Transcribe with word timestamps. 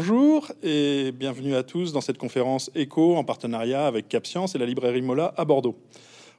Bonjour 0.00 0.52
et 0.62 1.10
bienvenue 1.10 1.56
à 1.56 1.64
tous 1.64 1.92
dans 1.92 2.00
cette 2.00 2.18
conférence 2.18 2.70
ECHO 2.76 3.16
en 3.16 3.24
partenariat 3.24 3.84
avec 3.84 4.08
CapScience 4.08 4.54
et 4.54 4.58
la 4.58 4.64
librairie 4.64 5.02
Mola 5.02 5.34
à 5.36 5.44
Bordeaux. 5.44 5.76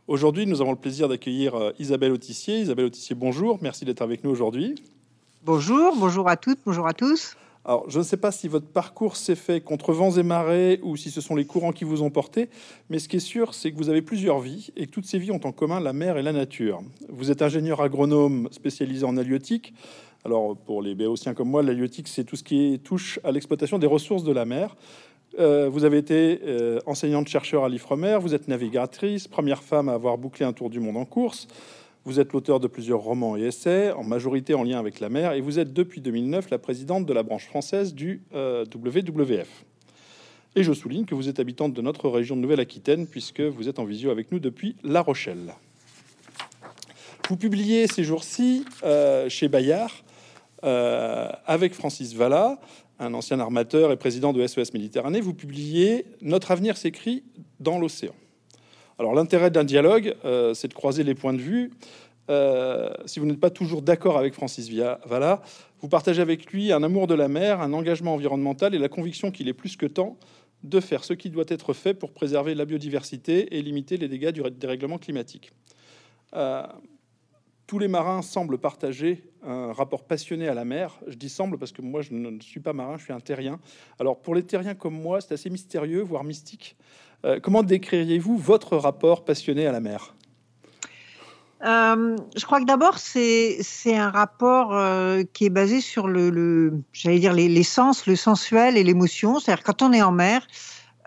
Aujourd'hui, 0.08 0.46
nous 0.46 0.62
avons 0.62 0.72
le 0.72 0.78
plaisir 0.78 1.10
d'accueillir 1.10 1.56
euh, 1.56 1.72
Isabelle 1.78 2.14
Autissier. 2.14 2.62
Isabelle 2.62 2.86
Autissier, 2.86 3.18
bonjour, 3.18 3.60
merci 3.62 3.84
d'être 3.84 4.02
avec 4.02 4.24
nous 4.24 4.30
aujourd'hui. 4.30 4.76
Bonjour, 5.44 5.94
bonjour 5.98 6.30
à 6.30 6.38
toutes, 6.38 6.60
bonjour 6.66 6.88
à 6.88 6.94
tous. 6.94 7.36
Alors, 7.66 7.84
je 7.90 8.00
ne 8.00 8.04
sais 8.06 8.16
pas 8.16 8.32
si 8.32 8.48
votre 8.48 8.68
parcours 8.68 9.18
s'est 9.18 9.36
fait 9.36 9.60
contre 9.60 9.92
vents 9.92 10.12
et 10.12 10.24
marées 10.24 10.80
ou 10.82 10.96
si 10.96 11.12
ce 11.12 11.20
sont 11.20 11.36
les 11.36 11.46
courants 11.46 11.74
qui 11.74 11.84
vous 11.84 12.02
ont 12.02 12.10
porté, 12.10 12.50
mais 12.90 12.98
ce 12.98 13.10
qui 13.10 13.18
est 13.18 13.20
sûr, 13.20 13.54
c'est 13.54 13.74
que 13.74 13.78
vous 13.78 13.90
avez 13.90 14.02
plusieurs 14.02 14.40
vies 14.40 14.70
et 14.78 14.86
que 14.86 14.92
toutes 14.92 15.06
ces 15.06 15.20
vies 15.20 15.32
ont 15.32 15.46
en 15.46 15.52
commun 15.52 15.82
la 15.82 15.92
mer 15.92 16.18
et 16.18 16.24
la 16.24 16.32
nature. 16.32 16.82
Vous 17.10 17.30
êtes 17.30 17.42
ingénieur 17.42 17.82
agronome 17.82 18.48
spécialisé 18.52 19.06
en 19.06 19.18
halieutique. 19.18 19.74
Alors, 20.26 20.58
pour 20.58 20.82
les 20.82 20.96
béotiens 20.96 21.34
comme 21.34 21.50
moi, 21.50 21.64
l'halieutique, 21.64 22.10
c'est 22.10 22.26
tout 22.26 22.36
ce 22.36 22.44
qui 22.44 22.80
touche 22.84 23.20
à 23.24 23.32
l'exploitation 23.32 23.80
des 23.80 23.88
ressources 23.88 24.24
de 24.24 24.34
la 24.34 24.46
mer. 24.46 24.76
Euh, 25.38 25.70
vous 25.70 25.86
avez 25.86 25.98
été 25.98 26.42
euh, 26.46 26.80
enseignante-chercheur 26.86 27.64
à 27.64 27.70
l'IFREMER, 27.70 28.18
vous 28.20 28.34
êtes 28.34 28.48
navigatrice, 28.48 29.28
première 29.28 29.64
femme 29.64 29.88
à 29.88 29.94
avoir 29.94 30.18
bouclé 30.18 30.46
un 30.46 30.54
tour 30.54 30.70
du 30.70 30.80
monde 30.80 30.98
en 30.98 31.06
course. 31.06 31.48
Vous 32.04 32.20
êtes 32.20 32.34
l'auteur 32.34 32.60
de 32.60 32.68
plusieurs 32.68 33.00
romans 33.00 33.38
et 33.38 33.44
essais, 33.44 33.92
en 33.92 34.04
majorité 34.04 34.56
en 34.56 34.64
lien 34.64 34.80
avec 34.80 35.00
la 35.00 35.10
mer, 35.10 35.34
et 35.34 35.42
vous 35.42 35.60
êtes 35.60 35.72
depuis 35.72 36.02
2009 36.02 36.50
la 36.50 36.58
présidente 36.58 37.06
de 37.06 37.14
la 37.14 37.24
branche 37.24 37.46
française 37.46 37.94
du 37.94 38.24
euh, 38.34 38.66
WWF. 38.74 39.66
Et 40.56 40.64
je 40.64 40.74
souligne 40.74 41.06
que 41.06 41.16
vous 41.16 41.30
êtes 41.30 41.40
habitante 41.40 41.74
de 41.74 41.82
notre 41.82 42.10
région 42.10 42.36
de 42.36 42.42
Nouvelle-Aquitaine, 42.42 43.06
puisque 43.08 43.42
vous 43.42 43.70
êtes 43.70 43.80
en 43.80 43.86
visio 43.86 44.10
avec 44.10 44.32
nous 44.32 44.40
depuis 44.40 44.76
La 44.84 45.02
Rochelle. 45.02 45.54
Vous 47.30 47.38
publiez 47.38 47.86
ces 47.86 48.04
jours-ci 48.04 48.66
chez 49.28 49.48
Bayard 49.48 49.92
avec 50.64 51.74
Francis 51.74 52.14
Valla, 52.14 52.60
un 53.00 53.14
ancien 53.14 53.40
armateur 53.40 53.92
et 53.92 53.98
président 53.98 54.34
de 54.34 54.46
SOS 54.46 54.74
Méditerranée, 54.74 55.22
vous 55.22 55.34
publiez 55.34 56.06
Notre 56.22 56.52
avenir 56.52 56.78
s'écrit 56.78 57.24
dans 57.60 57.80
l'océan. 57.80 58.14
Alors 59.00 59.14
l'intérêt 59.16 59.50
d'un 59.50 59.64
dialogue, 59.64 60.16
euh, 60.26 60.54
c'est 60.54 60.68
de 60.68 60.74
croiser 60.74 61.04
les 61.04 61.16
points 61.16 61.34
de 61.34 61.40
vue. 61.40 61.72
Euh, 62.30 62.90
si 63.06 63.20
vous 63.20 63.26
n'êtes 63.26 63.40
pas 63.40 63.50
toujours 63.50 63.82
d'accord 63.82 64.18
avec 64.18 64.34
Francis 64.34 64.70
Valla, 65.06 65.42
vous 65.82 65.88
partagez 65.88 66.22
avec 66.22 66.52
lui 66.52 66.74
un 66.74 66.84
amour 66.84 67.08
de 67.08 67.16
la 67.16 67.30
mer, 67.30 67.62
un 67.62 67.72
engagement 67.72 68.14
environnemental 68.14 68.76
et 68.76 68.78
la 68.78 68.90
conviction 68.90 69.32
qu'il 69.32 69.48
est 69.48 69.54
plus 69.54 69.78
que 69.78 69.86
temps 69.86 70.18
de 70.64 70.82
faire 70.82 71.06
ce 71.06 71.14
qui 71.14 71.30
doit 71.30 71.46
être 71.48 71.72
fait 71.72 71.94
pour 71.94 72.12
préserver 72.12 72.54
la 72.54 72.66
biodiversité 72.66 73.58
et 73.58 73.62
limiter 73.62 73.96
les 73.96 74.10
dégâts 74.10 74.32
du 74.32 74.42
dérèglement 74.52 74.98
climatique 74.98 75.52
tous 77.70 77.78
les 77.78 77.88
marins 77.88 78.24
semblent 78.24 78.58
partager 78.58 79.24
un 79.46 79.74
rapport 79.74 80.04
passionné 80.04 80.48
à 80.48 80.56
la 80.56 80.66
mer. 80.66 81.00
Je 81.06 81.14
dis 81.14 81.30
semble 81.30 81.60
parce 81.60 81.72
que 81.72 81.84
moi, 81.84 82.02
je 82.02 82.14
ne 82.14 82.42
suis 82.42 82.60
pas 82.60 82.74
marin, 82.74 82.98
je 82.98 83.04
suis 83.04 83.14
un 83.14 83.20
terrien. 83.20 83.60
Alors, 84.00 84.20
pour 84.20 84.34
les 84.34 84.42
terriens 84.42 84.74
comme 84.74 85.00
moi, 85.00 85.22
c'est 85.22 85.36
assez 85.36 85.52
mystérieux, 85.52 86.02
voire 86.02 86.24
mystique. 86.24 86.76
Euh, 87.26 87.40
comment 87.40 87.62
décririez-vous 87.62 88.38
votre 88.40 88.76
rapport 88.76 89.24
passionné 89.24 89.68
à 89.68 89.72
la 89.72 89.82
mer? 89.82 90.16
Euh, 91.64 92.18
je 92.36 92.44
crois 92.44 92.60
que 92.60 92.66
d'abord, 92.66 92.98
c'est 92.98 93.62
un 93.86 94.10
rapport 94.10 94.76
euh, 94.76 95.22
qui 95.32 95.46
est 95.46 95.52
basé 95.52 95.80
sur 95.80 96.08
le, 96.08 96.74
j'allais 96.92 97.20
dire, 97.20 97.34
les, 97.34 97.50
les, 97.50 97.64
sens, 97.64 98.08
le 98.08 98.16
sensuel 98.16 98.78
et 98.78 98.84
l'émotion. 98.84 99.40
C'est-à-dire, 99.40 99.64
quand 99.64 99.84
on 99.84 99.94
est 99.94 100.02
en 100.02 100.12
mer, 100.12 100.48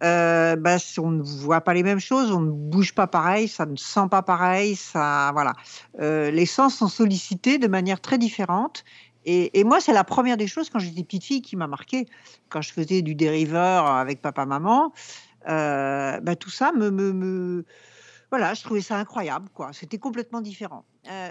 euh, 0.02 0.56
bah, 0.56 0.76
on 0.98 1.10
ne 1.10 1.22
voit 1.22 1.60
pas 1.60 1.74
les 1.74 1.82
mêmes 1.82 2.00
choses, 2.00 2.32
on 2.32 2.40
ne 2.40 2.50
bouge 2.50 2.92
pas 2.92 3.06
pareil, 3.06 3.46
ça 3.46 3.66
ne 3.66 3.76
sent 3.76 4.08
pas 4.10 4.22
pareil, 4.22 4.74
ça, 4.74 5.30
voilà. 5.32 5.52
Euh, 6.00 6.30
les 6.30 6.46
sens 6.46 6.76
sont 6.76 6.88
sollicités 6.88 7.58
de 7.58 7.68
manière 7.68 8.00
très 8.00 8.18
différente. 8.18 8.84
Et, 9.24 9.62
moi, 9.62 9.80
c'est 9.80 9.92
la 9.92 10.02
première 10.02 10.36
des 10.36 10.48
choses 10.48 10.68
quand 10.68 10.80
j'étais 10.80 11.04
petite 11.04 11.22
fille 11.22 11.42
qui 11.42 11.54
m'a 11.54 11.68
marqué. 11.68 12.06
Quand 12.48 12.60
je 12.60 12.72
faisais 12.72 13.02
du 13.02 13.14
dériveur 13.14 13.86
avec 13.86 14.20
papa, 14.20 14.46
maman, 14.46 14.92
euh, 15.48 16.18
bah, 16.18 16.34
tout 16.34 16.50
ça 16.50 16.72
me, 16.72 16.90
me, 16.90 17.64
voilà, 18.30 18.54
je 18.54 18.64
trouvais 18.64 18.80
ça 18.80 18.96
incroyable, 18.96 19.48
quoi. 19.54 19.72
C'était 19.72 19.98
complètement 19.98 20.40
différent. 20.40 20.84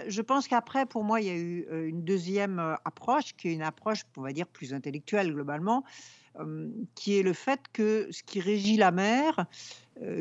je 0.08 0.22
pense 0.22 0.48
qu'après, 0.48 0.86
pour 0.86 1.04
moi, 1.04 1.20
il 1.20 1.26
y 1.26 1.30
a 1.30 1.34
eu 1.34 1.66
une 1.86 2.02
deuxième 2.02 2.58
approche, 2.86 3.34
qui 3.36 3.48
est 3.48 3.52
une 3.52 3.62
approche, 3.62 4.04
on 4.16 4.22
va 4.22 4.32
dire, 4.32 4.46
plus 4.46 4.72
intellectuelle 4.72 5.30
globalement, 5.30 5.84
qui 6.94 7.18
est 7.18 7.22
le 7.22 7.32
fait 7.32 7.60
que 7.72 8.08
ce 8.10 8.22
qui 8.22 8.40
régit 8.40 8.76
la 8.76 8.90
mer, 8.90 9.46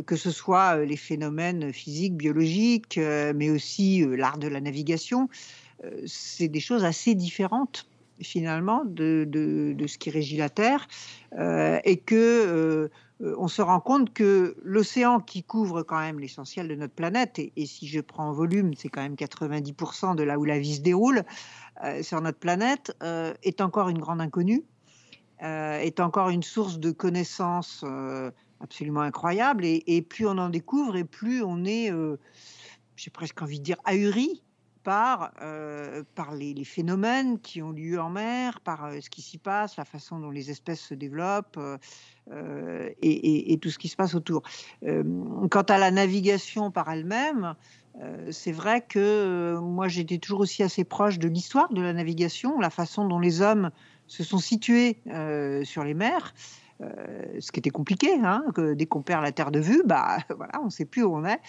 que 0.06 0.16
ce 0.16 0.32
soit 0.32 0.84
les 0.84 0.98
phénomènes 0.98 1.72
physiques, 1.72 2.16
biologiques, 2.16 2.98
mais 2.98 3.50
aussi 3.50 4.06
l'art 4.06 4.38
de 4.38 4.48
la 4.48 4.62
navigation, 4.62 5.30
c'est 6.06 6.48
des 6.48 6.60
choses 6.60 6.84
assez 6.84 7.16
différentes 7.16 7.88
finalement 8.22 8.84
de, 8.86 9.26
ce 9.88 9.98
qui 9.98 10.10
régit 10.10 10.38
la 10.38 10.50
Terre, 10.50 10.88
et 11.40 11.98
que 11.98 12.90
on 13.38 13.48
se 13.48 13.62
rend 13.62 13.80
compte 13.80 14.14
que 14.14 14.58
l'océan 14.64 15.20
qui 15.20 15.44
couvre 15.44 15.84
quand 15.84 16.00
même 16.00 16.20
l'essentiel 16.20 16.68
de 16.68 16.76
notre 16.76 16.94
planète, 16.94 17.40
et, 17.40 17.66
si 17.66 17.88
je 17.88 18.02
prends 18.02 18.30
en 18.30 18.34
volume, 18.34 18.74
c'est 18.76 18.90
quand 18.90 19.02
même 19.02 19.16
90% 19.16 20.16
de 20.16 20.24
là 20.24 20.40
où 20.40 20.46
la 20.46 20.60
vie 20.60 20.76
se 20.76 20.82
déroule 20.82 21.24
sur 22.02 22.22
notre 22.22 22.40
planète, 22.40 22.96
est 23.44 23.62
encore 23.62 23.90
une 23.90 24.00
grande 24.00 24.22
inconnue. 24.22 24.64
Euh, 25.44 25.80
est 25.80 26.00
encore 26.00 26.30
une 26.30 26.44
source 26.44 26.78
de 26.78 26.92
connaissances 26.92 27.84
euh, 27.84 28.30
absolument 28.60 29.02
incroyable. 29.02 29.66
Et, 29.66 30.06
plus 30.08 30.28
on 30.28 30.38
en 30.38 30.50
découvre, 30.50 30.96
et 30.96 31.04
plus 31.04 31.42
on 31.42 31.66
est, 31.66 31.92
euh, 31.92 32.18
j'ai 32.96 33.10
presque 33.10 33.42
envie 33.42 33.58
de 33.58 33.64
dire, 33.64 33.78
ahuri 33.86 34.44
par, 34.84 35.32
par 36.16 36.34
les, 36.34 36.64
phénomènes 36.64 37.40
qui 37.40 37.62
ont 37.62 37.70
lieu 37.70 38.02
en 38.02 38.10
mer, 38.10 38.60
par 38.62 38.92
ce 39.00 39.12
qui 39.12 39.22
s'y 39.22 39.38
passe, 39.38 39.78
la 39.78 39.86
façon 39.86 40.18
dont 40.18 40.32
les 40.32 40.50
espèces 40.50 40.80
se 40.80 40.96
développent 40.96 41.60
et, 42.34 43.54
et, 43.54 43.58
tout 43.60 43.70
ce 43.70 43.78
qui 43.78 43.90
se 43.90 43.96
passe 43.96 44.16
autour. 44.16 44.42
quant 44.82 45.62
à 45.62 45.78
la 45.78 45.92
navigation 45.92 46.72
par 46.72 46.90
elle-même, 46.90 47.54
c'est 48.32 48.52
vrai 48.52 48.82
que 48.82 49.60
moi 49.62 49.88
j'étais 49.88 50.18
toujours 50.18 50.40
aussi 50.40 50.64
assez 50.64 50.84
proche 50.84 51.20
de 51.20 51.28
l'histoire 51.28 51.72
de 51.72 51.82
la 51.84 51.94
navigation, 51.94 52.60
la 52.60 52.72
façon 52.72 53.08
dont 53.08 53.20
les 53.20 53.44
hommes 53.44 53.70
se 54.12 54.26
sont 54.26 54.40
situés 54.40 54.98
euh, 55.08 55.64
sur 55.64 55.86
les 55.86 55.94
mers. 55.94 56.34
Euh, 56.82 57.40
ce 57.40 57.52
qui 57.52 57.60
était 57.60 57.70
compliqué, 57.70 58.12
hein, 58.24 58.44
que 58.54 58.74
dès 58.74 58.86
qu'on 58.86 59.04
perd 59.04 59.24
la 59.24 59.32
terre 59.32 59.52
de 59.52 59.60
vue, 59.60 59.84
bah 59.86 60.18
voilà, 60.36 60.60
on 60.62 60.66
ne 60.66 60.70
sait 60.70 60.86
plus 60.86 61.04
où 61.04 61.16
on 61.16 61.24
est. 61.24 61.40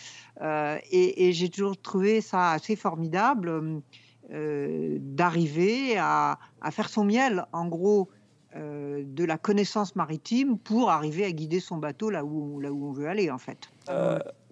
Euh, 0.43 0.79
et, 0.93 1.33
j'ai 1.33 1.49
toujours 1.49 1.77
trouvé 1.81 2.21
ça 2.21 2.53
assez 2.53 2.77
formidable 2.77 3.83
d'arriver 4.31 5.99
à, 5.99 6.39
faire 6.71 6.89
son 6.89 7.05
miel, 7.05 7.45
en 7.53 7.67
gros, 7.67 8.09
de 8.55 9.25
la 9.25 9.37
connaissance 9.37 9.95
maritime 9.97 10.59
pour 10.59 10.91
arriver 10.91 11.25
à 11.25 11.33
guider 11.33 11.61
son 11.61 11.77
bateau 11.77 12.09
là 12.09 12.25
où 12.25 12.63
on 12.65 12.93
veut 12.93 13.09
aller, 13.09 13.31
en 13.31 13.39
fait. 13.39 13.71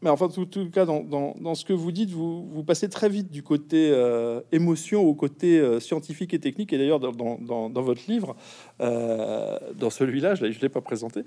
Euh, 0.01 0.05
mais 0.05 0.11
enfin, 0.11 0.27
en 0.27 0.47
tout, 0.47 0.71
cas, 0.71 0.85
dans, 0.87 1.55
ce 1.55 1.65
que 1.65 1.73
vous 1.73 1.93
dites, 1.93 2.11
vous, 2.11 2.65
passez 2.67 2.89
très 2.89 3.09
vite 3.09 3.31
du 3.31 3.43
côté 3.43 3.91
euh, 3.91 4.41
émotion 4.53 5.03
au 5.03 5.15
côté 5.15 5.81
scientifique 5.81 6.35
et 6.35 6.39
technique. 6.39 6.73
Et 6.73 6.79
d'ailleurs, 6.79 7.01
dans, 7.01 7.83
votre 7.83 8.03
livre, 8.09 8.37
dans 8.79 9.91
celui-là, 9.91 10.35
je 10.35 10.47
ne 10.47 10.51
l'ai 10.51 10.69
pas 10.69 10.81
présenté, 10.81 11.23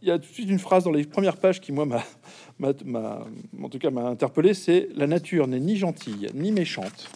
il 0.00 0.06
y 0.06 0.12
a 0.12 0.18
tout 0.18 0.28
de 0.28 0.32
suite 0.32 0.48
une 0.48 0.60
phrase 0.60 0.84
dans 0.84 0.92
les 0.92 1.04
premières 1.04 1.36
pages 1.36 1.60
qui, 1.60 1.72
moi, 1.72 1.84
m'a, 1.84 2.04
en 3.60 3.68
tout 3.68 3.78
cas, 3.78 3.90
m'a 3.90 4.06
interpellé, 4.06 4.54
c'est 4.54 4.88
«La 4.94 5.08
nature 5.08 5.48
n'est 5.48 5.58
ni 5.58 5.76
gentille 5.76 6.28
ni 6.34 6.52
méchante» 6.52 7.10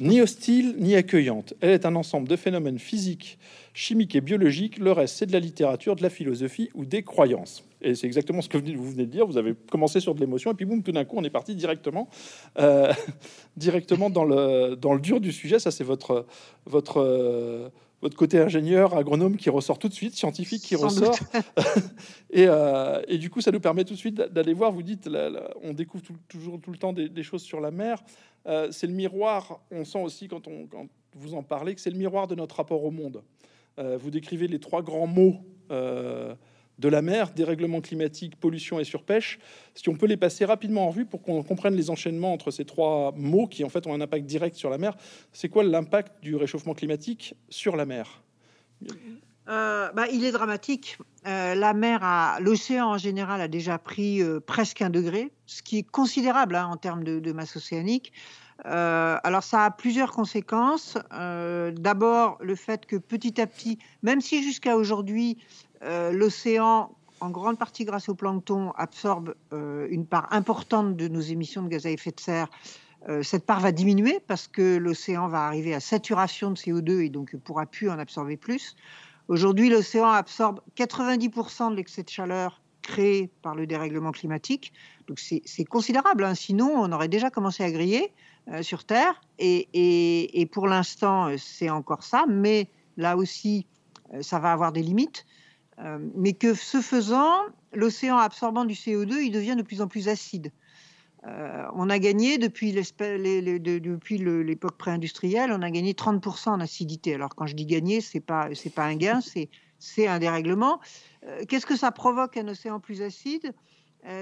ni 0.00 0.20
hostile 0.20 0.76
ni 0.78 0.94
accueillante. 0.94 1.54
Elle 1.60 1.70
est 1.70 1.86
un 1.86 1.96
ensemble 1.96 2.28
de 2.28 2.36
phénomènes 2.36 2.78
physiques, 2.78 3.38
chimiques 3.74 4.14
et 4.14 4.20
biologiques. 4.20 4.78
Le 4.78 4.92
reste, 4.92 5.16
c'est 5.16 5.26
de 5.26 5.32
la 5.32 5.40
littérature, 5.40 5.96
de 5.96 6.02
la 6.02 6.10
philosophie 6.10 6.70
ou 6.74 6.84
des 6.84 7.02
croyances. 7.02 7.64
Et 7.80 7.94
c'est 7.94 8.06
exactement 8.06 8.42
ce 8.42 8.48
que 8.48 8.58
vous 8.58 8.90
venez 8.90 9.06
de 9.06 9.10
dire. 9.10 9.26
Vous 9.26 9.36
avez 9.36 9.54
commencé 9.70 10.00
sur 10.00 10.14
de 10.14 10.20
l'émotion 10.20 10.50
et 10.50 10.54
puis 10.54 10.64
boum, 10.64 10.82
tout 10.82 10.92
d'un 10.92 11.04
coup, 11.04 11.16
on 11.16 11.24
est 11.24 11.30
parti 11.30 11.54
directement, 11.54 12.08
euh, 12.58 12.92
directement 13.56 14.10
dans 14.10 14.24
le, 14.24 14.74
dans 14.74 14.94
le 14.94 15.00
dur 15.00 15.20
du 15.20 15.32
sujet. 15.32 15.58
Ça, 15.58 15.70
c'est 15.70 15.84
votre, 15.84 16.26
votre, 16.66 16.98
euh, 16.98 17.68
votre 18.02 18.16
côté 18.16 18.38
ingénieur, 18.40 18.96
agronome 18.96 19.36
qui 19.36 19.48
ressort 19.48 19.78
tout 19.78 19.88
de 19.88 19.94
suite, 19.94 20.14
scientifique 20.14 20.62
qui 20.62 20.74
ressort. 20.74 21.16
et, 22.30 22.46
euh, 22.48 23.00
et, 23.06 23.18
du 23.18 23.30
coup, 23.30 23.40
ça 23.40 23.52
nous 23.52 23.60
permet 23.60 23.84
tout 23.84 23.94
de 23.94 23.98
suite 23.98 24.16
d'aller 24.16 24.54
voir. 24.54 24.72
Vous 24.72 24.82
dites, 24.82 25.08
on 25.62 25.72
découvre 25.72 26.04
toujours 26.28 26.60
tout 26.60 26.72
le 26.72 26.78
temps 26.78 26.92
des, 26.92 27.22
choses 27.22 27.42
sur 27.42 27.60
la 27.60 27.70
mer. 27.70 28.02
C'est 28.70 28.86
le 28.86 28.94
miroir. 28.94 29.60
On 29.70 29.84
sent 29.84 30.02
aussi 30.02 30.26
quand, 30.26 30.48
on, 30.48 30.66
quand 30.66 30.88
vous 31.16 31.34
en 31.34 31.42
parlez 31.42 31.74
que 31.74 31.80
c'est 31.80 31.90
le 31.90 31.98
miroir 31.98 32.26
de 32.26 32.34
notre 32.34 32.56
rapport 32.56 32.82
au 32.82 32.90
monde. 32.90 33.22
Vous 33.76 34.10
décrivez 34.10 34.48
les 34.48 34.58
trois 34.58 34.82
grands 34.82 35.06
mots 35.06 35.36
de 36.78 36.88
la 36.88 37.02
mer, 37.02 37.30
dérèglement 37.30 37.80
climatique, 37.80 38.36
pollution 38.36 38.78
et 38.78 38.84
surpêche. 38.84 39.38
Si 39.74 39.88
on 39.88 39.94
peut 39.94 40.06
les 40.06 40.16
passer 40.16 40.44
rapidement 40.44 40.84
en 40.84 40.90
revue 40.90 41.06
pour 41.06 41.22
qu'on 41.22 41.42
comprenne 41.42 41.74
les 41.74 41.90
enchaînements 41.90 42.32
entre 42.32 42.50
ces 42.50 42.64
trois 42.64 43.12
mots 43.16 43.46
qui 43.46 43.64
en 43.64 43.68
fait 43.68 43.86
ont 43.86 43.94
un 43.94 44.00
impact 44.00 44.26
direct 44.26 44.56
sur 44.56 44.70
la 44.70 44.78
mer, 44.78 44.96
c'est 45.32 45.48
quoi 45.48 45.64
l'impact 45.64 46.22
du 46.22 46.36
réchauffement 46.36 46.74
climatique 46.74 47.34
sur 47.48 47.76
la 47.76 47.86
mer? 47.86 48.22
Euh, 49.48 49.90
bah, 49.92 50.06
il 50.12 50.24
est 50.24 50.32
dramatique. 50.32 50.98
Euh, 51.26 51.54
la 51.54 51.72
mer, 51.72 52.38
l'océan 52.40 52.88
en 52.88 52.98
général 52.98 53.40
a 53.40 53.48
déjà 53.48 53.78
pris 53.78 54.22
euh, 54.22 54.40
presque 54.40 54.82
un 54.82 54.90
degré, 54.90 55.32
ce 55.46 55.62
qui 55.62 55.78
est 55.78 55.90
considérable 55.90 56.54
hein, 56.54 56.68
en 56.70 56.76
termes 56.76 57.02
de, 57.02 57.32
masse 57.32 57.56
océanique. 57.56 58.12
alors 58.64 59.42
ça 59.42 59.64
a 59.64 59.70
plusieurs 59.70 60.12
conséquences. 60.12 60.98
D'abord, 61.10 62.38
le 62.40 62.54
fait 62.54 62.84
que 62.86 62.96
petit 62.96 63.40
à 63.40 63.46
petit, 63.46 63.78
même 64.02 64.20
si 64.20 64.42
jusqu'à 64.42 64.76
aujourd'hui, 64.76 65.38
l'océan 65.82 66.90
en 67.20 67.30
grande 67.30 67.58
partie 67.58 67.84
grâce 67.84 68.08
au 68.08 68.14
plancton, 68.14 68.72
absorbe 68.76 69.34
une 69.52 70.06
part 70.06 70.32
importante 70.32 70.96
de 70.96 71.08
nos 71.08 71.20
émissions 71.20 71.62
de 71.62 71.68
gaz 71.68 71.86
à 71.86 71.90
effet 71.90 72.10
de 72.10 72.20
serre. 72.20 72.48
cette 73.22 73.44
part 73.44 73.60
va 73.60 73.72
diminuer 73.72 74.20
parce 74.26 74.46
que 74.46 74.76
l'océan 74.76 75.28
va 75.28 75.46
arriver 75.46 75.74
à 75.74 75.80
saturation 75.80 76.50
de 76.50 76.56
CO2 76.56 77.00
et 77.00 77.08
donc 77.08 77.32
ne 77.32 77.38
pourra 77.38 77.66
plus 77.66 77.90
en 77.90 77.98
absorber 77.98 78.36
plus. 78.36 78.76
Aujourd'hui, 79.28 79.68
l'océan 79.68 80.08
absorbe 80.08 80.60
90% 80.76 81.72
de 81.72 81.76
l'excès 81.76 82.02
de 82.02 82.08
chaleur 82.08 82.62
créé 82.80 83.30
par 83.42 83.54
le 83.54 83.66
dérèglement 83.66 84.12
climatique. 84.12 84.72
Donc 85.06 85.18
c'est 85.20 85.64
considérable. 85.64 86.24
Hein. 86.24 86.34
Sinon, 86.34 86.72
on 86.74 86.90
aurait 86.92 87.08
déjà 87.08 87.28
commencé 87.30 87.62
à 87.62 87.70
griller 87.70 88.12
euh, 88.48 88.62
sur 88.62 88.84
Terre. 88.84 89.20
Et, 89.38 90.48
pour 90.52 90.66
l'instant, 90.66 91.28
c'est 91.36 91.68
encore 91.68 92.02
ça. 92.02 92.24
Mais 92.26 92.68
là 92.96 93.16
aussi, 93.16 93.66
euh, 94.14 94.22
ça 94.22 94.38
va 94.38 94.52
avoir 94.52 94.72
des 94.72 94.82
limites. 94.82 95.26
Euh, 95.80 95.98
mais 96.14 96.32
que 96.32 96.54
ce 96.54 96.80
faisant, 96.80 97.40
l'océan 97.72 98.16
absorbant 98.16 98.64
du 98.64 98.74
CO2, 98.74 99.22
il 99.22 99.30
devient 99.30 99.54
de 99.56 99.62
plus 99.62 99.80
en 99.80 99.86
plus 99.86 100.08
acide. 100.08 100.50
Euh, 101.26 101.64
on 101.74 101.90
a 101.90 101.98
gagné 101.98 102.38
depuis 102.38 102.72
l'époque 102.72 104.76
pré-industrielle, 104.76 105.52
on 105.52 105.62
a 105.62 105.70
gagné 105.70 105.92
30% 105.92 106.50
en 106.50 106.60
acidité. 106.60 107.14
Alors 107.14 107.34
quand 107.34 107.46
je 107.46 107.54
dis 107.54 107.66
gagner, 107.66 108.00
c'est 108.00 108.20
pas 108.20 108.48
pas 108.74 108.84
un 108.84 108.96
gain, 108.96 109.20
c'est 109.78 110.06
un 110.06 110.18
dérèglement. 110.18 110.80
Euh, 111.24 111.44
qu'est-ce 111.48 111.66
que 111.66 111.76
ça 111.76 111.90
provoque 111.90 112.36
un 112.36 112.48
océan 112.48 112.80
plus 112.80 113.02
acide? 113.02 113.52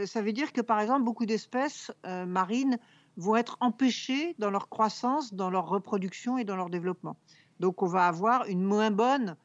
Ça 0.06 0.22
veut 0.22 0.32
dire 0.32 0.52
que 0.52 0.62
par 0.62 0.80
exemple 0.80 1.02
beaucoup 1.02 1.26
d'espèces 1.26 1.92
marines 2.26 2.78
vont 3.18 3.36
être 3.36 3.58
empêchées 3.60 4.34
dans 4.38 4.50
leur 4.50 4.68
croissance, 4.68 5.34
dans 5.34 5.50
leur 5.50 5.68
reproduction 5.68 6.38
et 6.38 6.44
dans 6.44 6.56
leur 6.56 6.70
développement. 6.70 7.16
Donc 7.60 7.82
on 7.82 7.86
va 7.86 8.08
avoir 8.08 8.46
une 8.46 8.62
moins 8.62 8.90
bonne 8.90 9.36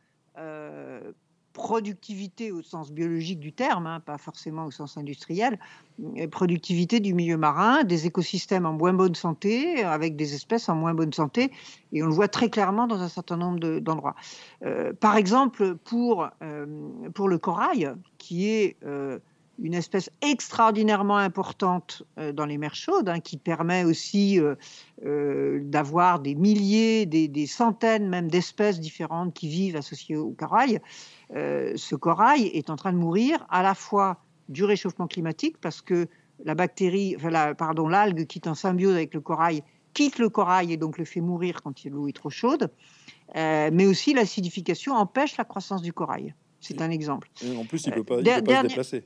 productivité 1.53 2.51
au 2.51 2.61
sens 2.61 2.91
biologique 2.91 3.39
du 3.39 3.53
terme, 3.53 3.87
hein, 3.87 3.99
pas 3.99 4.17
forcément 4.17 4.65
au 4.65 4.71
sens 4.71 4.97
industriel, 4.97 5.59
productivité 6.31 6.99
du 6.99 7.13
milieu 7.13 7.37
marin, 7.37 7.83
des 7.83 8.07
écosystèmes 8.07 8.65
en 8.65 8.73
moins 8.73 8.93
bonne 8.93 9.15
santé, 9.15 9.83
avec 9.83 10.15
des 10.15 10.33
espèces 10.33 10.69
en 10.69 10.75
moins 10.75 10.93
bonne 10.93 11.13
santé, 11.13 11.51
et 11.91 12.03
on 12.03 12.07
le 12.07 12.13
voit 12.13 12.27
très 12.27 12.49
clairement 12.49 12.87
dans 12.87 13.01
un 13.01 13.09
certain 13.09 13.37
nombre 13.37 13.79
d'endroits. 13.79 14.15
Euh, 14.65 14.93
par 14.93 15.17
exemple, 15.17 15.75
pour, 15.75 16.29
euh, 16.41 16.65
pour 17.13 17.27
le 17.27 17.37
corail, 17.37 17.93
qui 18.17 18.49
est 18.49 18.77
euh, 18.85 19.19
une 19.61 19.75
espèce 19.75 20.09
extraordinairement 20.21 21.17
importante 21.17 22.03
euh, 22.17 22.33
dans 22.33 22.45
les 22.45 22.57
mers 22.57 22.75
chaudes, 22.75 23.09
hein, 23.09 23.19
qui 23.19 23.37
permet 23.37 23.83
aussi 23.83 24.39
euh, 24.39 24.55
euh, 25.05 25.59
d'avoir 25.63 26.19
des 26.19 26.35
milliers, 26.35 27.05
des, 27.05 27.45
centaines 27.45 28.09
même 28.09 28.29
d'espèces 28.29 28.79
différentes 28.79 29.33
qui 29.33 29.47
vivent 29.47 29.75
associées 29.75 30.15
au 30.15 30.31
corail. 30.31 30.79
ce 31.33 31.95
corail 31.95 32.47
est 32.47 32.69
en 32.69 32.75
train 32.75 32.93
de 32.93 32.97
mourir 32.97 33.45
à 33.49 33.61
la 33.61 33.75
fois 33.75 34.23
du 34.49 34.63
réchauffement 34.63 35.07
climatique, 35.07 35.57
parce 35.59 35.81
que 35.81 36.07
la 36.43 36.55
bactérie, 36.55 37.15
enfin 37.17 37.53
pardon, 37.53 37.87
l'algue 37.87 38.25
qui 38.25 38.39
est 38.39 38.47
en 38.47 38.55
symbiose 38.55 38.95
avec 38.95 39.13
le 39.13 39.21
corail 39.21 39.63
quitte 39.93 40.19
le 40.19 40.29
corail 40.29 40.71
et 40.71 40.77
donc 40.77 40.97
le 40.97 41.05
fait 41.05 41.21
mourir 41.21 41.61
quand 41.61 41.83
l'eau 41.85 42.07
est 42.07 42.15
trop 42.15 42.29
chaude, 42.29 42.69
mais 43.35 43.85
aussi 43.85 44.13
l'acidification 44.13 44.93
empêche 44.93 45.37
la 45.37 45.45
croissance 45.45 45.81
du 45.81 45.93
corail. 45.93 46.33
C'est 46.59 46.81
un 46.81 46.91
exemple. 46.91 47.29
en 47.57 47.65
plus, 47.65 47.85
il 47.85 47.89
ne 47.89 47.95
peut 47.95 48.03
pas, 48.03 48.17
peut 48.17 48.23
pas 48.23 48.61
se 48.61 48.67
déplacer. 48.67 49.03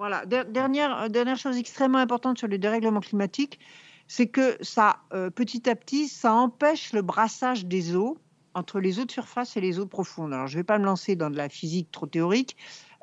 Voilà. 0.00 0.24
Dernière, 0.24 0.98
euh, 0.98 1.08
dernière 1.08 1.36
chose 1.36 1.58
extrêmement 1.58 1.98
importante 1.98 2.38
sur 2.38 2.48
le 2.48 2.56
dérèglement 2.56 3.00
climatique, 3.00 3.60
c'est 4.08 4.28
que 4.28 4.56
ça, 4.62 5.00
euh, 5.12 5.28
petit 5.28 5.68
à 5.68 5.76
petit, 5.76 6.08
ça 6.08 6.32
empêche 6.32 6.94
le 6.94 7.02
brassage 7.02 7.66
des 7.66 7.94
eaux 7.94 8.16
entre 8.54 8.80
les 8.80 8.98
eaux 8.98 9.04
de 9.04 9.10
surface 9.10 9.58
et 9.58 9.60
les 9.60 9.78
eaux 9.78 9.84
profondes. 9.84 10.32
Alors, 10.32 10.46
je 10.46 10.54
ne 10.54 10.60
vais 10.60 10.64
pas 10.64 10.78
me 10.78 10.86
lancer 10.86 11.16
dans 11.16 11.28
de 11.28 11.36
la 11.36 11.50
physique 11.50 11.90
trop 11.92 12.06
théorique, 12.06 12.56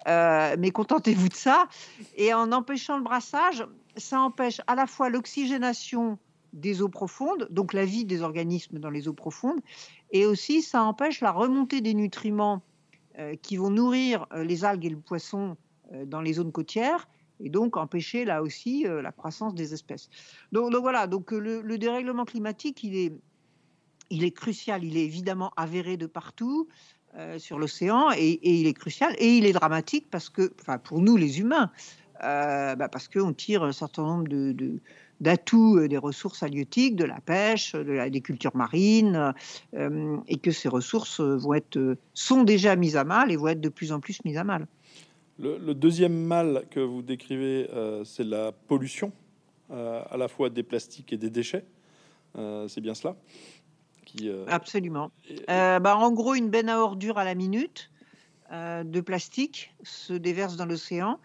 euh, 0.08 0.56
mais 0.58 0.72
contentez-vous 0.72 1.30
de 1.30 1.36
ça. 1.36 1.68
Et 2.16 2.34
en 2.34 2.52
empêchant 2.52 2.98
le 2.98 3.04
brassage, 3.04 3.64
ça 3.96 4.20
empêche 4.20 4.60
à 4.66 4.74
la 4.74 4.88
fois 4.88 5.10
l'oxygénation 5.10 6.18
des 6.52 6.82
eaux 6.82 6.90
profondes, 6.90 7.48
donc 7.52 7.74
la 7.74 7.86
vie 7.86 8.06
des 8.06 8.24
organismes 8.24 8.80
dans 8.80 8.90
les 8.90 9.08
eaux 9.08 9.14
profondes, 9.14 9.60
et 10.10 10.26
aussi 10.26 10.64
ça 10.64 10.82
empêche 10.82 11.22
la 11.22 11.32
remontée 11.32 11.82
des 11.82 11.94
nutriments 11.94 12.64
qui 13.42 13.58
vont 13.58 13.70
nourrir 13.70 14.28
les 14.36 14.64
algues 14.64 14.86
et 14.86 14.90
le 14.90 14.98
poisson 14.98 15.58
dans 16.06 16.22
les 16.22 16.34
zones 16.34 16.52
côtières 16.52 17.08
et 17.40 17.50
donc 17.50 17.78
empêcher 17.78 18.26
là 18.26 18.42
aussi 18.42 18.86
euh, 18.86 19.02
la 19.02 19.12
croissance 19.12 19.54
des 19.54 19.74
espèces. 19.74 20.10
Donc, 20.52 20.74
voilà, 20.76 21.08
donc 21.08 21.34
euh, 21.34 21.62
le, 21.64 21.78
dérèglement 21.78 22.26
climatique, 22.26 22.84
il 22.84 22.96
est, 24.12 24.32
crucial, 24.32 24.84
il 24.84 24.98
est 24.98 25.06
évidemment 25.06 25.52
avéré 25.58 25.98
de 25.98 26.06
partout 26.06 26.68
sur 27.40 27.58
l'océan 27.58 28.12
et, 28.16 28.40
il 28.44 28.68
est 28.68 28.74
crucial 28.74 29.16
et 29.18 29.38
il 29.38 29.46
est 29.48 29.54
dramatique 29.54 30.08
parce 30.12 30.30
que, 30.30 30.54
enfin 30.60 30.78
pour 30.78 31.02
nous 31.02 31.18
les 31.18 31.40
humains, 31.40 31.72
bah 32.22 32.90
parce 32.92 33.08
qu'on 33.08 33.34
tire 33.34 33.64
un 33.64 33.72
certain 33.72 34.04
nombre 34.04 34.28
d'atouts 35.20 35.88
des 35.88 35.98
ressources 35.98 36.44
halieutiques, 36.44 36.96
de 36.96 37.06
la 37.06 37.20
pêche, 37.20 37.74
des 37.74 38.22
cultures 38.22 38.56
marines, 38.56 39.34
et 39.74 40.38
que 40.38 40.52
ces 40.52 40.70
ressources 40.70 41.20
vont 41.20 41.56
être, 41.56 41.98
sont 42.14 42.44
déjà 42.44 42.76
mises 42.76 42.98
à 42.98 43.04
mal 43.04 43.32
et 43.32 43.36
vont 43.36 43.48
être 43.48 43.62
de 43.62 43.70
plus 43.70 43.92
en 43.92 44.00
plus 44.00 44.24
mises 44.24 44.38
à 44.38 44.44
mal. 44.44 44.68
Le, 45.40 45.74
deuxième 45.74 46.16
mal 46.16 46.66
que 46.72 46.80
vous 46.80 47.04
décrivez, 47.04 47.70
euh, 47.72 48.04
c'est 48.04 48.24
la 48.24 48.52
pollution, 48.52 49.12
euh, 49.70 50.02
à 50.10 50.18
la 50.18 50.28
fois 50.28 50.50
des 50.50 50.64
plastiques 50.64 51.14
et 51.14 51.18
des 51.18 51.30
déchets. 51.30 51.64
Euh, 52.38 52.68
c'est 52.68 52.82
bien 52.82 52.96
cela 52.96 53.16
qui, 54.06 54.32
Absolument. 54.48 55.12
Bah, 55.48 55.98
en 55.98 56.12
gros, 56.12 56.34
une 56.34 56.50
benne 56.50 56.70
à 56.70 56.80
ordures 56.80 57.18
à 57.18 57.26
la 57.26 57.36
minute 57.36 57.92
de 58.52 59.02
plastique 59.02 59.76
se 59.84 60.14
déverse 60.14 60.56
dans 60.56 60.66
l'océan. 60.66 61.20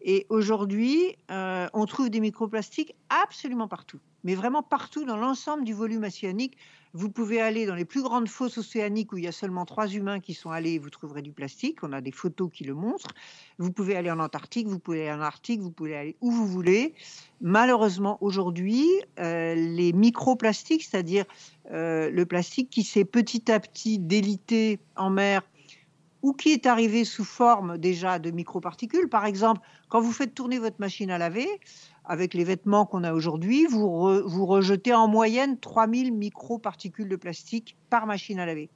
Et 0.00 0.26
aujourd'hui, 0.28 1.16
on 1.28 1.86
trouve 1.86 2.08
des 2.08 2.20
microplastiques 2.20 2.94
absolument 3.08 3.66
partout, 3.66 3.98
mais 4.22 4.36
vraiment 4.36 4.62
partout 4.62 5.04
dans 5.04 5.16
l'ensemble 5.16 5.64
du 5.64 5.74
volume 5.74 6.04
océanique. 6.04 6.56
Vous 6.92 7.08
pouvez 7.08 7.40
aller 7.40 7.66
dans 7.66 7.76
les 7.76 7.84
plus 7.84 8.02
grandes 8.02 8.28
fosses 8.28 8.58
océaniques 8.58 9.12
où 9.12 9.18
il 9.18 9.24
y 9.24 9.28
a 9.28 9.32
seulement 9.32 9.64
trois 9.64 9.86
humains 9.86 10.18
qui 10.18 10.34
sont 10.34 10.50
allés, 10.50 10.78
vous 10.78 10.90
trouverez 10.90 11.22
du 11.22 11.32
plastique. 11.32 11.84
On 11.84 11.92
a 11.92 12.00
des 12.00 12.10
photos 12.10 12.50
qui 12.52 12.64
le 12.64 12.74
montrent. 12.74 13.10
Vous 13.58 13.70
pouvez 13.70 13.96
aller 13.96 14.10
en 14.10 14.18
Antarctique, 14.18 14.66
vous 14.66 14.80
pouvez 14.80 15.08
aller 15.08 15.20
en 15.20 15.22
Arctique, 15.22 15.60
vous 15.60 15.70
pouvez 15.70 15.96
aller 15.96 16.16
où 16.20 16.32
vous 16.32 16.46
voulez. 16.46 16.94
Malheureusement, 17.40 18.18
aujourd'hui, 18.20 18.86
euh, 19.20 19.54
les 19.54 19.92
microplastiques, 19.92 20.82
c'est-à-dire 20.82 21.24
euh, 21.70 22.10
le 22.10 22.26
plastique 22.26 22.70
qui 22.70 22.82
s'est 22.82 23.04
petit 23.04 23.52
à 23.52 23.60
petit 23.60 24.00
délité 24.00 24.80
en 24.96 25.10
mer 25.10 25.42
ou 26.22 26.32
qui 26.32 26.50
est 26.50 26.66
arrivé 26.66 27.04
sous 27.04 27.24
forme 27.24 27.78
déjà 27.78 28.18
de 28.18 28.30
microparticules. 28.30 29.08
Par 29.08 29.24
exemple, 29.24 29.60
quand 29.88 30.00
vous 30.00 30.12
faites 30.12 30.34
tourner 30.34 30.58
votre 30.58 30.76
machine 30.78 31.10
à 31.10 31.18
laver, 31.18 31.48
avec 32.04 32.34
les 32.34 32.44
vêtements 32.44 32.86
qu'on 32.86 33.04
a 33.04 33.12
aujourd'hui, 33.12 33.66
vous, 33.66 34.28
vous 34.28 34.46
rejetez 34.46 34.94
en 34.94 35.08
moyenne 35.08 35.58
3000 35.58 36.12
microparticules 36.12 37.08
de 37.08 37.16
plastique 37.16 37.76
par 37.88 38.06
machine 38.06 38.40
à 38.40 38.46
laver. 38.46 38.70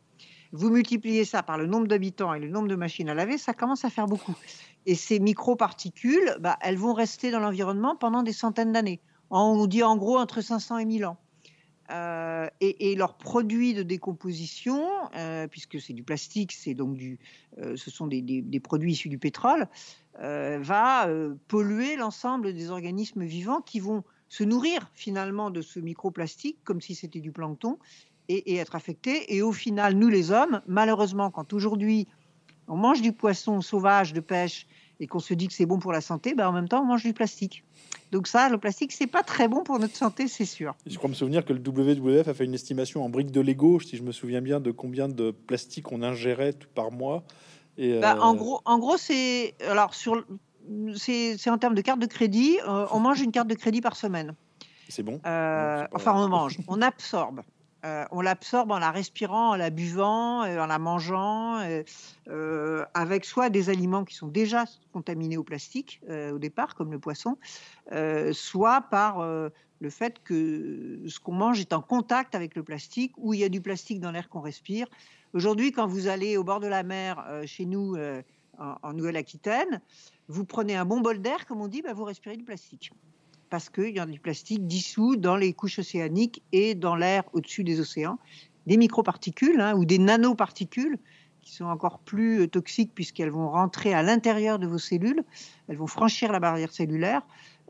Vous 0.52 0.70
multipliez 0.70 1.24
ça 1.24 1.42
par 1.42 1.58
le 1.58 1.66
nombre 1.66 1.88
d'habitants 1.88 2.32
et 2.32 2.38
le 2.38 2.48
nombre 2.48 2.68
de 2.68 2.76
machines 2.76 3.08
à 3.08 3.14
laver, 3.14 3.38
ça 3.38 3.54
commence 3.54 3.84
à 3.84 3.90
faire 3.90 4.06
beaucoup. 4.06 4.36
Et 4.86 4.94
ces 4.94 5.18
microparticules, 5.18 6.36
bah, 6.38 6.56
elles 6.60 6.78
vont 6.78 6.94
rester 6.94 7.32
dans 7.32 7.40
l'environnement 7.40 7.96
pendant 7.96 8.22
des 8.22 8.32
centaines 8.32 8.72
d'années. 8.72 9.00
On 9.30 9.66
dit 9.66 9.82
en 9.82 9.96
gros 9.96 10.16
entre 10.16 10.42
500 10.42 10.78
et 10.78 10.84
1000 10.84 11.06
ans. 11.06 11.16
Euh, 11.90 12.48
et, 12.60 12.94
leurs 12.94 13.16
produits 13.16 13.74
de 13.74 13.82
décomposition, 13.82 14.86
euh, 15.16 15.46
puisque 15.46 15.80
c'est 15.80 15.92
du 15.92 16.02
plastique, 16.02 16.52
c'est 16.52 16.72
donc 16.72 16.94
du, 16.94 17.18
euh, 17.58 17.76
ce 17.76 17.90
sont 17.90 18.06
des, 18.06 18.60
produits 18.60 18.92
issus 18.92 19.10
du 19.10 19.18
pétrole, 19.18 19.68
va 20.18 21.08
polluer 21.48 21.96
l'ensemble 21.96 22.54
des 22.54 22.70
organismes 22.70 23.24
vivants 23.24 23.60
qui 23.60 23.80
vont 23.80 24.04
se 24.28 24.44
nourrir 24.44 24.90
finalement 24.94 25.50
de 25.50 25.60
ce 25.60 25.80
microplastique 25.80 26.58
comme 26.64 26.80
si 26.80 26.94
c'était 26.94 27.20
du 27.20 27.32
plancton 27.32 27.78
et, 28.28 28.56
être 28.56 28.76
affectés. 28.76 29.34
Et 29.34 29.42
au 29.42 29.52
final, 29.52 29.94
nous 29.94 30.08
les 30.08 30.30
hommes, 30.30 30.62
malheureusement, 30.66 31.30
quand 31.30 31.52
aujourd'hui 31.52 32.06
on 32.68 32.76
mange 32.76 33.02
du 33.02 33.12
poisson 33.12 33.60
sauvage 33.60 34.12
de 34.12 34.20
pêche 34.20 34.66
et 35.00 35.06
qu'on 35.06 35.18
se 35.18 35.34
dit 35.34 35.48
que 35.48 35.54
c'est 35.54 35.66
bon 35.66 35.78
pour 35.78 35.92
la 35.92 36.00
santé, 36.00 36.34
ben 36.34 36.48
en 36.48 36.52
même 36.52 36.68
temps 36.68 36.82
on 36.82 36.86
mange 36.86 37.02
du 37.02 37.12
plastique. 37.12 37.64
Donc 38.12 38.28
ça, 38.28 38.48
le 38.48 38.58
plastique, 38.58 38.92
c'est 38.92 39.06
pas 39.06 39.22
très 39.22 39.48
bon 39.48 39.64
pour 39.64 39.78
notre 39.78 39.96
santé, 39.96 40.28
c'est 40.28 40.44
sûr. 40.44 40.74
Je 40.86 40.96
crois 40.98 41.10
me 41.10 41.14
souvenir 41.14 41.44
que 41.44 41.52
le 41.52 41.60
WWF 41.60 42.28
a 42.28 42.34
fait 42.34 42.44
une 42.44 42.54
estimation 42.54 43.04
en 43.04 43.08
briques 43.08 43.32
de 43.32 43.40
Lego, 43.40 43.80
si 43.80 43.96
je 43.96 44.02
me 44.02 44.12
souviens 44.12 44.40
bien, 44.40 44.60
de 44.60 44.70
combien 44.70 45.08
de 45.08 45.32
plastique 45.32 45.90
on 45.90 46.02
ingérait 46.02 46.54
par 46.74 46.92
mois. 46.92 47.24
Et 47.76 47.98
bah, 47.98 48.16
en 48.20 48.34
euh, 48.34 48.36
gros, 48.36 48.60
en 48.64 48.78
gros, 48.78 48.96
c'est 48.96 49.54
alors 49.68 49.94
sur 49.94 50.24
c'est 50.96 51.50
en 51.50 51.58
termes 51.58 51.74
de 51.74 51.82
carte 51.82 52.00
de 52.00 52.06
crédit, 52.06 52.58
euh, 52.66 52.86
on 52.92 53.00
mange 53.00 53.20
une 53.20 53.32
carte 53.32 53.48
de 53.48 53.54
crédit 53.54 53.80
par 53.80 53.96
semaine. 53.96 54.34
C'est 54.88 55.02
bon? 55.02 55.20
Euh, 55.26 55.86
enfin, 55.92 56.14
on 56.14 56.28
mange, 56.28 56.58
on 56.68 56.80
absorbe. 56.82 57.42
Euh, 57.84 58.04
on 58.10 58.22
l'absorbe 58.22 58.70
en 58.70 58.78
la 58.78 58.90
respirant, 58.90 59.50
en 59.50 59.56
la 59.56 59.68
buvant, 59.68 60.42
euh, 60.44 60.58
en 60.58 60.66
la 60.66 60.78
mangeant, 60.78 61.60
euh, 62.28 62.84
avec 62.94 63.26
soit 63.26 63.50
des 63.50 63.68
aliments 63.68 64.04
qui 64.04 64.14
sont 64.14 64.28
déjà 64.28 64.64
contaminés 64.92 65.36
au 65.36 65.44
plastique 65.44 66.00
au 66.08 66.38
départ, 66.38 66.74
comme 66.74 66.92
le 66.92 66.98
poisson, 66.98 67.36
soit 68.32 68.80
par 68.82 69.22
le 69.24 69.90
fait 69.90 70.22
que 70.22 71.00
ce 71.06 71.20
qu'on 71.20 71.32
mange 71.32 71.60
est 71.60 71.72
en 71.72 71.82
contact 71.82 72.34
avec 72.34 72.54
le 72.54 72.62
plastique, 72.62 73.12
ou 73.16 73.34
il 73.34 73.40
y 73.40 73.44
a 73.44 73.48
du 73.48 73.60
plastique 73.60 74.00
dans 74.00 74.10
l'air 74.10 74.28
qu'on 74.28 74.40
respire. 74.40 74.86
Aujourd'hui, 75.32 75.72
quand 75.72 75.86
vous 75.86 76.06
allez 76.06 76.36
au 76.36 76.44
bord 76.44 76.60
de 76.60 76.68
la 76.68 76.82
mer, 76.82 77.24
chez 77.44 77.66
nous, 77.66 77.96
en, 78.58 78.92
Nouvelle-Aquitaine, 78.92 79.80
vous 80.28 80.44
prenez 80.44 80.76
un 80.76 80.84
bon 80.84 81.00
bol 81.00 81.20
d'air, 81.20 81.46
comme 81.46 81.60
on 81.60 81.68
dit, 81.68 81.82
bah, 81.82 81.92
vous 81.92 82.04
respirez 82.04 82.36
du 82.36 82.44
plastique. 82.44 82.92
Parce 83.50 83.70
qu'il 83.70 83.90
y 83.90 84.00
a 84.00 84.06
du 84.06 84.20
plastique 84.20 84.66
dissous 84.66 85.16
dans 85.16 85.36
les 85.36 85.52
couches 85.52 85.78
océaniques 85.78 86.42
et 86.52 86.74
dans 86.74 86.96
l'air 86.96 87.24
au-dessus 87.32 87.64
des 87.64 87.80
océans. 87.80 88.18
Des 88.66 88.76
microparticules 88.76 89.60
hein, 89.60 89.74
ou 89.74 89.84
des 89.84 89.98
nanoparticules 89.98 90.98
qui 91.42 91.52
sont 91.52 91.66
encore 91.66 91.98
plus 91.98 92.40
euh, 92.40 92.48
toxiques 92.48 92.92
puisqu'elles 92.94 93.30
vont 93.30 93.50
rentrer 93.50 93.92
à 93.92 94.02
l'intérieur 94.02 94.58
de 94.58 94.66
vos 94.66 94.78
cellules, 94.78 95.22
elles 95.68 95.76
vont 95.76 95.86
franchir 95.86 96.32
la 96.32 96.40
barrière 96.40 96.72
cellulaire. 96.72 97.22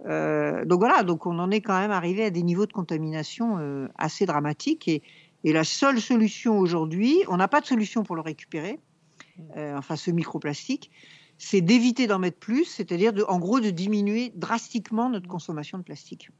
donc 0.04 0.78
voilà, 0.78 1.02
donc 1.02 1.26
on 1.26 1.38
en 1.38 1.50
est 1.50 1.60
quand 1.60 1.78
même 1.78 1.90
arrivé 1.90 2.24
à 2.24 2.30
des 2.30 2.42
niveaux 2.42 2.66
de 2.66 2.72
contamination 2.72 3.88
assez 3.96 4.26
dramatiques 4.26 4.86
et, 4.86 5.02
et 5.44 5.52
la 5.52 5.62
seule 5.62 6.00
solution 6.00 6.58
aujourd'hui, 6.58 7.22
on 7.28 7.36
n'a 7.36 7.48
pas 7.48 7.60
de 7.60 7.66
solution 7.66 8.02
pour 8.02 8.16
le 8.16 8.22
récupérer, 8.22 8.80
euh, 9.56 9.76
enfin 9.76 9.94
ce 9.94 10.10
microplastique, 10.10 10.90
c'est 11.38 11.60
d'éviter 11.60 12.06
d'en 12.06 12.18
mettre 12.18 12.38
plus, 12.38 12.64
c'est-à-dire 12.64 13.12
en 13.28 13.38
gros 13.38 13.60
de 13.60 13.70
diminuer 13.70 14.32
drastiquement 14.34 15.10
notre 15.10 15.28
consommation 15.28 15.78
de 15.78 15.82
plastique. 15.82 16.30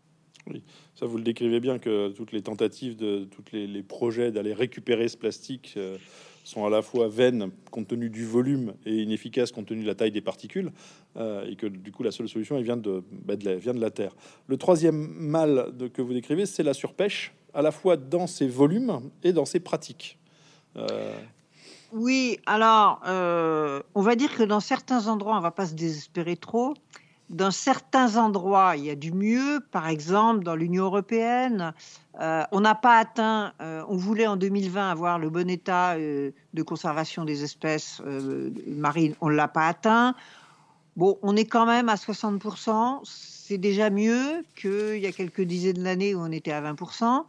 Oui, 0.46 0.62
ça 0.94 1.06
vous 1.06 1.16
le 1.16 1.22
décrivez 1.22 1.58
bien 1.58 1.78
que 1.78 2.10
toutes 2.10 2.32
les 2.32 2.42
tentatives 2.42 2.96
de 2.96 3.24
tous 3.24 3.44
les, 3.52 3.82
projets 3.82 4.30
d'aller 4.30 4.52
récupérer 4.52 5.08
ce 5.08 5.16
plastique 5.16 5.74
euh, 5.78 5.96
sont 6.44 6.66
à 6.66 6.70
la 6.70 6.82
fois 6.82 7.08
vaines 7.08 7.50
compte 7.70 7.88
tenu 7.88 8.10
du 8.10 8.26
volume 8.26 8.74
et 8.84 9.02
inefficaces 9.02 9.52
compte 9.52 9.66
tenu 9.66 9.82
de 9.82 9.86
la 9.86 9.94
taille 9.94 10.12
des 10.12 10.20
particules 10.20 10.70
euh, 11.16 11.46
et 11.46 11.56
que 11.56 11.66
du 11.66 11.92
coup 11.92 12.02
la 12.02 12.10
seule 12.10 12.28
solution 12.28 12.58
elle 12.58 12.64
vient 12.64 12.76
de, 12.76 13.02
bah, 13.10 13.34
la, 13.42 13.90
terre. 13.90 14.14
Le 14.46 14.58
troisième 14.58 14.96
mal 14.96 15.72
que 15.94 16.02
vous 16.02 16.12
décrivez 16.12 16.44
c'est 16.44 16.62
la 16.62 16.74
surpêche 16.74 17.32
à 17.54 17.62
la 17.62 17.70
fois 17.70 17.96
dans 17.96 18.26
ses 18.26 18.46
volumes 18.46 19.00
et 19.22 19.32
dans 19.32 19.46
ses 19.46 19.60
pratiques. 19.60 20.18
Euh, 20.76 21.16
oui, 21.94 22.38
alors 22.44 23.00
euh, 23.06 23.80
on 23.94 24.02
va 24.02 24.16
dire 24.16 24.34
que 24.36 24.42
dans 24.42 24.60
certains 24.60 25.06
endroits, 25.06 25.36
on 25.36 25.40
va 25.40 25.50
pas 25.50 25.66
se 25.66 25.74
désespérer 25.74 26.36
trop. 26.36 26.74
Dans 27.30 27.50
certains 27.50 28.16
endroits, 28.16 28.76
il 28.76 28.84
y 28.84 28.90
a 28.90 28.94
du 28.94 29.12
mieux. 29.12 29.60
Par 29.70 29.88
exemple, 29.88 30.44
dans 30.44 30.56
l'Union 30.56 30.84
européenne, 30.84 31.72
euh, 32.20 32.42
on 32.52 32.60
n'a 32.60 32.74
pas 32.74 32.98
atteint. 32.98 33.52
on 33.60 33.96
voulait 33.96 34.26
en 34.26 34.36
2020 34.36 34.90
avoir 34.90 35.18
le 35.18 35.30
bon 35.30 35.48
état 35.48 35.96
de 35.96 36.62
conservation 36.62 37.24
des 37.24 37.44
espèces 37.44 38.02
marines. 38.66 39.14
On 39.22 39.30
ne 39.30 39.34
l'a 39.34 39.48
pas 39.48 39.68
atteint. 39.68 40.14
Bon, 40.96 41.18
on 41.22 41.34
est 41.34 41.46
quand 41.46 41.64
même 41.64 41.88
à 41.88 41.94
60% 41.94 43.00
c'est 43.46 43.58
déjà 43.58 43.90
mieux 43.90 44.42
qu'il 44.56 44.96
y 45.00 45.06
a 45.06 45.12
quelques 45.12 45.42
dizaines 45.42 45.82
d'années 45.82 46.14
où 46.14 46.20
on 46.20 46.32
était 46.32 46.52
à 46.52 46.62
20%. 46.62 47.24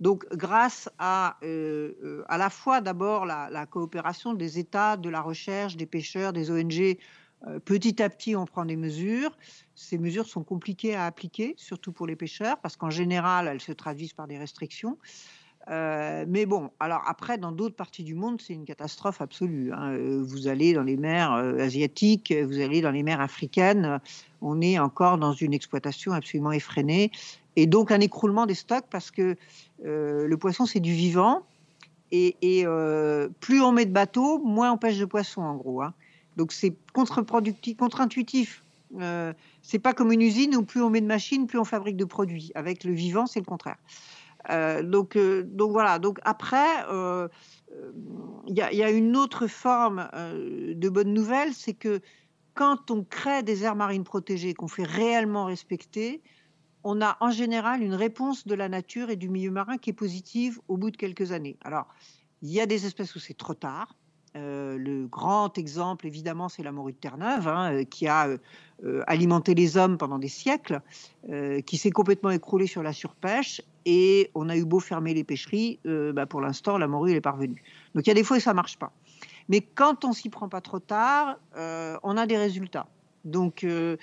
Donc, 0.00 0.26
grâce 0.32 0.90
à 0.98 1.36
euh, 1.42 1.92
euh, 2.04 2.24
à 2.28 2.36
la 2.36 2.50
fois 2.50 2.80
d'abord 2.80 3.24
la, 3.24 3.66
coopération 3.66 4.34
des 4.34 4.58
États, 4.58 4.96
de 4.96 5.08
la 5.08 5.20
recherche, 5.20 5.76
des 5.76 5.86
pêcheurs, 5.86 6.32
des 6.32 6.50
ONG, 6.50 6.98
euh, 7.46 7.58
petit 7.60 8.02
à 8.02 8.10
petit, 8.10 8.36
on 8.36 8.46
prend 8.46 8.64
des 8.64 8.76
mesures. 8.76 9.36
Ces 9.74 9.98
mesures 9.98 10.26
sont 10.26 10.42
compliquées 10.42 10.94
à 10.94 11.06
appliquer, 11.06 11.54
surtout 11.56 11.92
pour 11.92 12.06
les 12.06 12.16
pêcheurs, 12.16 12.58
parce 12.58 12.76
qu'en 12.76 12.90
général, 12.90 13.48
elles 13.48 13.60
se 13.60 13.72
traduisent 13.72 14.12
par 14.12 14.26
des 14.26 14.38
restrictions. 14.38 14.98
Mais 15.68 16.46
bon, 16.46 16.70
alors 16.78 17.02
après, 17.08 17.38
dans 17.38 17.50
d'autres 17.50 17.74
parties 17.74 18.04
du 18.04 18.14
monde, 18.14 18.40
c'est 18.40 18.52
une 18.52 18.64
catastrophe 18.64 19.20
absolue. 19.20 19.72
Hein. 19.72 19.96
Vous 20.22 20.46
allez 20.46 20.74
dans 20.74 20.84
les 20.84 20.96
mers 20.96 21.32
asiatiques, 21.32 22.32
vous 22.32 22.60
allez 22.60 22.80
dans 22.82 22.92
les 22.92 23.02
mers 23.02 23.20
africaines, 23.20 23.98
on 24.40 24.60
est 24.60 24.78
encore 24.78 25.18
dans 25.18 25.32
une 25.32 25.52
exploitation 25.52 26.12
absolument 26.12 26.52
effrénée. 26.52 27.10
Et 27.56 27.66
donc 27.66 27.90
un 27.90 28.00
écroulement 28.00 28.46
des 28.46 28.54
stocks 28.54 28.84
parce 28.90 29.10
que 29.10 29.36
le 29.82 30.34
poisson, 30.36 30.66
c'est 30.66 30.80
du 30.80 30.92
vivant. 30.92 31.42
Et, 32.12 32.64
plus 33.40 33.60
on 33.60 33.72
met 33.72 33.86
de 33.86 33.92
bateaux, 33.92 34.38
moins 34.38 34.72
on 34.72 34.78
pêche 34.78 34.98
de 34.98 35.04
poissons, 35.04 35.42
en 35.42 35.56
gros. 35.56 35.82
Hein. 35.82 35.94
Donc 36.36 36.52
c'est 36.52 36.74
contre-productif, 36.92 37.76
contre-intuitif. 37.76 38.62
c'est 39.62 39.78
pas 39.78 39.94
comme 39.94 40.12
une 40.12 40.22
usine 40.22 40.56
où 40.56 40.62
plus 40.62 40.82
on 40.82 40.90
met 40.90 41.00
de 41.00 41.06
machines, 41.06 41.46
plus 41.46 41.58
on 41.58 41.64
fabrique 41.64 41.96
de 41.96 42.04
produits. 42.04 42.52
Avec 42.54 42.84
le 42.84 42.92
vivant, 42.92 43.26
c'est 43.26 43.40
le 43.40 43.46
contraire. 43.46 43.78
Euh, 44.50 44.82
donc, 44.82 45.16
euh, 45.16 45.48
voilà. 45.58 45.98
Donc 45.98 46.18
après, 46.24 46.84
il 46.88 46.92
euh, 46.92 47.28
y, 48.48 48.60
a 48.60 48.90
une 48.90 49.16
autre 49.16 49.46
forme 49.46 50.08
de 50.14 50.88
bonne 50.88 51.12
nouvelle, 51.12 51.52
c'est 51.52 51.74
que 51.74 52.00
quand 52.54 52.90
on 52.90 53.04
crée 53.04 53.42
des 53.42 53.64
aires 53.64 53.76
marines 53.76 54.04
protégées, 54.04 54.54
qu'on 54.54 54.68
fait 54.68 54.86
réellement 54.86 55.44
respecter, 55.44 56.22
on 56.88 57.02
a 57.02 57.16
en 57.20 57.30
général 57.30 57.82
une 57.82 57.94
réponse 57.94 58.46
de 58.46 58.54
la 58.54 58.68
nature 58.68 59.10
et 59.10 59.16
du 59.16 59.28
milieu 59.28 59.50
marin 59.50 59.76
qui 59.76 59.90
est 59.90 59.92
positive 59.92 60.60
au 60.68 60.76
bout 60.76 60.90
de 60.90 60.96
quelques 60.96 61.32
années. 61.32 61.56
Alors, 61.62 61.86
il 62.42 62.50
y 62.50 62.60
a 62.60 62.66
des 62.66 62.86
espèces 62.86 63.14
où 63.16 63.18
c'est 63.18 63.36
trop 63.36 63.54
tard. 63.54 63.96
le 64.34 65.06
grand 65.06 65.58
exemple, 65.58 66.06
évidemment, 66.06 66.48
c'est 66.48 66.62
la 66.62 66.70
morue 66.70 66.92
de 66.92 66.98
Terre-Neuve, 66.98 67.48
hein, 67.48 67.84
qui 67.84 68.06
a 68.06 68.28
alimenté 69.06 69.54
les 69.54 69.76
hommes 69.76 69.98
pendant 69.98 70.18
des 70.18 70.28
siècles, 70.28 70.80
qui 71.66 71.76
s'est 71.76 71.90
complètement 71.90 72.30
écroulé 72.30 72.66
sur 72.66 72.82
la 72.82 72.92
surpêche 72.92 73.62
et 73.86 74.32
on 74.34 74.48
a 74.48 74.56
eu 74.56 74.64
beau 74.64 74.80
fermer 74.80 75.14
les 75.14 75.22
pêcheries, 75.22 75.78
euh, 75.86 76.12
bah, 76.12 76.26
pour 76.26 76.40
l'instant, 76.40 76.76
la 76.76 76.88
morue 76.88 77.12
est 77.12 77.20
parvenue. 77.20 77.62
Donc 77.94 78.06
il 78.06 78.10
y 78.10 78.10
a 78.10 78.14
des 78.14 78.24
fois 78.24 78.36
où 78.36 78.40
ça 78.40 78.52
marche 78.52 78.78
pas. 78.78 78.92
Mais 79.48 79.60
quand 79.60 80.04
on 80.04 80.12
s'y 80.12 80.28
prend 80.28 80.48
pas 80.48 80.60
trop 80.60 80.80
tard, 80.80 81.38
euh, 81.56 81.96
on 82.02 82.16
a 82.16 82.26
des 82.26 82.36
résultats. 82.36 82.88
Donc, 83.24 83.62
euh, 83.62 83.96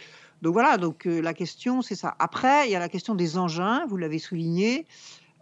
donc 0.44 0.54
voilà, 0.54 0.78
donc 0.78 1.06
la 1.06 1.34
question 1.34 1.82
c'est 1.82 1.96
ça. 1.96 2.16
Après, 2.20 2.68
il 2.68 2.72
y 2.72 2.76
a 2.76 2.80
la 2.80 2.90
question 2.90 3.16
des 3.16 3.38
engins, 3.38 3.86
vous 3.88 3.96
l'avez 3.96 4.20
souligné. 4.20 4.86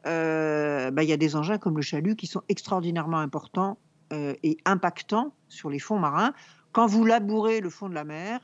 Bah, 0.06 1.04
il 1.04 1.10
y 1.10 1.12
a 1.12 1.18
des 1.18 1.36
engins 1.36 1.58
comme 1.58 1.76
le 1.76 1.82
chalut 1.82 2.16
qui 2.16 2.28
sont 2.28 2.44
extraordinairement 2.50 3.18
importants 3.18 3.80
et 4.12 4.58
impactants 4.66 5.34
sur 5.50 5.72
les 5.72 5.80
fonds 5.80 5.98
marins. 5.98 6.34
Quand 6.72 6.86
vous 6.86 7.04
labourez 7.04 7.62
le 7.62 7.72
fond 7.72 7.90
de 7.90 7.96
la 7.96 8.04
mer, 8.04 8.40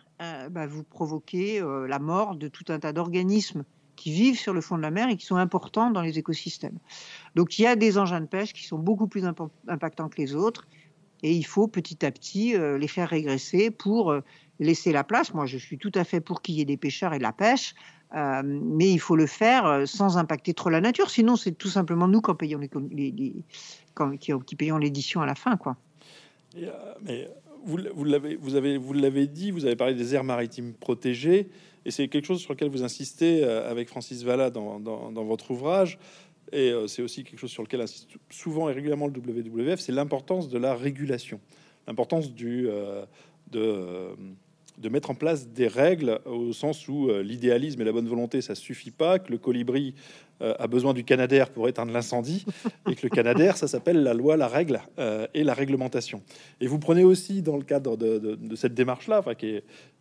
bah, 0.50 0.66
vous 0.66 0.84
provoquez 0.84 1.62
la 1.88 2.00
mort 2.00 2.36
de 2.36 2.48
tout 2.48 2.66
un 2.70 2.80
tas 2.80 2.92
d'organismes 2.92 3.64
qui 3.96 4.12
vivent 4.12 4.40
sur 4.40 4.54
le 4.54 4.62
fond 4.62 4.78
de 4.78 4.82
la 4.82 4.92
mer 4.92 5.10
et 5.10 5.18
qui 5.18 5.28
sont 5.28 5.36
importants 5.36 5.92
dans 5.92 6.02
les 6.02 6.18
écosystèmes. 6.18 6.80
Donc 7.36 7.60
il 7.60 7.64
y 7.64 7.68
a 7.68 7.76
des 7.76 8.00
engins 8.00 8.22
de 8.22 8.26
pêche 8.26 8.54
qui 8.54 8.66
sont 8.66 8.80
beaucoup 8.80 9.08
plus 9.08 9.26
impactants 9.68 10.10
que 10.10 10.20
les 10.20 10.34
autres 10.34 10.66
et 11.24 11.34
il 11.34 11.46
faut 11.46 11.68
petit 11.68 12.06
à 12.06 12.12
petit 12.12 12.56
euh, 12.56 12.78
les 12.78 12.88
faire 12.88 13.10
régresser 13.10 13.72
pour 13.72 14.12
euh, 14.12 14.22
laisser 14.60 14.92
la 14.92 15.04
place. 15.04 15.34
Moi, 15.34 15.46
je 15.46 15.58
suis 15.58 15.78
tout 15.78 15.92
à 15.96 16.04
fait 16.04 16.20
pour 16.20 16.42
qu'il 16.42 16.56
y 16.56 16.62
ait 16.62 16.66
des 16.66 16.78
pêcheurs 16.78 17.14
et 17.14 17.18
de 17.18 17.24
la 17.24 17.34
pêche, 17.34 17.76
euh, 18.16 18.42
mais 18.44 18.92
il 18.92 19.00
faut 19.00 19.16
le 19.16 19.28
faire 19.28 19.84
sans 19.86 20.18
impacter 20.18 20.54
trop 20.54 20.70
la 20.70 20.82
nature. 20.82 21.10
Sinon, 21.10 21.36
c'est 21.36 21.52
tout 21.52 21.70
simplement 21.70 22.08
nous 22.08 22.22
qui 22.22 22.34
payons 22.34 22.60
les, 22.60 23.34
qui, 24.20 24.56
payons 24.56 24.78
l'édition 24.78 25.22
à 25.22 25.26
la 25.26 25.36
fin, 25.36 25.58
quoi. 25.58 25.76
mais 27.02 27.30
vous, 27.66 27.78
l'avez, 28.06 28.36
vous 28.36 28.56
avez, 28.56 28.78
vous 28.78 28.94
l'avez 28.94 29.28
dit, 29.28 29.52
vous 29.52 29.66
avez 29.66 29.76
parlé 29.76 29.94
des 29.94 30.16
aires 30.16 30.24
maritimes 30.24 30.74
protégées. 30.74 31.50
Et 31.86 31.92
c'est 31.92 32.10
quelque 32.10 32.26
chose 32.26 32.42
sur 32.42 32.54
lequel 32.54 32.70
vous 32.70 32.84
insistez 32.84 33.44
euh, 33.44 33.72
avec 33.72 33.88
Francis 33.88 34.24
Valla 34.24 34.50
dans, 34.50 35.24
votre 35.24 35.52
ouvrage. 35.52 35.98
Et 36.52 36.70
euh, 36.70 36.88
c'est 36.88 37.02
aussi 37.02 37.24
quelque 37.24 37.40
chose 37.40 37.52
sur 37.52 37.64
lequel 37.64 37.82
insiste 37.82 38.10
souvent 38.30 38.70
et 38.70 38.74
régulièrement 38.74 39.08
le 39.08 39.14
WWF, 39.14 39.80
c'est 39.80 39.92
l'importance 39.92 40.50
de 40.50 40.58
la 40.58 40.76
régulation, 40.76 41.40
l'importance 41.88 42.34
du 42.34 42.68
euh, 42.70 43.06
de 43.52 44.16
de 44.78 44.90
mettre 44.90 45.10
en 45.10 45.16
place 45.16 45.48
des 45.48 45.68
règles 45.68 46.20
au 46.26 46.54
sens 46.54 46.88
où 46.88 47.10
euh, 47.10 47.24
l'idéalisme 47.24 47.82
et 47.82 47.86
la 47.86 47.92
bonne 47.92 48.08
volonté, 48.08 48.42
ça 48.42 48.54
suffit 48.54 48.92
pas, 48.92 49.18
que 49.18 49.32
le 49.32 49.40
colibri 49.40 49.96
euh, 50.42 50.54
a 50.60 50.68
besoin 50.68 50.94
du 50.94 51.04
Canadair 51.04 51.50
pour 51.50 51.68
éteindre 51.68 51.92
l'incendie, 51.92 52.46
et 52.90 52.94
que 52.94 53.02
le 53.04 53.10
Canadair, 53.10 53.58
ça 53.58 53.68
s'appelle 53.68 54.04
la 54.04 54.14
loi, 54.14 54.38
la 54.38 54.48
règle 54.48 54.82
euh, 55.00 55.26
et 55.34 55.44
la 55.44 55.56
réglementation. 55.56 56.22
Et 56.62 56.68
vous 56.68 56.78
prenez 56.78 57.04
aussi 57.04 57.42
dans 57.42 57.58
le 57.58 57.64
cadre 57.64 57.98
de, 57.98 58.38
cette 58.56 58.76
démarche-là, 58.76 59.20
enfin, 59.20 59.34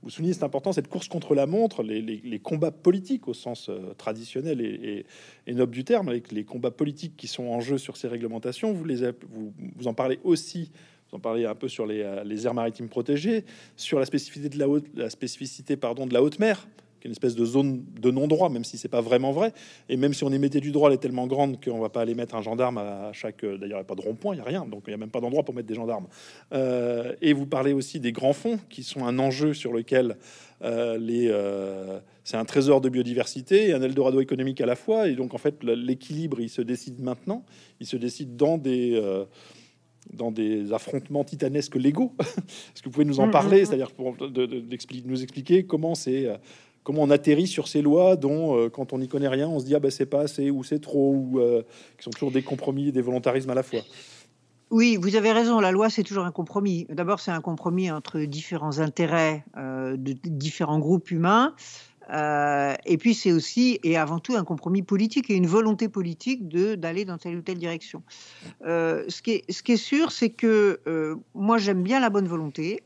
vous 0.03 0.11
soulignez 0.11 0.35
c'est 0.35 0.45
important, 0.45 0.73
cette 0.73 0.89
course 0.89 1.09
contre 1.09 1.35
la 1.35 1.47
montre, 1.47 1.83
les, 1.83 2.39
combats 2.39 2.71
politiques 2.71 3.29
au 3.29 3.35
sens 3.35 3.71
traditionnel 3.97 4.61
et, 4.61 5.07
noble 5.55 5.73
du 5.73 5.85
terme, 5.85 6.09
avec 6.11 6.33
les 6.33 6.45
combats 6.45 6.71
politiques 6.71 7.17
qui 7.17 7.29
sont 7.29 7.45
en 7.45 7.61
jeu 7.61 7.79
sur 7.79 7.97
ces 7.97 8.09
réglementations, 8.09 8.73
vous, 8.73 8.85
les, 8.85 9.11
vous, 9.31 9.55
vous 9.77 9.87
en 9.87 9.95
parlez 9.95 10.21
aussi 10.23 10.71
vous 11.11 11.17
en 11.17 11.21
parlez 11.21 11.47
un 11.47 11.55
peu 11.55 11.69
sur 11.69 11.87
les, 11.87 12.03
euh, 12.03 12.25
les 12.25 12.47
aires 12.47 12.55
maritimes 12.55 12.89
protégées, 12.89 13.45
sur 13.77 13.99
la 13.99 14.07
spécificité 14.07 14.49
de 14.49 14.59
la, 14.59 14.69
haute, 14.69 16.39
mer, 16.41 16.67
qui 17.01 17.07
est 17.07 17.09
une 17.09 17.13
espèce 17.13 17.37
de 17.37 17.45
zone 17.45 17.85
de 18.01 18.11
non-droit, 18.11 18.49
même 18.49 18.65
si 18.65 18.77
c'est 18.77 18.89
pas 18.89 19.01
vraiment 19.01 19.31
vrai. 19.31 19.53
Et 19.89 19.97
même 19.97 20.15
si 20.15 20.25
on 20.25 20.33
émettait 20.33 20.59
du 20.59 20.73
droit, 20.73 20.89
elle 20.89 20.97
est 20.97 21.01
tellement 21.01 21.29
grande 21.29 21.63
qu'on 21.65 21.79
va 21.79 21.91
pas 21.91 22.01
aller 22.01 22.17
mettre 22.17 22.35
un 22.35 22.43
gendarme 22.43 22.79
à 22.79 23.13
chaque. 23.13 23.45
Euh, 23.45 23.57
d'ailleurs, 23.57 23.79
il 23.79 23.83
n'y 23.83 23.85
a 23.85 23.85
pas 23.85 23.95
de 23.95 24.01
rond-point, 24.01 24.35
il 24.35 24.39
n'y 24.39 24.43
a 24.43 24.47
rien, 24.47 24.67
donc 24.67 24.83
il 24.87 24.91
n'y 24.91 24.95
a 24.95 24.99
même 24.99 25.11
pas 25.11 25.21
d'endroit 25.21 25.45
pour 25.45 25.55
mettre 25.55 25.69
des 25.69 25.77
gendarmes. 25.77 26.09
Euh, 26.53 27.15
et 27.23 27.33
vous 27.33 27.47
parlez 27.47 27.73
aussi 27.73 28.01
des 28.01 28.11
grands 28.11 28.33
fonds, 28.33 28.59
qui 28.69 28.83
sont 28.83 29.07
un 29.07 29.19
enjeu 29.21 29.55
sur 29.55 29.73
lequel 29.73 30.17
c'est 32.25 32.37
un 32.37 32.45
trésor 32.47 32.81
de 32.81 32.89
biodiversité 32.89 33.69
et 33.69 33.73
un 33.75 33.83
Eldorado 33.83 34.21
économique 34.21 34.61
à 34.61 34.67
la 34.67 34.75
fois. 34.75 35.07
Et 35.07 35.15
donc, 35.15 35.35
en 35.35 35.39
fait, 35.39 35.63
l'équilibre, 35.63 36.41
il 36.41 36.49
se 36.49 36.63
décide 36.63 36.99
maintenant. 36.99 37.45
Il 37.79 37.87
se 37.87 37.97
décide 37.97 38.37
dans 38.37 38.57
des 38.57 38.99
dans 40.13 40.31
des 40.31 40.73
affrontements 40.73 41.25
titanesques 41.25 41.77
légaux. 41.77 42.13
Est-ce 42.21 42.83
que 42.83 42.85
vous 42.87 42.91
pouvez 42.91 43.05
nous 43.05 43.21
en 43.21 43.29
mm, 43.29 43.31
parler, 43.31 43.59
mm, 43.59 43.63
mm. 43.63 43.67
c'est-à-dire 43.67 43.91
pour 43.93 44.17
de, 44.17 44.65
nous 45.05 45.23
expliquer 45.23 45.65
comment 45.65 45.95
c'est 45.95 46.29
comment 46.83 47.03
on 47.03 47.11
atterrit 47.11 47.49
sur 47.49 47.67
ces 47.67 47.83
lois 47.83 48.15
dont, 48.15 48.71
quand 48.71 48.93
on 48.93 48.99
n'y 48.99 49.09
connaît 49.09 49.29
rien, 49.29 49.49
on 49.49 49.59
se 49.59 49.65
dit 49.65 49.75
ah 49.75 49.81
ben 49.81 49.91
c'est 49.91 50.07
pas 50.07 50.21
assez 50.21 50.51
ou 50.51 50.63
c'est 50.63 50.79
trop 50.79 51.13
ou 51.13 51.41
qui 51.99 52.05
sont 52.05 52.11
toujours 52.11 52.31
des 52.31 52.43
compromis 52.43 52.89
et 52.89 52.93
des 52.93 53.03
volontarismes 53.03 53.51
à 53.51 53.55
la 53.55 53.65
fois. 53.65 53.81
Oui, 54.71 54.97
vous 55.01 55.15
avez 55.17 55.33
raison. 55.33 55.61
La 55.61 55.71
loi, 55.71 55.91
c'est 55.91 56.03
toujours 56.03 56.25
un 56.25 56.33
compromis. 56.33 56.87
D'abord, 56.89 57.21
c'est 57.21 57.31
un 57.31 57.41
compromis 57.41 57.91
entre 57.91 58.21
différents 58.21 58.79
intérêts 58.79 59.45
de 59.57 60.15
différents 60.25 60.79
groupes 60.79 61.11
humains. 61.11 61.55
Euh, 62.11 62.75
et 62.85 62.99
puis 62.99 63.15
c'est 63.15 63.33
aussi 63.33 63.81
et 63.83 63.97
avant 63.97 64.19
tout 64.19 64.37
un 64.37 64.45
compromis 64.45 64.83
politique 64.83 65.31
et 65.31 65.35
une 65.35 65.47
volonté 65.47 65.89
politique 65.89 66.49
d'aller 66.49 67.05
dans 67.05 67.19
telle 67.19 67.37
ou 67.37 67.43
telle 67.43 67.59
direction. 67.59 68.03
Euh, 68.65 69.05
ce, 69.09 69.23
qui 69.23 69.33
est, 69.33 69.53
ce 69.53 69.63
qui 69.63 69.73
est 69.73 69.77
sûr, 69.77 70.13
c'est 70.13 70.31
que 70.31 70.81
euh, 70.87 71.17
moi 71.35 71.59
j'aime 71.59 71.83
bien 71.83 72.01
la 72.01 72.11
bonne 72.11 72.29
volonté, 72.29 72.83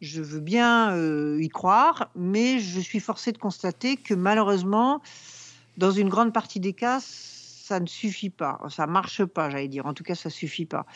je 0.00 0.22
veux 0.22 0.40
bien 0.40 0.96
y 1.38 1.48
croire, 1.48 2.10
mais 2.14 2.58
je 2.58 2.80
suis 2.80 3.00
forcé 3.00 3.32
de 3.32 3.38
constater 3.38 3.96
que 3.96 4.14
malheureusement, 4.14 5.02
dans 5.76 5.90
une 5.90 6.08
grande 6.08 6.32
partie 6.32 6.58
des 6.58 6.72
cas, 6.72 7.00
ça 7.00 7.80
ne 7.80 7.86
suffit 7.86 8.30
pas, 8.30 8.58
ça 8.70 8.86
marche 8.86 9.24
pas, 9.24 9.50
j'allais 9.50 9.68
dire. 9.68 9.84
En 9.84 9.92
tout 9.92 10.02
cas, 10.02 10.14
ça 10.14 10.30
suffit 10.30 10.64
pas. 10.64 10.86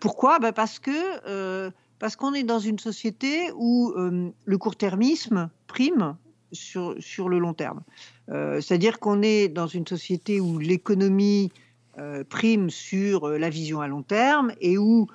pourquoi? 0.00 0.40
Ben 0.40 0.52
Parce 0.52 0.80
que 0.80 1.70
parce 2.00 2.16
qu'on 2.16 2.34
est 2.34 2.42
dans 2.42 2.58
une 2.58 2.80
société 2.80 3.52
où 3.54 3.94
le 3.94 4.58
court-termisme 4.58 5.48
prime 5.68 6.16
sur, 6.52 6.94
sur 6.98 7.28
le 7.28 7.38
long 7.38 7.54
terme. 7.54 7.82
Euh, 8.30 8.60
c'est-à-dire 8.60 8.98
qu'on 8.98 9.22
est 9.22 9.48
dans 9.48 9.66
une 9.66 9.86
société 9.86 10.40
où 10.40 10.58
l'économie 10.58 11.52
euh, 11.98 12.24
prime 12.28 12.70
sur 12.70 13.28
euh, 13.28 13.38
la 13.38 13.50
vision 13.50 13.80
à 13.80 13.88
long 13.88 14.02
terme 14.02 14.52
et 14.60 14.78
où, 14.78 15.06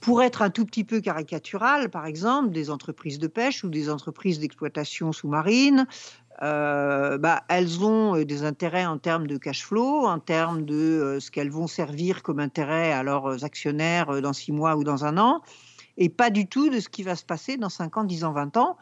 pour 0.00 0.22
être 0.22 0.42
un 0.42 0.50
tout 0.50 0.64
petit 0.64 0.84
peu 0.84 1.00
caricatural, 1.00 1.90
par 1.90 2.06
exemple, 2.06 2.50
des 2.50 2.70
entreprises 2.70 3.18
de 3.18 3.26
pêche 3.26 3.64
ou 3.64 3.68
des 3.68 3.90
entreprises 3.90 4.38
d'exploitation 4.38 5.12
sous-marine, 5.12 5.86
bah, 6.40 7.44
elles 7.50 7.84
ont 7.84 8.24
des 8.24 8.44
intérêts 8.44 8.86
en 8.86 8.96
termes 8.96 9.26
de 9.26 9.36
cash 9.36 9.62
flow, 9.62 10.06
en 10.06 10.18
termes 10.18 10.64
de 10.64 11.18
ce 11.20 11.30
qu'elles 11.30 11.50
vont 11.50 11.66
servir 11.66 12.22
comme 12.22 12.40
intérêt 12.40 12.92
à 12.92 13.02
leurs 13.02 13.44
actionnaires 13.44 14.22
dans 14.22 14.32
six 14.32 14.50
mois 14.50 14.74
ou 14.76 14.82
dans 14.82 15.04
un 15.04 15.18
an, 15.18 15.42
et 15.98 16.08
pas 16.08 16.30
du 16.30 16.46
tout 16.46 16.70
de 16.70 16.80
ce 16.80 16.88
qui 16.88 17.02
va 17.02 17.14
se 17.14 17.24
passer 17.24 17.58
dans 17.58 17.68
5 17.68 17.98
ans, 17.98 18.04
10 18.04 18.24
ans, 18.24 18.32
20 18.32 18.56
ans, 18.56 18.78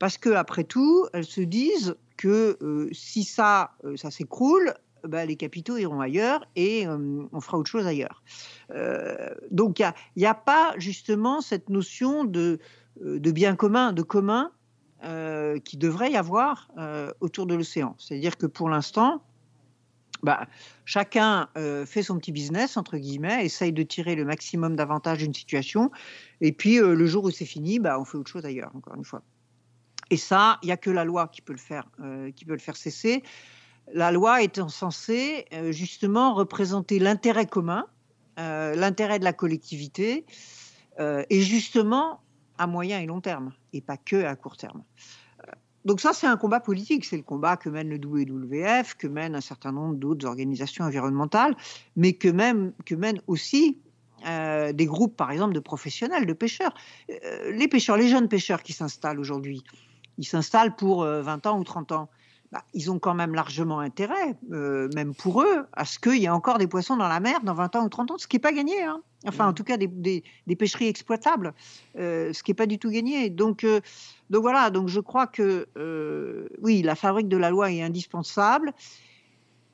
parce 0.00 0.16
que 0.16 0.30
après 0.30 0.64
tout, 0.64 1.06
elles 1.12 1.26
se 1.26 1.42
disent 1.42 1.94
que 2.16 2.56
euh, 2.62 2.88
si 2.92 3.22
ça, 3.22 3.72
euh, 3.84 3.96
ça 3.96 4.10
s'écroule, 4.10 4.74
bah, 5.04 5.24
les 5.26 5.36
capitaux 5.36 5.76
iront 5.76 6.00
ailleurs 6.00 6.44
et 6.56 6.86
euh, 6.86 7.22
on 7.32 7.40
fera 7.40 7.58
autre 7.58 7.70
chose 7.70 7.86
ailleurs. 7.86 8.22
donc 9.50 9.78
il 9.78 9.92
n'y 10.16 10.26
a, 10.26 10.34
pas 10.34 10.74
justement 10.78 11.40
cette 11.40 11.68
notion 11.68 12.24
de, 12.24 12.58
bien 12.98 13.56
commun, 13.56 13.92
de 13.92 14.02
commun 14.02 14.50
qui 15.64 15.76
devrait 15.76 16.12
y 16.12 16.16
avoir 16.16 16.70
autour 17.20 17.46
de 17.46 17.54
l'océan. 17.54 17.94
C'est-à-dire 17.98 18.36
que 18.36 18.46
pour 18.46 18.68
l'instant, 18.68 19.22
bah, 20.22 20.46
chacun 20.84 21.48
fait 21.86 22.02
son 22.02 22.18
petit 22.18 22.32
business, 22.32 22.76
entre 22.76 22.98
guillemets, 22.98 23.46
essaye 23.46 23.72
de 23.72 23.82
tirer 23.82 24.14
le 24.14 24.26
maximum 24.26 24.76
d'avantages 24.76 25.18
d'une 25.18 25.34
situation, 25.34 25.90
et 26.42 26.52
puis 26.52 26.78
le 26.78 27.06
jour 27.06 27.24
où 27.24 27.30
c'est 27.30 27.46
fini, 27.46 27.78
bah, 27.78 27.98
on 27.98 28.04
fait 28.04 28.18
autre 28.18 28.30
chose 28.30 28.44
ailleurs, 28.44 28.70
encore 28.74 28.94
une 28.96 29.04
fois. 29.04 29.22
Et 30.10 30.16
ça, 30.16 30.58
il 30.62 30.66
n'y 30.66 30.72
a 30.72 30.76
que 30.76 30.90
la 30.90 31.04
loi 31.04 31.28
qui 31.28 31.40
peut 31.40 31.52
le 31.52 31.58
faire, 31.58 31.84
euh, 32.00 32.30
qui 32.32 32.44
peut 32.44 32.52
le 32.52 32.58
faire 32.58 32.76
cesser. 32.76 33.22
La 33.92 34.10
loi 34.10 34.42
étant 34.42 34.68
censée 34.68 35.46
euh, 35.52 35.72
justement 35.72 36.34
représenter 36.34 36.98
l'intérêt 36.98 37.46
commun, 37.46 37.86
euh, 38.38 38.74
l'intérêt 38.74 39.18
de 39.18 39.24
la 39.24 39.32
collectivité, 39.32 40.26
et 41.30 41.40
justement 41.40 42.20
à 42.58 42.66
moyen 42.66 43.00
et 43.00 43.06
long 43.06 43.22
terme, 43.22 43.54
et 43.72 43.80
pas 43.80 43.96
que 43.96 44.22
à 44.22 44.36
court 44.36 44.58
terme. 44.58 44.82
Donc 45.86 45.98
ça, 45.98 46.12
c'est 46.12 46.26
un 46.26 46.36
combat 46.36 46.60
politique, 46.60 47.06
c'est 47.06 47.16
le 47.16 47.22
combat 47.22 47.56
que 47.56 47.70
mène 47.70 47.88
le 47.88 47.96
WWF, 47.96 48.96
que 48.96 49.06
mènent 49.06 49.34
un 49.34 49.40
certain 49.40 49.72
nombre 49.72 49.94
d'autres 49.94 50.26
organisations 50.26 50.84
environnementales, 50.84 51.56
mais 51.96 52.12
que, 52.12 52.28
même, 52.28 52.74
que 52.84 52.94
mènent 52.94 53.22
aussi 53.28 53.78
des 54.26 54.84
groupes, 54.84 55.16
par 55.16 55.30
exemple, 55.30 55.54
de 55.54 55.60
professionnels, 55.60 56.26
de 56.26 56.34
pêcheurs. 56.34 56.74
les 57.08 57.66
pêcheurs, 57.66 57.96
les 57.96 58.08
jeunes 58.08 58.28
pêcheurs 58.28 58.62
qui 58.62 58.74
s'installent 58.74 59.20
aujourd'hui, 59.20 59.64
ils 60.18 60.24
s'installent 60.24 60.76
pour 60.76 61.04
20 61.04 61.46
euh, 61.46 61.50
ans 61.50 61.58
ou 61.58 61.64
30 61.64 61.92
ans. 61.92 62.10
Bah, 62.52 62.64
ils 62.74 62.90
ont 62.90 62.98
quand 62.98 63.14
même 63.14 63.34
largement 63.34 63.78
intérêt, 63.78 64.36
euh, 64.50 64.88
même 64.94 65.14
pour 65.14 65.42
eux, 65.42 65.66
à 65.72 65.84
ce 65.84 66.00
qu'il 66.00 66.16
y 66.16 66.24
ait 66.24 66.30
encore 66.30 66.58
des 66.58 66.66
poissons 66.66 66.96
dans 66.96 67.06
la 67.06 67.20
mer 67.20 67.40
dans 67.44 67.54
20 67.54 67.76
ans 67.76 67.84
ou 67.84 67.88
30 67.88 68.10
ans, 68.10 68.18
ce 68.18 68.26
qui 68.26 68.36
n'est 68.36 68.40
pas 68.40 68.52
gagné. 68.52 68.82
Hein. 68.82 69.00
Enfin, 69.26 69.46
en 69.46 69.50
mmh. 69.50 69.54
tout 69.54 69.64
cas, 69.64 69.76
des, 69.76 70.56
pêcheries 70.58 70.88
exploitables, 70.88 71.54
euh, 71.96 72.32
ce 72.32 72.42
qui 72.42 72.50
n'est 72.50 72.56
pas 72.56 72.66
du 72.66 72.78
tout 72.78 72.90
gagné. 72.90 73.30
Donc, 73.30 73.64
donc 74.30 74.42
voilà, 74.42 74.70
donc 74.70 74.88
je 74.88 74.98
crois 74.98 75.28
que 75.28 75.68
oui, 76.60 76.82
la 76.82 76.96
fabrique 76.96 77.28
de 77.28 77.36
la 77.36 77.50
loi 77.50 77.70
est 77.70 77.82
indispensable. 77.82 78.72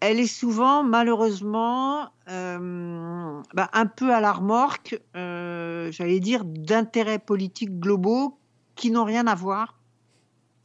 Elle 0.01 0.21
est 0.21 0.27
souvent, 0.27 0.85
malheureusement, 0.85 2.11
bah, 2.27 3.71
un 3.73 3.87
peu 3.87 4.13
à 4.13 4.21
la 4.21 4.33
remorque, 4.33 5.01
j'allais 5.15 6.21
dire, 6.21 6.45
d'intérêts 6.45 7.21
politiques 7.21 7.81
globaux 7.81 8.39
qui 8.75 8.91
n'ont 8.91 9.05
rien 9.05 9.27
à 9.27 9.35
voir 9.35 9.76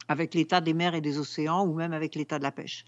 avec 0.08 0.34
l'état 0.34 0.60
des 0.60 0.74
mers 0.74 0.94
et 0.94 1.00
des 1.00 1.18
océans 1.18 1.66
ou 1.66 1.74
même 1.74 1.92
avec 1.92 2.14
l'état 2.14 2.38
de 2.38 2.44
la 2.44 2.52
pêche. 2.52 2.84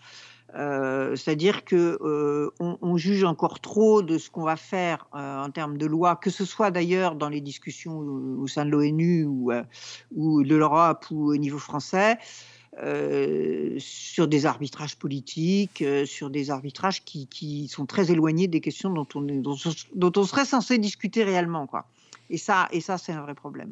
Euh, 0.56 1.16
c'est-à-dire 1.16 1.64
que 1.64 1.98
euh, 2.00 2.50
on, 2.60 2.96
juge 2.96 3.24
encore 3.24 3.58
trop 3.60 4.02
de 4.02 4.18
ce 4.18 4.30
qu'on 4.30 4.44
va 4.44 4.56
faire 4.56 5.08
euh, 5.14 5.42
en 5.42 5.50
termes 5.50 5.78
de 5.78 5.86
loi, 5.86 6.14
que 6.14 6.30
ce 6.30 6.44
soit 6.44 6.70
d'ailleurs 6.70 7.16
dans 7.16 7.28
les 7.28 7.40
discussions 7.40 7.98
au, 7.98 8.46
sein 8.46 8.64
de 8.64 8.70
l'ONU 8.70 9.24
ou, 9.24 9.50
de 10.44 10.54
l'Europe 10.54 11.06
ou 11.10 11.32
au 11.32 11.36
niveau 11.36 11.58
français, 11.58 12.18
sur 13.78 14.28
des 14.28 14.46
arbitrages 14.46 14.96
politiques, 14.96 15.82
sur 16.04 16.30
des 16.30 16.50
arbitrages 16.50 17.04
qui, 17.04 17.68
sont 17.68 17.86
très 17.86 18.12
éloignés 18.12 18.46
des 18.46 18.60
questions 18.60 18.90
dont 18.90 19.08
on, 19.14 19.22
dont 19.22 20.12
on 20.16 20.24
serait 20.24 20.44
censé 20.44 20.78
discuter 20.78 21.24
réellement, 21.24 21.66
quoi. 21.66 21.86
Et 22.30 22.38
ça, 22.38 22.68
et 22.70 22.80
ça, 22.80 22.96
c'est 22.96 23.12
un 23.12 23.22
vrai 23.22 23.34
problème 23.34 23.70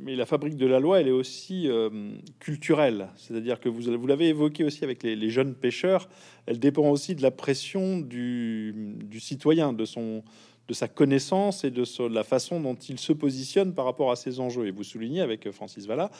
mais 0.00 0.16
la 0.16 0.26
fabrique 0.26 0.56
de 0.56 0.66
la 0.66 0.80
loi, 0.80 1.00
elle 1.00 1.08
est 1.08 1.12
aussi 1.12 1.68
euh, 1.68 1.90
culturelle. 2.38 3.08
C'est-à-dire 3.16 3.60
que 3.60 3.68
vous, 3.68 4.06
l'avez 4.06 4.28
évoqué 4.28 4.64
aussi 4.64 4.84
avec 4.84 5.02
les, 5.02 5.30
jeunes 5.30 5.54
pêcheurs, 5.54 6.08
elle 6.46 6.58
dépend 6.58 6.88
aussi 6.90 7.14
de 7.14 7.22
la 7.22 7.30
pression 7.30 7.98
du, 7.98 9.06
citoyen, 9.18 9.72
de, 9.72 9.84
son, 9.84 10.22
de 10.68 10.74
sa 10.74 10.88
connaissance 10.88 11.64
et 11.64 11.70
de, 11.70 11.84
la 12.08 12.24
façon 12.24 12.60
dont 12.60 12.74
il 12.74 12.98
se 12.98 13.12
positionne 13.12 13.74
par 13.74 13.84
rapport 13.84 14.10
à 14.10 14.16
ces 14.16 14.40
enjeux. 14.40 14.66
Et 14.66 14.70
vous 14.70 14.84
soulignez 14.84 15.20
avec 15.20 15.50
Francis 15.50 15.86
Valla, 15.86 16.10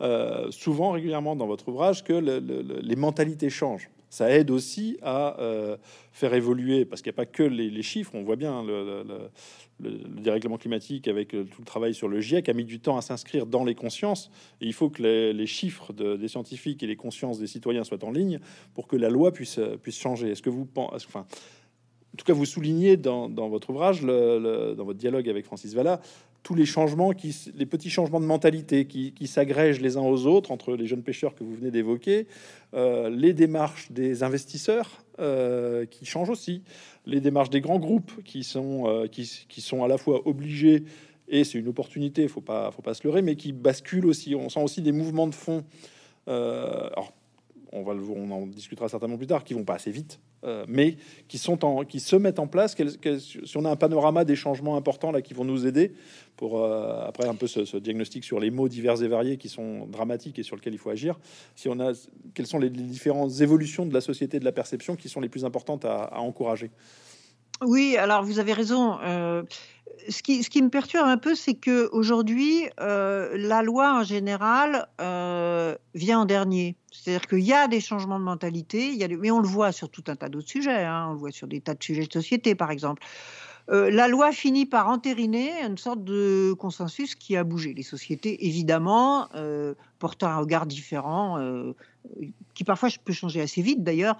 euh, 0.00 0.50
souvent, 0.50 0.92
régulièrement 0.92 1.36
dans 1.36 1.46
votre 1.46 1.68
ouvrage, 1.68 2.04
que 2.04 2.12
les 2.12 2.96
mentalités 2.96 3.50
changent 3.50 3.90
ça 4.10 4.28
aide 4.30 4.50
aussi 4.50 4.98
à 5.02 5.40
euh, 5.40 5.76
faire 6.12 6.34
évoluer, 6.34 6.84
parce 6.84 7.00
qu'il 7.00 7.10
n'y 7.10 7.14
a 7.14 7.16
pas 7.16 7.26
que 7.26 7.44
les, 7.44 7.82
chiffres, 7.82 8.12
on 8.14 8.22
voit 8.22 8.36
bien 8.36 8.64
le, 8.64 9.04
dérèglement 9.78 10.58
climatique 10.58 11.08
avec 11.08 11.34
euh, 11.34 11.44
tout 11.44 11.60
le 11.62 11.64
travail 11.64 11.94
sur 11.94 12.08
le 12.08 12.20
GIEC 12.20 12.48
a 12.48 12.52
mis 12.52 12.64
du 12.64 12.80
temps 12.80 12.98
à 12.98 13.02
s'inscrire 13.02 13.46
dans 13.46 13.64
les 13.64 13.74
consciences, 13.74 14.30
et 14.60 14.66
il 14.66 14.74
faut 14.74 14.90
que 14.90 15.02
les, 15.02 15.46
chiffres 15.46 15.92
des 15.92 16.28
scientifiques 16.28 16.82
et 16.82 16.86
les 16.86 16.96
consciences 16.96 17.38
des 17.38 17.46
citoyens 17.46 17.84
soient 17.84 18.04
en 18.04 18.10
ligne 18.10 18.40
pour 18.74 18.88
que 18.88 18.96
la 18.96 19.08
loi 19.08 19.32
puisse, 19.32 19.60
puisse 19.80 19.98
changer. 19.98 20.30
Est-ce 20.30 20.42
que 20.42 20.50
vous 20.50 20.66
pensez, 20.66 21.06
enfin, 21.08 21.24
en 22.12 22.16
tout 22.16 22.24
cas, 22.24 22.32
vous 22.32 22.44
soulignez 22.44 22.96
dans, 22.96 23.28
votre 23.48 23.70
ouvrage, 23.70 24.02
dans 24.02 24.84
votre 24.84 24.98
dialogue 24.98 25.28
avec 25.28 25.44
Francis 25.44 25.74
Valla, 25.74 26.00
tous 26.42 26.54
les 26.54 26.64
changements, 26.64 27.12
qui, 27.12 27.36
les 27.54 27.66
petits 27.66 27.90
changements 27.90 28.20
de 28.20 28.24
mentalité 28.24 28.86
qui, 28.86 29.26
s'agrègent 29.26 29.80
les 29.80 29.96
uns 29.96 30.02
aux 30.02 30.26
autres 30.26 30.50
entre 30.50 30.74
les 30.74 30.86
jeunes 30.86 31.02
pêcheurs 31.02 31.34
que 31.34 31.44
vous 31.44 31.54
venez 31.54 31.70
d'évoquer, 31.70 32.26
euh, 32.74 33.10
les 33.10 33.32
démarches 33.32 33.92
des 33.92 34.22
investisseurs 34.22 35.04
euh, 35.18 35.84
qui 35.86 36.06
changent 36.06 36.30
aussi, 36.30 36.62
les 37.06 37.20
démarches 37.20 37.50
des 37.50 37.60
grands 37.60 37.78
groupes 37.78 38.22
qui 38.24 38.42
sont, 38.42 38.84
euh, 38.86 39.06
qui, 39.06 39.26
sont 39.60 39.84
à 39.84 39.88
la 39.88 39.98
fois 39.98 40.26
obligés 40.26 40.84
et 41.28 41.44
c'est 41.44 41.58
une 41.58 41.68
opportunité, 41.68 42.26
faut 42.26 42.40
pas, 42.40 42.70
faut 42.72 42.82
pas 42.82 42.94
se 42.94 43.04
leurrer, 43.04 43.22
mais 43.22 43.36
qui 43.36 43.52
basculent 43.52 44.06
aussi. 44.06 44.34
On 44.34 44.48
sent 44.48 44.62
aussi 44.62 44.82
des 44.82 44.92
mouvements 44.92 45.28
de 45.28 45.34
fond. 45.34 45.64
alors 46.26 47.12
on, 47.72 47.82
va 47.82 47.94
le, 47.94 48.02
on 48.02 48.30
en 48.30 48.46
discutera 48.46 48.88
certainement 48.88 49.16
plus 49.16 49.28
tard, 49.28 49.44
qui 49.44 49.54
vont 49.54 49.64
pas 49.64 49.74
assez 49.74 49.92
vite, 49.92 50.18
euh, 50.44 50.64
mais 50.68 50.96
qui, 51.28 51.36
sont 51.36 51.66
en, 51.66 51.84
qui 51.84 52.00
se 52.00 52.16
mettent 52.16 52.38
en 52.38 52.46
place. 52.46 52.74
si 53.18 53.56
on 53.56 53.64
a 53.66 53.70
un 53.70 53.76
panorama 53.76 54.24
des 54.24 54.36
changements 54.36 54.76
importants 54.76 55.12
là 55.12 55.20
qui 55.20 55.34
vont 55.34 55.44
nous 55.44 55.66
aider 55.66 55.92
pour 56.36 56.64
euh, 56.64 57.04
après 57.06 57.28
un 57.28 57.34
peu 57.34 57.46
ce, 57.46 57.76
diagnostic 57.76 58.24
sur 58.24 58.40
les 58.40 58.50
mots 58.50 58.68
divers 58.68 59.02
et 59.02 59.08
variés 59.08 59.36
qui 59.36 59.50
sont 59.50 59.86
dramatiques 59.86 60.38
et 60.38 60.42
sur 60.42 60.56
lesquels 60.56 60.72
il 60.72 60.78
faut 60.78 60.88
agir. 60.88 61.18
Si 61.56 61.68
on 61.68 61.78
a, 61.78 61.92
quelles 62.32 62.46
sont 62.46 62.58
les, 62.58 62.70
différentes 62.70 63.40
évolutions 63.42 63.84
de 63.84 63.92
la 63.92 64.00
société 64.00 64.40
de 64.40 64.44
la 64.46 64.52
perception 64.52 64.96
qui 64.96 65.10
sont 65.10 65.20
les 65.20 65.28
plus 65.28 65.44
importantes 65.44 65.84
à, 65.84 66.18
encourager 66.20 66.70
Oui, 67.62 67.96
alors 67.96 68.22
vous 68.22 68.38
avez 68.38 68.54
raison. 68.54 68.98
Euh, 69.02 69.42
ce 70.08 70.22
qui, 70.22 70.62
me 70.62 70.70
perturbe 70.70 71.06
un 71.06 71.18
peu, 71.18 71.34
c'est 71.34 71.54
que 71.54 71.90
aujourd'hui, 71.92 72.68
euh, 72.80 73.30
la 73.36 73.62
loi 73.62 74.00
en 74.00 74.02
général 74.02 74.88
euh, 75.00 75.76
vient 75.94 76.20
en 76.20 76.24
dernier. 76.24 76.76
C'est-à-dire 76.90 77.26
qu'il 77.26 77.40
y 77.40 77.52
a 77.52 77.68
des 77.68 77.80
changements 77.80 78.18
de 78.18 78.24
mentalité, 78.24 78.96
mais 79.18 79.30
on 79.30 79.40
le 79.40 79.46
voit 79.46 79.72
sur 79.72 79.90
tout 79.90 80.04
un 80.08 80.16
tas 80.16 80.28
d'autres 80.28 80.48
sujets. 80.48 80.84
Hein. 80.84 81.08
on 81.10 81.12
le 81.12 81.18
voit 81.18 81.32
sur 81.32 81.46
des 81.46 81.60
tas 81.60 81.74
de 81.74 81.82
sujets 81.82 82.06
de 82.06 82.12
société, 82.12 82.54
par 82.54 82.70
exemple. 82.70 83.02
La 83.70 84.08
loi 84.08 84.32
finit 84.32 84.66
par 84.66 84.88
entériner 84.88 85.50
une 85.62 85.78
sorte 85.78 86.02
de 86.02 86.52
consensus 86.58 87.14
qui 87.14 87.36
a 87.36 87.44
bougé. 87.44 87.72
Les 87.72 87.82
sociétés, 87.84 88.46
évidemment, 88.46 89.28
portent 89.98 90.24
un 90.24 90.36
regard 90.38 90.66
différent, 90.66 91.38
qui 92.54 92.64
parfois 92.64 92.88
peut 93.04 93.12
changer 93.12 93.40
assez 93.40 93.62
vite 93.62 93.84
d'ailleurs, 93.84 94.18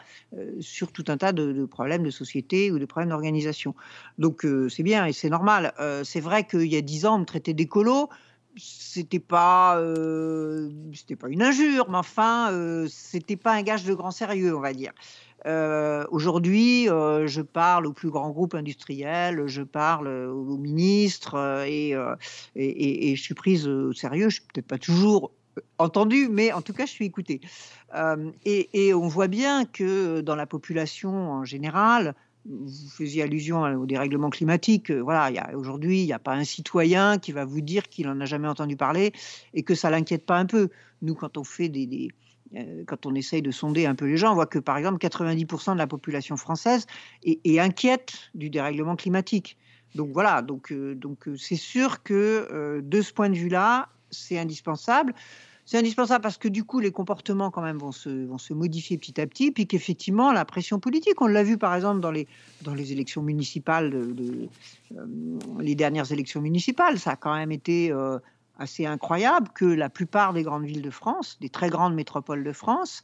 sur 0.60 0.92
tout 0.92 1.04
un 1.08 1.16
tas 1.16 1.32
de, 1.32 1.64
problèmes 1.64 2.04
de 2.04 2.10
société 2.10 2.70
ou 2.70 2.78
de 2.78 2.84
problèmes 2.84 3.10
d'organisation. 3.10 3.74
Donc 4.18 4.46
c'est 4.68 4.84
bien 4.84 5.06
et 5.06 5.12
c'est 5.12 5.30
normal. 5.30 5.72
c'est 6.04 6.20
vrai 6.20 6.44
qu'il 6.46 6.72
y 6.72 6.76
a 6.76 6.80
dix 6.80 7.04
ans, 7.04 7.16
on 7.16 7.20
me 7.20 7.24
traitait 7.24 7.54
d'écolo 7.54 8.08
c'était 8.56 9.20
pas 9.20 9.78
euh, 9.78 10.70
c'était 10.92 11.16
pas 11.16 11.28
une 11.28 11.42
injure, 11.42 11.88
mais 11.88 11.98
enfin 11.98 12.52
euh, 12.52 12.86
c'était 12.88 13.36
pas 13.36 13.52
un 13.52 13.62
gage 13.62 13.84
de 13.84 13.94
grand 13.94 14.10
sérieux, 14.10 14.56
on 14.56 14.60
va 14.60 14.72
dire. 14.72 14.92
Euh, 15.46 16.04
aujourd'hui, 16.10 16.86
je 16.86 17.40
parle 17.40 17.86
aux 17.86 17.92
plus 17.92 18.10
grands 18.10 18.30
groupes 18.30 18.54
industriels, 18.54 19.46
je 19.46 19.62
parle 19.62 20.08
aux 20.08 20.56
ministres 20.56 21.64
et, 21.66 21.94
je 22.56 23.20
suis 23.20 23.34
prise 23.34 23.66
au 23.66 23.92
sérieux. 23.92 24.28
Je 24.28 24.36
suis 24.36 24.44
peut-être 24.52 24.66
pas 24.66 24.78
toujours 24.78 25.32
entendue, 25.78 26.28
mais 26.30 26.52
en 26.52 26.62
tout 26.62 26.72
cas, 26.72 26.86
je 26.86 26.92
suis 26.92 27.06
écoutée. 27.06 27.40
et, 28.44 28.94
on 28.94 29.08
voit 29.08 29.28
bien 29.28 29.64
que 29.64 30.20
dans 30.20 30.36
la 30.36 30.46
population 30.46 31.32
en 31.32 31.44
général, 31.44 32.14
vous 32.46 32.88
faisiez 32.88 33.22
allusion 33.22 33.62
au 33.62 33.86
dérèglement 33.86 34.30
climatique. 34.30 34.90
Euh, 34.90 35.00
voilà, 35.00 35.54
aujourd'hui, 35.54 36.00
il 36.00 36.06
n'y 36.06 36.12
a 36.12 36.18
pas 36.18 36.34
un 36.34 36.44
citoyen 36.44 37.18
qui 37.18 37.32
va 37.32 37.44
vous 37.44 37.60
dire 37.60 37.88
qu'il 37.88 38.06
n'en 38.06 38.20
a 38.20 38.24
jamais 38.24 38.48
entendu 38.48 38.76
parler 38.76 39.12
et 39.54 39.62
que 39.62 39.74
ça 39.74 39.90
l'inquiète 39.90 40.24
pas 40.24 40.38
un 40.38 40.46
peu. 40.46 40.68
Nous, 41.02 41.14
quand 41.14 41.36
on 41.36 41.44
fait 41.44 41.68
des, 41.68 41.86
euh, 41.86 42.08
quand 42.86 43.06
on 43.06 43.14
essaye 43.14 43.42
de 43.42 43.50
sonder 43.50 43.86
un 43.86 43.94
peu 43.94 44.06
les 44.06 44.16
gens, 44.16 44.32
on 44.32 44.34
voit 44.34 44.46
que 44.46 44.58
par 44.58 44.76
exemple 44.76 44.98
90% 44.98 45.74
de 45.74 45.78
la 45.78 45.86
population 45.86 46.36
française 46.36 46.86
est, 47.24 47.58
inquiète 47.58 48.30
du 48.34 48.50
dérèglement 48.50 48.96
climatique. 48.96 49.56
Donc 49.94 50.10
voilà, 50.12 50.42
donc 50.42 50.70
euh, 50.70 50.94
donc 50.94 51.28
c'est 51.36 51.56
sûr 51.56 52.02
que 52.02 52.80
de 52.80 53.02
ce 53.02 53.12
point 53.12 53.28
de 53.28 53.36
vue-là, 53.36 53.88
c'est 54.10 54.38
indispensable. 54.38 55.14
C'est 55.70 55.78
indispensable 55.78 56.20
parce 56.20 56.36
que 56.36 56.48
du 56.48 56.64
coup, 56.64 56.80
les 56.80 56.90
comportements 56.90 57.52
quand 57.52 57.62
même 57.62 57.78
vont 57.78 57.92
se, 57.92 58.26
vont 58.26 58.38
se 58.38 58.52
modifier 58.52 58.98
petit 58.98 59.20
à 59.20 59.26
petit, 59.28 59.52
puis 59.52 59.68
qu'effectivement, 59.68 60.32
la 60.32 60.44
pression 60.44 60.80
politique, 60.80 61.20
on 61.20 61.28
l'a 61.28 61.44
vu 61.44 61.58
par 61.58 61.76
exemple 61.76 62.00
dans 62.00 62.10
les, 62.10 62.26
dans 62.62 62.74
les 62.74 62.90
élections 62.90 63.22
municipales, 63.22 63.94
euh, 63.94 64.48
les 65.60 65.74
dernières 65.76 66.10
élections 66.10 66.40
municipales, 66.40 66.98
ça 66.98 67.12
a 67.12 67.16
quand 67.16 67.36
même 67.36 67.52
été 67.52 67.92
euh, 67.92 68.18
assez 68.60 68.86
incroyable 68.86 69.48
que 69.54 69.64
la 69.64 69.90
plupart 69.90 70.32
des 70.32 70.44
grandes 70.44 70.64
villes 70.64 70.82
de 70.82 70.90
France, 70.90 71.38
des 71.40 71.48
très 71.48 71.68
grandes 71.68 71.94
métropoles 71.94 72.44
de 72.44 72.52
France, 72.52 73.02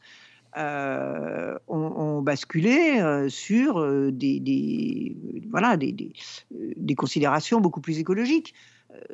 euh, 0.57 1.59
ont, 1.67 2.23
basculé 2.23 3.29
sur 3.29 4.11
des, 4.11 4.41
des 4.41 5.17
voilà, 5.51 5.77
des, 5.77 6.15
considérations 6.95 7.61
beaucoup 7.61 7.81
plus 7.81 7.99
écologiques 7.99 8.55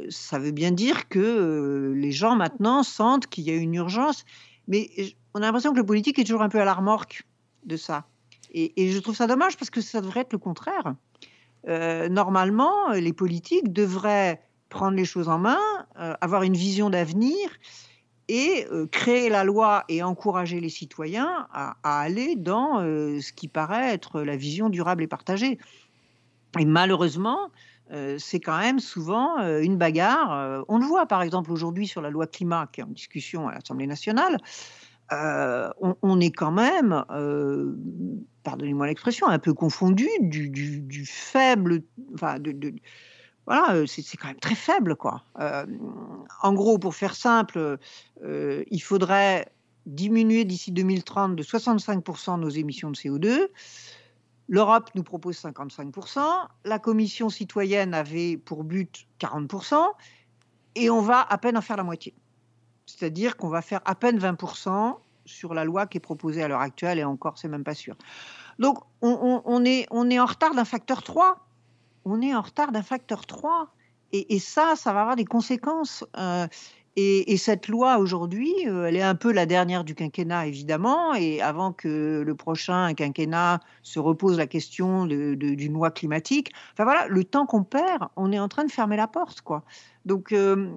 ça 0.08 0.38
veut 0.38 0.50
bien 0.50 0.70
dire 0.70 1.08
que 1.08 1.18
euh, 1.18 1.94
les 1.94 2.12
gens 2.12 2.36
maintenant 2.36 2.82
sentent 2.82 3.26
qu'il 3.26 3.44
y 3.44 3.50
a 3.50 3.54
une 3.54 3.74
urgence, 3.74 4.24
mais 4.68 4.90
on 5.34 5.38
a 5.38 5.42
l'impression 5.42 5.72
que 5.72 5.78
le 5.78 5.86
politique 5.86 6.18
est 6.18 6.24
toujours 6.24 6.42
un 6.42 6.48
peu 6.48 6.60
à 6.60 6.64
la 6.64 6.74
remorque 6.74 7.26
de 7.64 7.76
ça. 7.76 8.06
Et, 8.54 8.90
je 8.90 8.98
trouve 8.98 9.16
ça 9.16 9.26
dommage 9.26 9.56
parce 9.56 9.70
que 9.70 9.80
ça 9.80 10.02
devrait 10.02 10.20
être 10.20 10.34
le 10.34 10.38
contraire. 10.38 10.94
Euh, 11.68 12.10
normalement, 12.10 12.90
les 12.90 13.14
politiques 13.14 13.72
devraient 13.72 14.42
prendre 14.72 14.96
les 14.96 15.04
choses 15.04 15.28
en 15.28 15.38
main, 15.38 15.60
euh, 15.98 16.14
avoir 16.20 16.42
une 16.42 16.56
vision 16.56 16.90
d'avenir 16.90 17.36
et 18.28 18.66
créer 18.92 19.28
la 19.28 19.44
loi 19.44 19.84
et 19.90 20.02
encourager 20.02 20.58
les 20.58 20.70
citoyens 20.70 21.46
à, 21.52 21.74
aller 21.82 22.34
dans 22.34 22.78
ce 22.78 23.32
qui 23.32 23.46
paraît 23.46 23.92
être 23.92 24.22
la 24.22 24.36
vision 24.36 24.70
durable 24.70 25.02
et 25.02 25.06
partagée. 25.06 25.58
Et 26.58 26.64
malheureusement, 26.64 27.50
euh, 27.92 28.16
c'est 28.18 28.40
quand 28.40 28.58
même 28.58 28.80
souvent 28.80 29.38
euh, 29.40 29.60
une 29.60 29.76
bagarre. 29.76 30.32
Euh, 30.32 30.62
on 30.68 30.78
le 30.78 30.86
voit 30.86 31.06
par 31.06 31.22
exemple 31.22 31.52
aujourd'hui 31.52 31.86
sur 31.86 32.00
la 32.00 32.10
loi 32.10 32.26
climat 32.26 32.68
qui 32.72 32.80
est 32.80 32.84
en 32.84 32.88
discussion 32.88 33.48
à 33.48 33.54
l'Assemblée 33.54 33.86
nationale. 33.86 34.38
On, 35.10 36.20
est 36.20 36.30
quand 36.30 36.52
même, 36.52 37.04
pardonnez-moi 38.44 38.86
l'expression, 38.86 39.26
un 39.26 39.38
peu 39.38 39.52
confondu 39.52 40.08
du, 40.20 41.04
faible, 41.04 41.82
voilà, 43.46 43.86
c'est 43.86 44.16
quand 44.16 44.28
même 44.28 44.40
très 44.40 44.54
faible, 44.54 44.96
quoi. 44.96 45.24
en 46.42 46.52
gros, 46.52 46.78
pour 46.78 46.94
faire 46.94 47.14
simple, 47.14 47.78
il 48.22 48.82
faudrait 48.82 49.52
diminuer 49.86 50.44
d'ici 50.44 50.72
2030 50.72 51.36
de 51.36 51.42
65% 51.42 52.38
nos 52.38 52.48
émissions 52.48 52.90
de 52.90 52.96
CO2. 52.96 53.48
L'Europe 54.48 54.90
nous 54.94 55.02
propose 55.02 55.40
55%, 55.40 56.20
la 56.64 56.78
Commission 56.78 57.30
citoyenne 57.30 57.94
avait 57.94 58.36
pour 58.36 58.64
but 58.64 59.06
40%, 59.20 59.76
et 60.74 60.90
on 60.90 61.00
va 61.00 61.20
à 61.20 61.38
peine 61.38 61.56
en 61.56 61.60
faire 61.60 61.76
la 61.76 61.84
moitié. 61.84 62.14
C'est-à-dire 62.86 63.36
qu'on 63.36 63.48
va 63.48 63.62
faire 63.62 63.80
à 63.84 63.94
peine 63.94 64.18
20% 64.18 64.96
sur 65.24 65.54
la 65.54 65.64
loi 65.64 65.86
qui 65.86 65.98
est 65.98 66.00
proposée 66.00 66.42
à 66.42 66.48
l'heure 66.48 66.60
actuelle, 66.60 66.98
et 66.98 67.04
encore, 67.04 67.38
c'est 67.38 67.48
même 67.48 67.64
pas 67.64 67.74
sûr. 67.74 67.96
Donc, 68.58 68.78
on, 69.00 69.64
est, 69.64 69.86
on 69.90 70.10
est 70.10 70.18
en 70.18 70.26
retard 70.26 70.54
d'un 70.54 70.64
facteur 70.64 71.02
3. 71.02 71.46
On 72.04 72.20
est 72.20 72.34
en 72.34 72.40
retard 72.40 72.72
d'un 72.72 72.82
facteur 72.82 73.26
3. 73.26 73.68
Et, 74.14 74.38
ça, 74.38 74.74
ça 74.76 74.92
va 74.92 75.00
avoir 75.00 75.16
des 75.16 75.24
conséquences. 75.24 76.04
Euh, 76.18 76.46
et, 76.96 77.38
cette 77.38 77.68
loi 77.68 77.96
aujourd'hui, 77.96 78.52
euh, 78.66 78.84
elle 78.84 78.96
est 78.96 79.02
un 79.02 79.14
peu 79.14 79.32
la 79.32 79.46
dernière 79.46 79.84
du 79.84 79.94
quinquennat, 79.94 80.46
évidemment. 80.46 81.14
Et 81.14 81.40
avant 81.40 81.72
que 81.72 82.22
le 82.24 82.34
prochain 82.34 82.92
quinquennat 82.92 83.60
se 83.82 83.98
repose 83.98 84.36
la 84.36 84.46
question 84.46 85.06
d'une 85.06 85.72
loi 85.72 85.90
climatique, 85.90 86.52
enfin 86.74 86.84
voilà, 86.84 87.06
le 87.08 87.24
temps 87.24 87.46
qu'on 87.46 87.64
perd, 87.64 88.08
on 88.16 88.30
est 88.32 88.38
en 88.38 88.48
train 88.48 88.64
de 88.64 88.70
fermer 88.70 88.98
la 88.98 89.08
porte, 89.08 89.40
quoi. 89.40 89.62
Donc, 90.04 90.32
euh, 90.32 90.68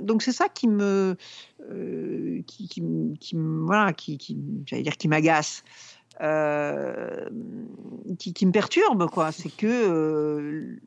donc 0.00 0.22
c'est 0.22 0.32
ça 0.32 0.48
qui 0.48 0.68
me, 0.68 1.16
qui, 2.46 2.82
voilà, 3.32 3.92
qui 3.92 4.38
j'allais 4.66 4.82
dire, 4.84 4.96
qui 4.96 5.08
m'agace. 5.08 5.64
Qui, 8.18 8.32
qui, 8.32 8.46
me 8.46 8.52
perturbe, 8.52 9.08
quoi. 9.10 9.32
C'est 9.32 9.54
que 9.54 10.78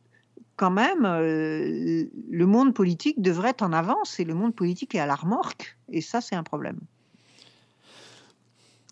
quand 0.57 0.71
même, 0.71 1.05
euh, 1.05 2.05
le 2.29 2.45
monde 2.45 2.73
politique 2.73 3.21
devrait 3.21 3.51
être 3.51 3.61
en 3.61 3.71
avance 3.71 4.19
et 4.19 4.25
le 4.25 4.33
monde 4.33 4.53
politique 4.53 4.95
est 4.95 4.99
à 4.99 5.05
la 5.05 5.15
remorque. 5.15 5.77
Et 5.89 6.01
ça, 6.01 6.19
c'est 6.19 6.35
un 6.35 6.43
problème. 6.43 6.79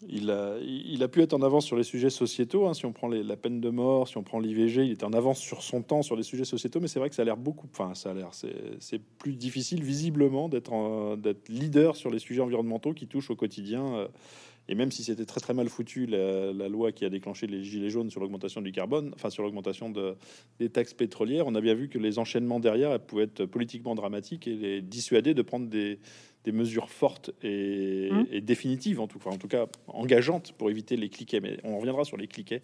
Il 0.07 0.29
a, 0.29 1.07
pu 1.07 1.23
être 1.23 1.33
en 1.33 1.41
avance 1.41 1.65
sur 1.65 1.75
les 1.75 1.83
sujets 1.83 2.11
sociétaux. 2.11 2.67
Hein. 2.67 2.75
si 2.75 2.85
on 2.85 2.93
prend 2.93 3.07
la 3.07 3.35
peine 3.35 3.59
de 3.59 3.69
mort, 3.71 4.07
si 4.07 4.17
on 4.17 4.23
prend 4.23 4.39
l'IVG, 4.39 4.85
il 4.85 4.91
était 4.91 5.03
en 5.03 5.13
avance 5.13 5.39
sur 5.39 5.63
son 5.63 5.81
temps 5.81 6.03
sur 6.03 6.15
les 6.15 6.21
sujets 6.21 6.45
sociétaux. 6.45 6.79
Mais 6.79 6.87
c'est 6.87 6.99
vrai 6.99 7.09
que 7.09 7.15
ça 7.15 7.23
a 7.23 7.25
l'air 7.25 7.37
beaucoup. 7.37 7.67
Enfin, 7.73 7.95
ça 7.95 8.11
a 8.11 8.13
l'air. 8.13 8.29
C'est 8.31 9.01
plus 9.17 9.35
difficile 9.35 9.83
visiblement 9.83 10.47
d'être 10.47 11.49
leader 11.49 11.95
sur 11.95 12.11
les 12.11 12.19
sujets 12.19 12.41
environnementaux 12.41 12.93
qui 12.93 13.07
touchent 13.07 13.31
au 13.31 13.35
quotidien 13.35 13.83
euh, 13.95 14.07
et 14.67 14.75
même 14.75 14.91
si 14.91 15.03
c'était 15.03 15.25
très 15.25 15.39
très 15.39 15.53
mal 15.53 15.69
foutu, 15.69 16.05
la, 16.05 16.67
loi 16.67 16.91
qui 16.91 17.05
a 17.05 17.09
déclenché 17.09 17.47
les 17.47 17.63
gilets 17.63 17.89
jaunes 17.89 18.09
sur 18.09 18.19
l'augmentation 18.19 18.61
du 18.61 18.71
carbone, 18.71 19.11
enfin 19.13 19.29
sur 19.29 19.43
l'augmentation 19.43 19.89
de, 19.89 20.15
des 20.59 20.69
taxes 20.69 20.93
pétrolières, 20.93 21.45
on 21.47 21.55
a 21.55 21.61
bien 21.61 21.75
vu 21.75 21.89
que 21.89 21.97
les 21.97 22.17
enchaînements 22.17 22.59
derrière 22.59 22.99
pouvaient 22.99 23.25
être 23.25 23.45
politiquement 23.45 23.95
dramatiques 23.95 24.47
et 24.47 24.55
les 24.55 24.81
dissuader 24.81 25.33
de 25.33 25.41
prendre 25.41 25.67
des, 25.67 25.99
des 26.45 26.51
mesures 26.51 26.89
fortes 26.89 27.31
et, 27.43 28.09
mmh. 28.11 28.39
définitives, 28.41 28.99
en 28.99 29.07
tout, 29.07 29.19
cas, 29.19 29.31
en 29.31 29.37
tout 29.37 29.47
cas 29.47 29.65
engageantes 29.87 30.53
pour 30.53 30.69
éviter 30.69 30.95
les 30.95 31.09
cliquets. 31.09 31.41
Mais 31.41 31.57
on 31.63 31.77
reviendra 31.77 32.05
sur 32.05 32.17
les 32.17 32.27
cliquets 32.27 32.61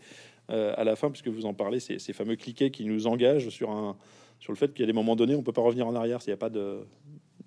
euh, 0.50 0.74
à 0.78 0.84
la 0.84 0.96
fin, 0.96 1.10
puisque 1.10 1.28
vous 1.28 1.46
en 1.46 1.54
parlez, 1.54 1.80
ces, 1.80 2.00
ces 2.00 2.14
fameux 2.14 2.36
cliquets 2.36 2.72
qui 2.72 2.86
nous 2.86 3.08
engagent 3.08 3.50
sur, 3.50 3.72
un, 3.72 3.98
sur 4.40 4.52
le 4.52 4.58
fait 4.58 4.74
qu'il 4.74 4.82
y 4.82 4.84
a 4.84 4.88
des 4.88 4.94
moments 4.94 5.16
donnés, 5.16 5.36
on 5.36 5.44
peut 5.44 5.52
pas 5.52 5.62
revenir 5.62 5.88
en 5.88 5.96
arrière 5.96 6.22
s'il 6.22 6.32
n'y 6.32 6.36
a 6.36 6.38
pas 6.38 6.50
de... 6.50 6.80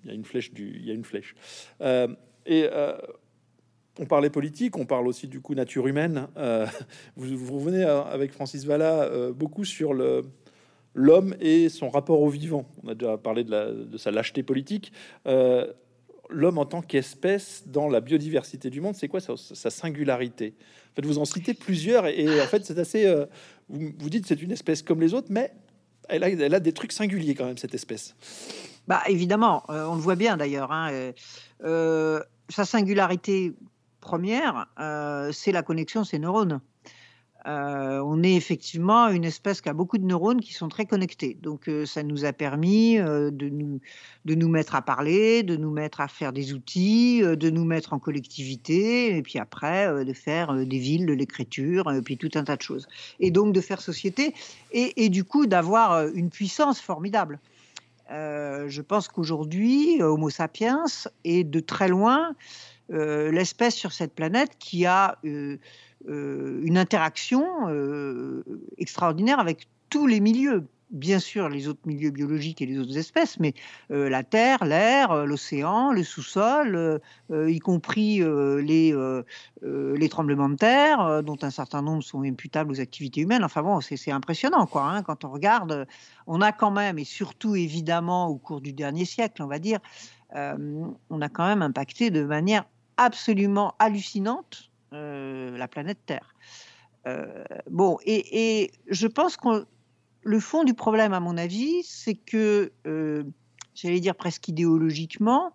Il 0.03 0.09
y 0.09 0.11
a 0.11 0.13
une 0.13 0.25
flèche 0.25 0.53
du... 0.53 0.77
Il 0.77 0.85
y 0.85 0.91
a 0.91 0.93
une 0.93 1.05
flèche. 1.05 1.35
Euh, 1.81 2.07
et... 2.45 2.67
Euh, 2.71 2.97
on 3.99 4.05
parlait 4.05 4.29
politique, 4.29 4.77
on 4.77 4.85
parle 4.85 5.07
aussi 5.07 5.27
du 5.27 5.39
coup 5.39 5.55
nature 5.55 5.87
humaine. 5.87 6.27
Euh, 6.37 6.65
vous, 7.15 7.57
revenez 7.57 7.83
euh, 7.83 8.03
avec 8.03 8.31
Francis 8.31 8.65
Valla 8.65 9.03
euh, 9.03 9.31
beaucoup 9.31 9.65
sur 9.65 9.93
le 9.93 10.23
l'homme 10.97 11.35
et 11.41 11.67
son 11.67 11.89
rapport 11.89 12.21
au 12.21 12.29
vivant. 12.29 12.65
On 12.83 12.87
a 12.87 12.95
déjà 12.95 13.17
parlé 13.17 13.43
de, 13.43 13.97
sa 13.97 14.11
lâcheté 14.11 14.43
politique. 14.43 14.93
l'homme 15.25 16.57
en 16.57 16.65
tant 16.65 16.81
qu'espèce 16.81 17.63
dans 17.65 17.89
la 17.89 17.99
biodiversité 17.99 18.69
du 18.69 18.79
monde, 18.79 18.95
c'est 18.95 19.09
quoi 19.09 19.19
sa, 19.19 19.69
singularité? 19.69 20.53
En 20.57 20.95
fait, 20.95 21.05
vous 21.05 21.17
en 21.17 21.25
citez 21.25 21.53
plusieurs 21.53 22.07
et, 22.07 22.41
en 22.41 22.45
fait, 22.45 22.63
c'est 22.63 22.79
assez. 22.79 23.13
vous, 23.67 23.91
vous 23.97 24.09
dites 24.09 24.25
c'est 24.25 24.41
une 24.41 24.53
espèce 24.53 24.81
comme 24.81 25.01
les 25.01 25.13
autres, 25.13 25.27
mais 25.31 25.51
elle 26.07 26.23
a, 26.23 26.29
elle 26.29 26.53
a, 26.53 26.61
des 26.61 26.71
trucs 26.71 26.93
singuliers 26.93 27.35
quand 27.35 27.45
même 27.45 27.57
cette 27.57 27.75
espèce. 27.75 28.15
Bah 28.87 29.01
évidemment, 29.09 29.63
on 29.67 29.95
le 29.95 30.01
voit 30.01 30.15
bien 30.15 30.37
d'ailleurs. 30.37 30.71
Hein, 30.71 31.11
sa 31.59 32.63
singularité 32.63 33.53
première, 34.05 34.67
euh, 34.79 35.31
c'est 35.31 35.51
la 35.51 35.63
connexion 35.63 36.03
ces 36.03 36.19
neurones. 36.19 36.61
euh, 37.47 38.01
on 38.03 38.23
est 38.23 38.35
effectivement 38.35 39.07
une 39.09 39.23
espèce 39.23 39.61
qui 39.61 39.69
a 39.69 39.73
beaucoup 39.73 39.99
de 39.99 40.05
neurones 40.05 40.41
qui 40.41 40.53
sont 40.53 40.67
très 40.67 40.85
connectés. 40.85 41.37
Donc 41.41 41.67
euh, 41.67 41.85
ça 41.85 42.01
nous 42.03 42.23
a 42.23 42.33
permis 42.33 42.97
de, 42.97 43.49
nous, 43.49 43.81
de 44.25 44.35
nous 44.35 44.47
mettre 44.47 44.73
à 44.75 44.83
parler, 44.83 45.43
de 45.43 45.55
nous 45.55 45.71
mettre 45.71 46.01
à 46.01 46.07
faire 46.07 46.33
des 46.33 46.53
outils, 46.53 47.21
de 47.21 47.49
nous 47.49 47.65
mettre 47.65 47.93
en 47.93 47.99
collectivité, 47.99 49.17
et 49.17 49.21
puis 49.23 49.39
après 49.39 50.05
de 50.05 50.13
faire 50.13 50.53
des 50.53 50.79
villes, 50.79 51.07
de 51.07 51.13
l'écriture, 51.13 51.91
et 51.91 52.01
puis 52.01 52.17
tout 52.17 52.31
un 52.35 52.43
tas 52.43 52.57
de 52.57 52.61
choses. 52.61 52.87
Et 53.19 53.31
donc 53.31 53.53
de 53.53 53.61
faire 53.61 53.81
société, 53.81 54.33
et 54.71 55.09
du 55.09 55.23
coup 55.23 55.45
d'avoir 55.47 56.07
une 56.09 56.29
puissance 56.29 56.79
formidable. 56.79 57.39
je 58.09 58.81
pense 58.81 59.07
qu'aujourd'hui, 59.07 60.01
Homo 60.01 60.29
sapiens 60.29 60.85
est 61.23 61.43
de 61.43 61.59
très 61.59 61.87
loin 61.87 62.35
l'espèce 62.89 63.75
sur 63.75 63.91
cette 63.91 64.13
planète 64.13 64.57
qui 64.59 64.85
a 64.85 65.17
euh, 66.07 66.61
une 66.63 66.77
interaction 66.77 67.43
euh, 67.67 68.43
extraordinaire 68.77 69.39
avec 69.39 69.67
tous 69.89 70.05
les 70.05 70.19
milieux. 70.19 70.67
Bien 70.91 71.17
sûr, 71.17 71.49
les 71.49 71.67
autres 71.67 71.81
milieux 71.85 72.11
biologiques 72.11 72.61
et 72.61 72.67
les 72.67 72.77
autres 72.77 72.95
espèces, 72.95 73.39
mais 73.39 73.55
euh, 73.89 74.07
la 74.07 74.23
terre, 74.23 74.63
l'air, 74.65 75.25
l'océan, 75.25 75.91
le 75.91 76.03
sous-sol, 76.03 77.01
y 77.31 77.59
compris 77.59 78.19
les, 78.19 78.95
les 79.63 80.09
tremblements 80.09 80.49
de 80.49 80.55
terre, 80.55 81.23
dont 81.23 81.37
un 81.41 81.49
certain 81.49 81.81
nombre 81.81 82.03
sont 82.03 82.21
imputables 82.21 82.71
aux 82.71 82.79
activités 82.79 83.21
humaines. 83.21 83.43
Enfin 83.43 83.63
bon, 83.63 83.81
c'est 83.81 84.11
impressionnant, 84.11 84.67
quoi. 84.67 84.83
Hein, 84.83 85.01
quand 85.01 85.25
on 85.25 85.31
regarde, 85.31 85.87
on 86.27 86.39
a 86.39 86.51
quand 86.51 86.71
même, 86.71 86.99
et 86.99 87.03
surtout 87.03 87.55
évidemment 87.55 88.27
au 88.27 88.37
cours 88.37 88.61
du 88.61 88.71
dernier 88.71 89.05
siècle, 89.05 89.41
on 89.41 89.47
va 89.47 89.57
dire, 89.57 89.79
on 90.35 91.21
a 91.21 91.29
quand 91.29 91.47
même 91.47 91.63
impacté 91.63 92.11
de 92.11 92.23
manière 92.23 92.65
absolument 92.97 93.75
hallucinante 93.79 94.71
euh, 94.93 95.57
la 95.57 95.67
planète 95.67 95.99
Terre. 96.05 96.35
Euh, 97.07 97.43
bon, 97.69 97.97
et, 98.05 98.71
je 98.87 99.07
pense 99.07 99.35
que 99.37 99.65
le 100.23 100.39
fond 100.39 100.63
du 100.63 100.73
problème, 100.73 101.13
à 101.13 101.19
mon 101.19 101.37
avis, 101.37 101.83
c'est 101.83 102.15
que, 102.15 102.71
euh, 102.87 103.23
j'allais 103.73 103.99
dire 103.99 104.15
presque 104.15 104.47
idéologiquement, 104.47 105.53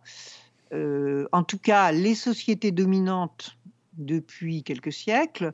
en 0.73 1.43
tout 1.43 1.59
cas, 1.59 1.91
les 1.91 2.15
sociétés 2.15 2.71
dominantes 2.71 3.57
depuis 3.95 4.63
quelques 4.63 4.93
siècles 4.93 5.53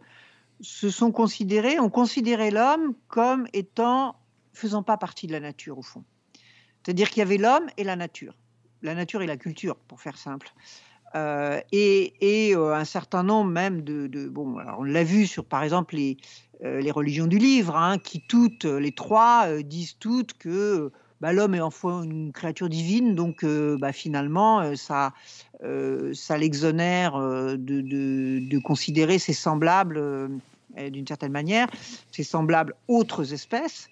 se 0.60 0.90
sont 0.90 1.10
considérées, 1.10 1.80
ont 1.80 1.88
considéré 1.88 2.50
l'homme 2.50 2.94
comme 3.08 3.46
étant 3.54 4.16
faisant 4.52 4.82
pas 4.82 4.98
partie 4.98 5.26
de 5.26 5.32
la 5.32 5.40
nature 5.40 5.78
au 5.78 5.82
fond. 5.82 6.04
C'est-à-dire 6.82 7.08
qu'il 7.08 7.20
y 7.20 7.22
avait 7.22 7.38
l'homme 7.38 7.66
et 7.76 7.84
la 7.84 7.96
nature. 7.96 8.36
La 8.82 8.94
nature 8.94 9.22
et 9.22 9.26
la 9.26 9.36
culture, 9.36 9.76
pour 9.76 10.00
faire 10.00 10.18
simple. 10.18 10.52
Euh, 11.14 11.60
et, 11.72 12.12
euh, 12.54 12.74
un 12.74 12.84
certain 12.84 13.22
nombre 13.22 13.50
même 13.50 13.82
de, 13.82 14.28
bon, 14.28 14.56
on 14.78 14.82
l'a 14.82 15.04
vu 15.04 15.26
sur 15.26 15.44
par 15.44 15.62
exemple 15.62 15.96
les, 15.96 16.16
euh, 16.64 16.82
religions 16.92 17.26
du 17.26 17.38
livre, 17.38 17.76
hein, 17.76 17.98
qui 17.98 18.20
toutes, 18.20 18.64
les 18.64 18.92
trois, 18.92 19.46
disent 19.62 19.96
toutes 19.98 20.34
que 20.34 20.90
bah, 21.20 21.32
l'homme 21.32 21.54
est 21.54 21.60
enfin 21.60 22.02
une 22.02 22.32
créature 22.32 22.68
divine, 22.68 23.14
donc 23.14 23.44
bah, 23.44 23.92
finalement 23.92 24.74
ça, 24.76 25.12
ça 25.62 26.38
l'exonère 26.38 27.18
de, 27.18 28.58
considérer 28.58 29.18
ses 29.18 29.32
semblables 29.32 30.30
d'une 30.76 31.06
certaine 31.06 31.32
manière, 31.32 31.68
ses 32.10 32.22
semblables 32.24 32.74
autres 32.88 33.32
espèces 33.32 33.88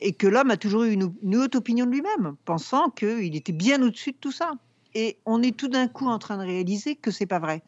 et 0.00 0.12
que 0.12 0.26
l'homme 0.26 0.50
a 0.50 0.58
toujours 0.58 0.82
eu 0.82 0.92
une 0.92 1.36
haute 1.36 1.54
opinion 1.54 1.86
de 1.86 1.92
lui-même, 1.92 2.36
pensant 2.44 2.90
qu'il 2.90 3.34
était 3.34 3.52
bien 3.52 3.80
au-dessus 3.82 4.12
de 4.12 4.18
tout 4.20 4.32
ça. 4.32 4.52
Et 4.98 5.16
on 5.26 5.44
est 5.44 5.56
tout 5.56 5.68
d'un 5.68 5.86
coup 5.86 6.08
en 6.08 6.18
train 6.18 6.38
de 6.38 6.42
réaliser 6.42 6.96
que 6.96 7.12
c'est 7.12 7.24
pas 7.24 7.38
vrai, 7.38 7.62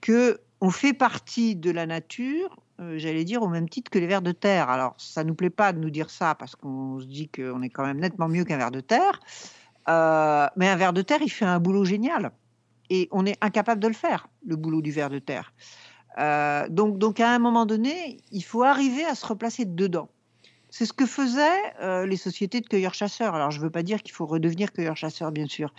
que 0.00 0.40
on 0.60 0.70
fait 0.70 0.92
partie 0.92 1.54
de 1.54 1.70
la 1.70 1.86
nature, 1.86 2.56
euh, 2.80 2.98
j'allais 2.98 3.24
dire 3.24 3.42
au 3.42 3.48
même 3.48 3.68
titre 3.68 3.92
que 3.92 3.98
les 4.00 4.08
vers 4.08 4.22
de 4.22 4.32
terre. 4.32 4.68
Alors 4.68 4.96
ça 4.98 5.22
nous 5.22 5.36
plaît 5.36 5.50
pas 5.50 5.72
de 5.72 5.78
nous 5.78 5.90
dire 5.90 6.10
ça 6.10 6.34
parce 6.34 6.56
qu'on 6.56 6.98
se 6.98 7.06
dit 7.06 7.28
qu'on 7.28 7.62
est 7.62 7.68
quand 7.68 7.86
même 7.86 8.00
nettement 8.00 8.26
mieux 8.26 8.44
qu'un 8.44 8.56
ver 8.56 8.72
de 8.72 8.80
terre, 8.80 9.20
euh, 9.88 10.48
mais 10.56 10.68
un 10.68 10.74
ver 10.74 10.92
de 10.92 11.02
terre 11.02 11.20
il 11.22 11.28
fait 11.28 11.44
un 11.44 11.60
boulot 11.60 11.84
génial 11.84 12.32
et 12.90 13.08
on 13.12 13.24
est 13.24 13.36
incapable 13.40 13.80
de 13.80 13.86
le 13.86 13.94
faire, 13.94 14.26
le 14.44 14.56
boulot 14.56 14.82
du 14.82 14.90
ver 14.90 15.10
de 15.10 15.20
terre. 15.20 15.52
Euh, 16.18 16.66
donc, 16.68 16.98
donc 16.98 17.20
à 17.20 17.30
un 17.30 17.38
moment 17.38 17.66
donné, 17.66 18.16
il 18.32 18.42
faut 18.42 18.64
arriver 18.64 19.04
à 19.04 19.14
se 19.14 19.24
replacer 19.24 19.64
dedans. 19.64 20.08
C'est 20.70 20.84
ce 20.84 20.92
que 20.92 21.06
faisaient 21.06 21.74
euh, 21.80 22.06
les 22.06 22.16
sociétés 22.16 22.60
de 22.60 22.66
cueilleurs-chasseurs. 22.66 23.34
Alors, 23.34 23.50
je 23.50 23.58
ne 23.58 23.64
veux 23.64 23.70
pas 23.70 23.82
dire 23.82 24.02
qu'il 24.02 24.12
faut 24.12 24.26
redevenir 24.26 24.72
cueilleurs-chasseurs, 24.72 25.32
bien 25.32 25.46
sûr, 25.46 25.72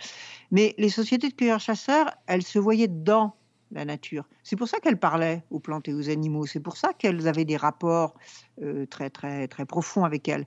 mais 0.50 0.74
les 0.78 0.88
sociétés 0.88 1.28
de 1.28 1.34
cueilleurs-chasseurs, 1.34 2.10
elles 2.26 2.42
se 2.42 2.58
voyaient 2.58 2.88
dans 2.88 3.36
la 3.70 3.84
nature. 3.84 4.24
C'est 4.42 4.56
pour 4.56 4.66
ça 4.66 4.80
qu'elles 4.80 4.98
parlaient 4.98 5.44
aux 5.50 5.60
plantes 5.60 5.86
et 5.88 5.94
aux 5.94 6.10
animaux. 6.10 6.44
C'est 6.44 6.58
pour 6.58 6.76
ça 6.76 6.92
qu'elles 6.92 7.28
avaient 7.28 7.44
des 7.44 7.56
rapports 7.56 8.14
euh, 8.62 8.84
très, 8.86 9.10
très, 9.10 9.46
très 9.46 9.64
profonds 9.64 10.04
avec 10.04 10.28
elles, 10.28 10.44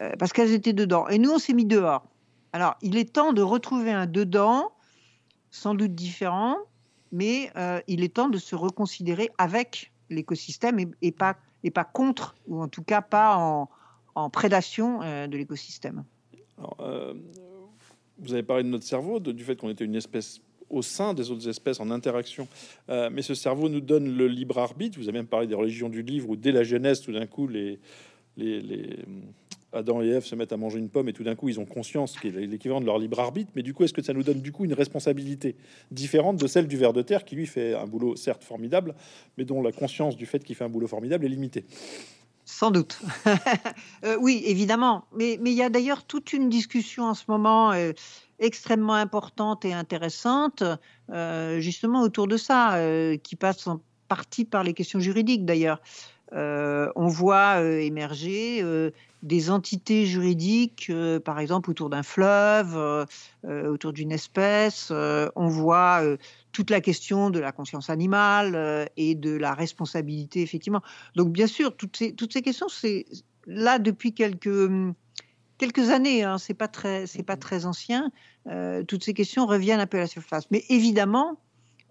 euh, 0.00 0.12
parce 0.18 0.32
qu'elles 0.32 0.52
étaient 0.52 0.72
dedans. 0.72 1.06
Et 1.08 1.18
nous, 1.18 1.30
on 1.30 1.38
s'est 1.38 1.54
mis 1.54 1.64
dehors. 1.64 2.04
Alors, 2.52 2.74
il 2.82 2.96
est 2.96 3.12
temps 3.12 3.32
de 3.32 3.42
retrouver 3.42 3.92
un 3.92 4.06
dedans, 4.06 4.72
sans 5.50 5.74
doute 5.76 5.94
différent, 5.94 6.56
mais 7.12 7.52
il 7.86 8.02
est 8.02 8.14
temps 8.14 8.28
de 8.28 8.36
se 8.36 8.56
reconsidérer 8.56 9.30
avec 9.38 9.92
l'écosystème 10.10 10.78
et, 11.02 11.12
pas, 11.12 11.36
et 11.64 11.70
pas 11.70 11.84
contre, 11.84 12.34
ou 12.46 12.60
en 12.60 12.68
tout 12.68 12.82
cas 12.82 13.02
pas 13.02 13.36
en, 13.36 13.68
en 14.14 14.30
prédation 14.30 15.02
euh, 15.02 15.26
de 15.26 15.36
l'écosystème. 15.36 16.04
Euh, 16.80 17.14
vous 18.18 18.32
avez 18.32 18.42
parlé 18.42 18.62
de 18.62 18.68
notre 18.68 18.84
cerveau, 18.84 19.20
du 19.20 19.44
fait 19.44 19.56
qu'on 19.56 19.70
était 19.70 19.84
une 19.84 19.94
espèce 19.94 20.40
au 20.70 20.82
sein 20.82 21.14
des 21.14 21.30
autres 21.30 21.48
espèces 21.48 21.80
en 21.80 21.90
interaction. 21.90 22.48
Euh, 22.88 23.10
mais 23.12 23.22
ce 23.22 23.34
cerveau 23.34 23.68
nous 23.68 23.80
donne 23.80 24.16
le 24.16 24.26
libre 24.26 24.58
arbitre. 24.58 24.98
Vous 24.98 25.08
avez 25.08 25.18
même 25.18 25.26
parlé 25.26 25.46
des 25.46 25.54
religions 25.54 25.88
du 25.88 26.02
livre 26.02 26.30
où 26.30 26.36
dès 26.36 26.50
la 26.50 26.64
Genèse, 26.64 27.02
tout 27.02 27.12
d'un 27.12 27.26
coup, 27.26 27.46
les, 27.46 27.78
Adam 29.72 30.02
et 30.02 30.08
Ève 30.08 30.24
se 30.24 30.34
mettent 30.34 30.52
à 30.52 30.56
manger 30.56 30.78
une 30.78 30.88
pomme 30.88 31.08
et 31.08 31.12
tout 31.12 31.24
d'un 31.24 31.34
coup 31.34 31.48
ils 31.48 31.60
ont 31.60 31.66
conscience 31.66 32.18
qu'il 32.18 32.36
est 32.36 32.46
l'équivalent 32.46 32.80
de 32.80 32.86
leur 32.86 32.98
libre 32.98 33.20
arbitre. 33.20 33.50
Mais 33.54 33.62
du 33.62 33.74
coup, 33.74 33.84
est-ce 33.84 33.92
que 33.92 34.02
ça 34.02 34.12
nous 34.12 34.22
donne 34.22 34.40
du 34.40 34.52
coup 34.52 34.64
une 34.64 34.74
responsabilité 34.74 35.56
différente 35.90 36.36
de 36.36 36.46
celle 36.46 36.66
du 36.66 36.76
ver 36.76 36.92
de 36.92 37.02
terre 37.02 37.24
qui 37.24 37.36
lui 37.36 37.46
fait 37.46 37.74
un 37.74 37.86
boulot 37.86 38.16
certes 38.16 38.44
formidable, 38.44 38.94
mais 39.36 39.44
dont 39.44 39.62
la 39.62 39.72
conscience 39.72 40.16
du 40.16 40.26
fait 40.26 40.42
qu'il 40.42 40.56
fait 40.56 40.64
un 40.64 40.68
boulot 40.68 40.86
formidable 40.86 41.24
est 41.24 41.28
limitée? 41.28 41.64
Sans 42.44 42.70
doute. 42.70 43.00
Euh, 44.04 44.16
oui, 44.20 44.42
évidemment. 44.46 45.04
Mais, 45.16 45.38
mais 45.40 45.50
il 45.50 45.56
y 45.56 45.62
a 45.62 45.70
d'ailleurs 45.70 46.04
toute 46.04 46.32
une 46.32 46.48
discussion 46.48 47.04
en 47.04 47.14
ce 47.14 47.24
moment 47.28 47.72
euh, 47.72 47.92
extrêmement 48.38 48.94
importante 48.94 49.64
et 49.64 49.72
intéressante, 49.72 50.62
euh, 51.10 51.60
justement 51.60 52.02
autour 52.02 52.28
de 52.28 52.36
ça, 52.36 52.78
qui 53.22 53.36
passe 53.36 53.66
en 53.66 53.80
partie 54.06 54.44
par 54.44 54.62
les 54.62 54.74
questions 54.74 55.00
juridiques 55.00 55.44
d'ailleurs. 55.44 55.80
On 56.32 57.08
voit 57.08 57.62
émerger 57.62 58.64
des 59.22 59.50
entités 59.50 60.06
juridiques, 60.06 60.92
par 61.24 61.38
exemple 61.38 61.70
autour 61.70 61.90
d'un 61.90 62.02
fleuve, 62.02 63.06
autour 63.44 63.92
d'une 63.92 64.12
espèce. 64.12 64.90
on 64.90 65.48
voit 65.48 66.02
toute 66.56 66.70
la 66.70 66.80
question 66.80 67.28
de 67.28 67.38
la 67.38 67.52
conscience 67.52 67.90
animale 67.90 68.54
euh, 68.54 68.86
et 68.96 69.14
de 69.14 69.36
la 69.36 69.52
responsabilité, 69.52 70.40
effectivement. 70.40 70.80
Donc, 71.14 71.30
bien 71.30 71.46
sûr, 71.46 71.76
toutes 71.76 71.98
ces, 71.98 72.14
toutes 72.14 72.32
ces 72.32 72.40
questions, 72.40 72.70
c'est 72.70 73.04
là 73.46 73.78
depuis 73.78 74.14
quelques, 74.14 74.70
quelques 75.58 75.90
années, 75.90 76.24
hein, 76.24 76.38
c'est 76.38 76.54
pas 76.54 76.68
très, 76.68 77.06
c'est 77.06 77.22
pas 77.22 77.36
très 77.36 77.66
ancien. 77.66 78.10
Euh, 78.46 78.82
toutes 78.84 79.04
ces 79.04 79.12
questions 79.12 79.44
reviennent 79.44 79.80
un 79.80 79.86
peu 79.86 79.98
à 79.98 80.00
la 80.00 80.06
surface. 80.06 80.50
Mais 80.50 80.64
évidemment, 80.70 81.38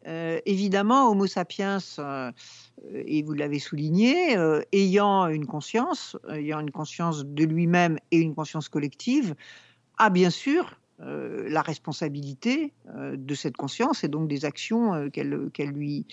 euh, 0.07 0.39
évidemment, 0.45 1.09
Homo 1.09 1.27
sapiens, 1.27 1.79
et 2.93 3.23
vous 3.23 3.33
l'avez 3.33 3.59
souligné, 3.59 4.37
ayant 4.71 5.27
une 5.27 5.45
conscience, 5.45 6.17
ayant 6.29 6.59
une 6.59 6.71
conscience 6.71 7.25
de 7.25 7.43
lui-même 7.43 7.97
et 8.11 8.17
une 8.17 8.35
conscience 8.35 8.69
collective, 8.69 9.35
a 9.97 10.09
bien 10.09 10.29
sûr 10.29 10.77
euh, 11.01 11.49
la 11.49 11.61
responsabilité 11.61 12.71
euh, 12.95 13.17
de 13.17 13.35
cette 13.35 13.57
conscience 13.57 14.05
et 14.05 14.07
donc 14.07 14.29
des 14.29 14.45
actions 14.45 14.93
euh, 14.93 15.09
qu'elle 15.09 15.27
lui, 15.73 16.07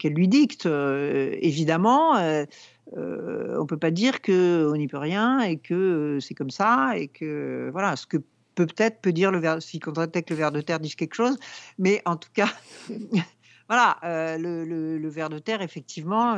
qu'elle 0.00 0.14
lui 0.14 0.26
dicte. 0.26 0.66
évidemment, 0.66 2.14
on 2.16 2.96
ne 2.96 3.66
peut 3.66 3.76
pas 3.76 3.92
dire 3.92 4.20
qu'on 4.20 4.74
n'y 4.74 4.88
peut 4.88 4.98
rien 4.98 5.40
et 5.42 5.58
que 5.58 6.18
c'est 6.20 6.34
comme 6.34 6.50
ça 6.50 6.98
et 6.98 7.06
que 7.06 7.70
voilà 7.70 7.94
ce 7.94 8.06
que 8.06 8.16
peut-être 8.54 9.00
peut 9.00 9.12
dire 9.12 9.30
le 9.30 9.38
ver, 9.38 9.62
si 9.62 9.78
que 9.78 9.90
le 9.90 10.34
ver 10.34 10.52
de 10.52 10.60
terre 10.60 10.80
dise 10.80 10.94
quelque 10.94 11.14
chose, 11.14 11.38
mais 11.78 12.02
en 12.04 12.16
tout 12.16 12.30
cas. 12.32 12.48
voilà, 13.68 13.98
le, 14.36 14.64
le, 14.64 15.08
ver 15.08 15.28
de 15.28 15.38
terre, 15.38 15.62
effectivement, 15.62 16.36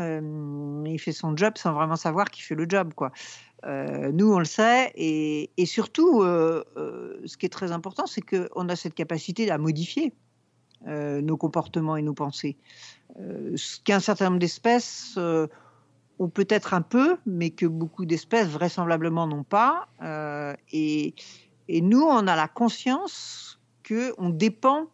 il 0.84 0.98
fait 0.98 1.12
son 1.12 1.34
job 1.34 1.54
sans 1.56 1.72
vraiment 1.72 1.96
savoir 1.96 2.30
qu'il 2.30 2.44
fait 2.44 2.54
le 2.54 2.66
job, 2.68 2.92
quoi. 2.94 3.10
Euh, 3.64 4.10
nous, 4.12 4.32
on 4.32 4.38
le 4.38 4.44
sait, 4.44 4.92
et, 4.96 5.66
surtout, 5.66 6.22
euh, 6.22 6.64
euh, 6.76 7.20
ce 7.24 7.36
qui 7.36 7.46
est 7.46 7.50
très 7.50 7.72
important, 7.72 8.06
c'est 8.06 8.22
qu'on 8.22 8.68
a 8.68 8.76
cette 8.76 8.94
capacité 8.94 9.50
à 9.50 9.58
modifier 9.58 10.14
nos 10.84 11.36
comportements 11.36 11.94
et 11.94 12.02
nos 12.02 12.12
pensées. 12.12 12.56
ce 13.16 13.78
qu'un 13.84 14.00
certain 14.00 14.24
nombre 14.24 14.40
d'espèces 14.40 15.16
ont 16.18 16.28
peut-être 16.28 16.74
un 16.74 16.82
peu, 16.82 17.18
mais 17.24 17.50
que 17.50 17.66
beaucoup 17.66 18.04
d'espèces 18.04 18.48
vraisemblablement 18.48 19.28
n'ont 19.28 19.44
pas. 19.44 19.86
Et, 20.72 21.14
nous, 21.68 22.02
on 22.02 22.26
a 22.26 22.36
la 22.36 22.48
conscience 22.48 23.60
qu'on 23.86 24.30
dépend 24.30 24.88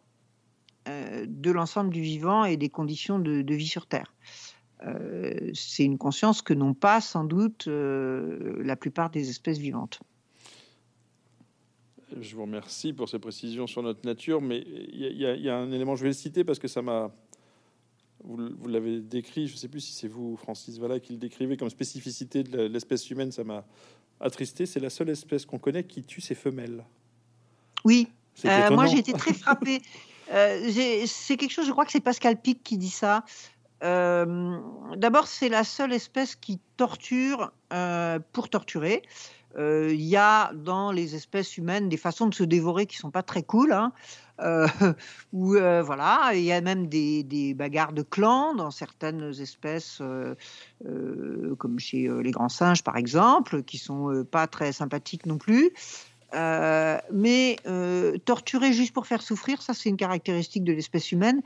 de 0.85 1.51
l'ensemble 1.51 1.91
du 1.91 2.01
vivant 2.01 2.45
et 2.45 2.57
des 2.57 2.69
conditions 2.69 3.19
de, 3.19 3.53
vie 3.53 3.67
sur 3.67 3.85
Terre. 3.85 4.13
c'est 5.53 5.83
une 5.83 5.99
conscience 5.99 6.41
que 6.41 6.53
n'ont 6.53 6.73
pas 6.73 6.99
sans 6.99 7.23
doute 7.23 7.67
la 7.67 8.75
plupart 8.75 9.11
des 9.11 9.29
espèces 9.29 9.59
vivantes. 9.59 9.99
Je 12.19 12.35
vous 12.35 12.41
remercie 12.43 12.93
pour 12.93 13.07
ces 13.07 13.19
précisions 13.19 13.67
sur 13.67 13.83
notre 13.83 14.05
nature, 14.05 14.41
mais 14.41 14.63
il 14.65 15.17
y, 15.17 15.49
a 15.49 15.57
un 15.57 15.71
élément, 15.71 15.95
je 15.95 16.03
vais 16.03 16.09
le 16.09 16.13
citer 16.13 16.43
parce 16.43 16.59
que 16.59 16.67
ça 16.67 16.81
m'a. 16.81 17.11
Vous, 18.23 18.67
l'avez 18.67 18.99
décrit, 18.99 19.47
je 19.47 19.53
ne 19.53 19.57
sais 19.57 19.69
plus 19.69 19.79
si 19.79 19.93
c'est 19.93 20.09
vous, 20.09 20.35
Francis 20.35 20.77
Valla, 20.77 20.99
qui 20.99 21.13
le 21.13 21.19
décrivait 21.19 21.55
comme 21.55 21.69
spécificité 21.69 22.43
de 22.43 22.63
l'espèce 22.63 23.09
humaine, 23.09 23.31
ça 23.31 23.45
m'a 23.45 23.65
attristé. 24.19 24.65
C'est 24.65 24.79
la 24.79 24.89
seule 24.89 25.09
espèce 25.09 25.45
qu'on 25.45 25.59
connaît 25.59 25.83
qui 25.83 26.03
tue 26.03 26.21
ses 26.21 26.35
femelles. 26.35 26.83
Oui, 27.85 28.09
euh, 28.45 28.71
moi 28.71 28.85
j'ai 28.85 28.99
été 28.99 29.13
très 29.13 29.33
frappée. 29.33 29.81
Euh, 30.31 30.69
c'est 31.07 31.37
quelque 31.37 31.49
chose, 31.49 31.65
je 31.65 31.71
crois 31.71 31.85
que 31.85 31.91
c'est 31.91 31.99
Pascal 31.99 32.39
Pic 32.39 32.61
qui 32.61 32.77
dit 32.77 32.91
ça. 32.91 33.25
Euh, 33.83 34.59
d'abord, 34.95 35.25
c'est 35.25 35.49
la 35.49 35.63
seule 35.63 35.91
espèce 35.91 36.35
qui 36.35 36.59
torture 36.77 37.51
pour 38.31 38.49
torturer. 38.49 39.01
Il 39.57 40.03
y 40.03 40.15
a 40.15 40.53
dans 40.53 40.91
les 40.91 41.15
espèces 41.15 41.57
humaines 41.57 41.89
des 41.89 41.97
façons 41.97 42.27
de 42.27 42.35
se 42.35 42.43
dévorer 42.43 42.85
qui 42.85 42.97
sont 42.97 43.09
pas 43.09 43.23
très 43.23 43.41
cool. 43.41 43.73
Hein. 43.73 43.91
ou 45.33 45.53
voilà, 45.53 46.31
il 46.33 46.43
y 46.43 46.51
a 46.51 46.61
même 46.61 46.87
des, 46.87 47.53
bagarres 47.55 47.93
de 47.93 48.01
clans 48.01 48.53
dans 48.55 48.71
certaines 48.71 49.33
espèces, 49.39 50.01
comme 51.57 51.79
chez 51.79 52.09
les 52.21 52.31
grands 52.31 52.49
singes 52.49 52.83
par 52.83 52.97
exemple, 52.97 53.63
qui 53.63 53.77
sont 53.77 54.25
pas 54.29 54.47
très 54.47 54.71
sympathiques 54.71 55.25
non 55.25 55.37
plus. 55.37 55.71
Euh, 56.35 56.99
mais 57.11 57.57
euh, 57.65 58.17
torturer 58.19 58.71
juste 58.71 58.93
pour 58.93 59.07
faire 59.07 59.21
souffrir, 59.21 59.61
ça 59.61 59.73
c'est 59.73 59.89
une 59.89 59.97
caractéristique 59.97 60.63
de 60.63 60.73
l'espèce 60.73 61.11
humaine. 61.11 61.41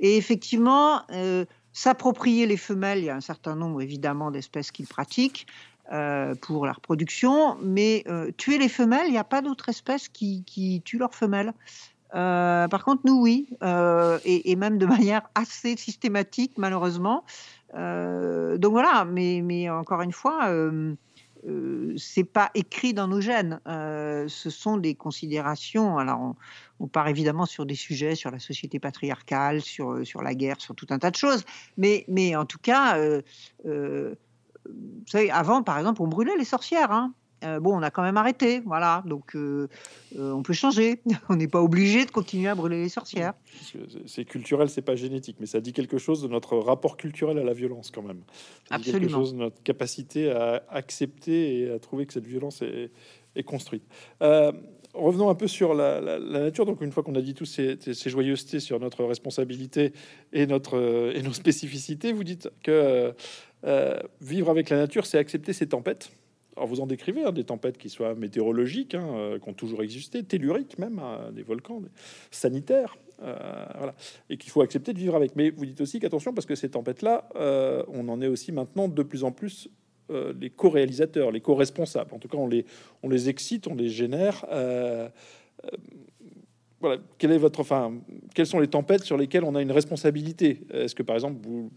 Et 0.00 0.16
effectivement, 0.16 1.02
euh, 1.10 1.44
s'approprier 1.72 2.46
les 2.46 2.56
femelles, 2.56 2.98
il 2.98 3.04
y 3.04 3.10
a 3.10 3.16
un 3.16 3.20
certain 3.20 3.56
nombre 3.56 3.82
évidemment 3.82 4.30
d'espèces 4.30 4.70
qui 4.70 4.82
le 4.82 4.88
pratiquent 4.88 5.46
pour 6.42 6.66
la 6.66 6.72
reproduction, 6.74 7.56
mais 7.62 8.04
tuer 8.36 8.58
les 8.58 8.68
femelles, 8.68 9.06
il 9.06 9.12
n'y 9.12 9.16
a 9.16 9.24
pas 9.24 9.40
d'autres 9.40 9.70
espèces 9.70 10.10
qui, 10.10 10.44
qui, 10.44 10.82
tuent 10.82 10.98
leurs 10.98 11.14
femelles. 11.14 11.54
Par 12.12 12.84
contre, 12.84 13.02
nous, 13.04 13.20
oui, 13.20 13.48
et, 14.24 14.50
et, 14.50 14.56
même 14.56 14.78
de 14.78 14.86
manière 14.98 15.22
assez 15.34 15.76
systématique, 15.76 16.52
malheureusement. 16.56 17.24
donc 17.74 18.72
voilà, 18.72 19.04
mais, 19.04 19.70
encore 19.70 20.02
une 20.02 20.12
fois, 20.12 20.50
euh, 21.46 21.94
c'est 21.96 22.24
pas 22.24 22.50
écrit 22.54 22.94
dans 22.94 23.08
nos 23.08 23.20
gènes. 23.20 23.60
Euh, 23.66 24.26
ce 24.28 24.50
sont 24.50 24.76
des 24.76 24.94
considérations. 24.94 25.98
Alors, 25.98 26.34
on, 26.80 26.88
part 26.88 27.08
évidemment 27.08 27.46
sur 27.46 27.66
des 27.66 27.74
sujets, 27.74 28.14
sur 28.14 28.30
la 28.30 28.38
société 28.38 28.78
patriarcale, 28.78 29.60
sur, 29.60 29.92
euh, 29.92 30.04
sur 30.04 30.22
la 30.22 30.34
guerre, 30.34 30.60
sur 30.60 30.74
tout 30.74 30.86
un 30.90 30.98
tas 30.98 31.10
de 31.10 31.16
choses. 31.16 31.44
Mais, 31.76 32.04
mais 32.08 32.34
en 32.36 32.44
tout 32.44 32.58
cas, 32.58 32.98
vous 33.64 35.06
savez, 35.06 35.30
avant, 35.30 35.62
par 35.62 35.78
exemple, 35.78 36.02
on 36.02 36.08
brûlait 36.08 36.36
les 36.36 36.44
sorcières. 36.44 36.92
Hein. 36.92 37.12
Euh, 37.44 37.60
bon, 37.60 37.76
on 37.76 37.82
a 37.82 37.90
quand 37.90 38.02
même 38.02 38.16
arrêté, 38.16 38.60
voilà. 38.60 39.02
Donc, 39.06 39.36
euh, 39.36 39.68
euh, 40.18 40.32
on 40.32 40.42
peut 40.42 40.52
changer. 40.52 41.00
on 41.28 41.36
n'est 41.36 41.48
pas 41.48 41.62
obligé 41.62 42.04
de 42.04 42.10
continuer 42.10 42.48
à 42.48 42.54
brûler 42.54 42.82
les 42.82 42.88
sorcières. 42.88 43.34
C'est 44.06 44.24
culturel, 44.24 44.68
c'est 44.68 44.82
pas 44.82 44.96
génétique, 44.96 45.36
mais 45.40 45.46
ça 45.46 45.60
dit 45.60 45.72
quelque 45.72 45.98
chose 45.98 46.22
de 46.22 46.28
notre 46.28 46.56
rapport 46.56 46.96
culturel 46.96 47.38
à 47.38 47.44
la 47.44 47.52
violence, 47.52 47.90
quand 47.90 48.02
même. 48.02 48.22
Ça 48.68 48.76
Absolument. 48.76 48.98
Dit 48.98 49.06
quelque 49.06 49.16
chose 49.16 49.32
de 49.34 49.38
notre 49.38 49.62
capacité 49.62 50.30
à 50.30 50.64
accepter 50.68 51.60
et 51.60 51.70
à 51.70 51.78
trouver 51.78 52.06
que 52.06 52.12
cette 52.12 52.26
violence 52.26 52.62
est, 52.62 52.90
construite. 53.44 53.84
revenons 54.94 55.30
un 55.30 55.34
peu 55.36 55.46
sur 55.46 55.74
la, 55.74 56.18
nature. 56.18 56.66
Donc, 56.66 56.80
une 56.80 56.90
fois 56.90 57.04
qu'on 57.04 57.14
a 57.14 57.20
dit 57.20 57.34
tous 57.34 57.44
ces, 57.44 57.78
ces, 57.80 58.10
joyeusetés 58.10 58.58
sur 58.58 58.80
notre 58.80 59.04
responsabilité 59.04 59.92
et, 60.32 60.48
notre, 60.48 61.12
et 61.14 61.22
nos 61.22 61.32
spécificités, 61.32 62.12
vous 62.12 62.24
dites 62.24 62.50
que 62.64 63.14
vivre 64.20 64.50
avec 64.50 64.70
la 64.70 64.78
nature, 64.78 65.06
c'est 65.06 65.18
accepter 65.18 65.52
ces 65.52 65.68
tempêtes 65.68 66.10
alors 66.58 66.68
vous 66.68 66.80
en 66.80 66.86
décrivez 66.86 67.22
hein, 67.22 67.30
des 67.30 67.44
tempêtes 67.44 67.78
qui 67.78 67.88
soient 67.88 68.16
météorologiques, 68.16 68.96
hein, 68.96 69.06
euh, 69.14 69.38
qui 69.38 69.48
ont 69.48 69.54
toujours 69.54 69.82
existé, 69.82 70.24
telluriques 70.24 70.76
même, 70.76 70.98
hein, 70.98 71.30
des 71.32 71.44
volcans, 71.44 71.80
sanitaires, 72.32 72.96
euh, 73.22 73.92
et 74.28 74.36
qu'il 74.36 74.50
faut 74.50 74.60
accepter 74.60 74.92
de 74.92 74.98
vivre 74.98 75.14
avec. 75.14 75.36
Mais 75.36 75.50
vous 75.50 75.64
dites 75.64 75.80
aussi 75.80 76.00
qu'attention, 76.00 76.34
parce 76.34 76.46
que 76.46 76.56
ces 76.56 76.70
tempêtes-là, 76.70 77.28
euh, 77.36 77.84
on 77.86 78.08
en 78.08 78.20
est 78.20 78.26
aussi 78.26 78.50
maintenant 78.50 78.88
de 78.88 79.02
plus 79.02 79.24
en 79.24 79.32
plus 79.32 79.68
les 80.40 80.48
co-réalisateurs, 80.48 81.30
les 81.30 81.42
co-responsables. 81.42 82.14
En 82.14 82.18
tout 82.18 82.28
cas, 82.28 82.38
on 82.38 82.48
les, 82.48 83.28
excite, 83.28 83.66
on 83.66 83.74
les 83.74 83.90
génère. 83.90 84.46
quelles 87.18 88.46
sont 88.46 88.58
les 88.58 88.68
tempêtes 88.68 89.02
sur 89.04 89.18
lesquelles 89.18 89.44
on 89.44 89.54
a 89.54 89.60
une 89.60 89.70
responsabilité? 89.70 90.62
Est-ce 90.72 90.94
que 90.94 91.02
par 91.02 91.14
exemple 91.14 91.46
vous, 91.46 91.70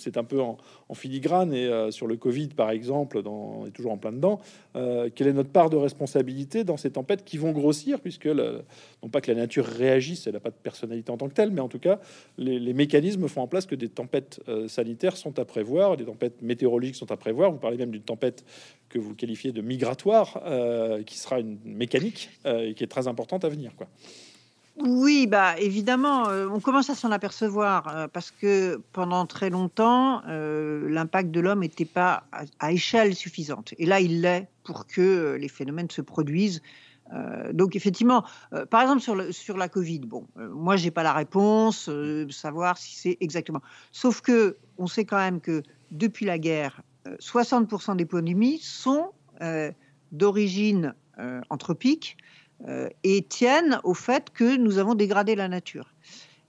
c'est 0.00 0.16
un 0.16 0.24
peu 0.24 0.40
en, 0.40 0.58
filigrane. 0.94 1.52
Et 1.52 1.66
euh, 1.66 1.90
sur 1.90 2.06
le 2.06 2.16
Covid, 2.16 2.48
par 2.48 2.70
exemple, 2.70 3.22
dans, 3.22 3.60
on 3.60 3.66
est 3.66 3.70
toujours 3.70 3.92
en 3.92 3.98
plein 3.98 4.12
dedans. 4.12 4.40
Euh, 4.76 5.10
quelle 5.14 5.28
est 5.28 5.32
notre 5.32 5.50
part 5.50 5.70
de 5.70 5.76
responsabilité 5.76 6.64
dans 6.64 6.76
ces 6.76 6.90
tempêtes 6.90 7.24
qui 7.24 7.38
vont 7.38 7.52
grossir, 7.52 8.00
puisque 8.00 8.26
non 8.26 9.08
pas 9.10 9.20
que 9.20 9.30
la 9.30 9.36
nature 9.36 9.64
réagisse, 9.64 10.26
elle 10.26 10.34
n'a 10.34 10.40
pas 10.40 10.50
de 10.50 10.56
personnalité 10.56 11.10
en 11.10 11.16
tant 11.16 11.28
que 11.28 11.34
telle, 11.34 11.50
mais 11.50 11.60
en 11.60 11.68
tout 11.68 11.78
cas, 11.78 12.00
les, 12.36 12.72
mécanismes 12.72 13.28
font 13.28 13.42
en 13.42 13.48
place 13.48 13.66
que 13.66 13.74
des 13.74 13.88
tempêtes 13.88 14.40
euh, 14.48 14.68
sanitaires 14.68 15.16
sont 15.16 15.38
à 15.38 15.44
prévoir, 15.44 15.96
des 15.96 16.04
tempêtes 16.04 16.42
météorologiques 16.42 16.96
sont 16.96 17.10
à 17.10 17.16
prévoir. 17.16 17.50
Vous 17.50 17.58
parlez 17.58 17.76
même 17.76 17.90
d'une 17.90 18.02
tempête 18.02 18.44
que 18.88 18.98
vous 18.98 19.14
qualifiez 19.14 19.52
de 19.52 19.60
migratoire, 19.60 20.42
qui 21.04 21.18
sera 21.18 21.40
une 21.40 21.58
mécanique 21.64 22.30
et 22.46 22.72
qui 22.72 22.84
est 22.84 22.88
très 22.88 23.06
importante 23.06 23.44
à 23.44 23.50
venir. 23.50 23.72
Quoi. 23.76 23.86
Oui, 24.80 25.26
bah 25.26 25.58
évidemment, 25.58 26.28
euh, 26.28 26.46
on 26.48 26.60
commence 26.60 26.88
à 26.88 26.94
s'en 26.94 27.10
apercevoir 27.10 27.88
euh, 27.88 28.06
parce 28.06 28.30
que 28.30 28.80
pendant 28.92 29.26
très 29.26 29.50
longtemps, 29.50 30.22
euh, 30.28 30.88
l'impact 30.88 31.32
de 31.32 31.40
l'homme 31.40 31.60
n'était 31.60 31.84
pas 31.84 32.24
à, 32.60 32.72
échelle 32.72 33.16
suffisante. 33.16 33.74
Et 33.78 33.86
là, 33.86 33.98
il 33.98 34.20
l'est 34.20 34.48
pour 34.62 34.86
que 34.86 35.36
les 35.40 35.48
phénomènes 35.48 35.90
se 35.90 36.00
produisent. 36.00 36.62
donc 37.54 37.74
effectivement, 37.74 38.22
par 38.68 38.82
exemple 38.82 39.00
sur, 39.00 39.16
sur 39.32 39.56
la 39.56 39.70
Covid, 39.70 40.00
bon, 40.00 40.26
moi 40.36 40.76
j'ai 40.76 40.90
pas 40.90 41.02
la 41.02 41.14
réponse, 41.14 41.88
savoir 42.28 42.76
si 42.76 42.94
c'est 42.94 43.16
exactement. 43.20 43.62
Sauf 43.92 44.20
que 44.20 44.58
on 44.76 44.86
sait 44.86 45.06
quand 45.06 45.16
même 45.16 45.40
que 45.40 45.62
depuis 45.90 46.26
la 46.26 46.38
guerre, 46.38 46.82
60% 47.06 47.96
des 47.96 48.04
pandémies 48.04 48.58
sont 48.58 49.12
d'origine 50.12 50.94
anthropique 51.48 52.18
et 53.04 53.22
tiennent 53.22 53.80
au 53.84 53.94
fait 53.94 54.30
que 54.30 54.56
nous 54.56 54.78
avons 54.78 54.94
dégradé 54.94 55.36
la 55.36 55.48
nature. 55.48 55.94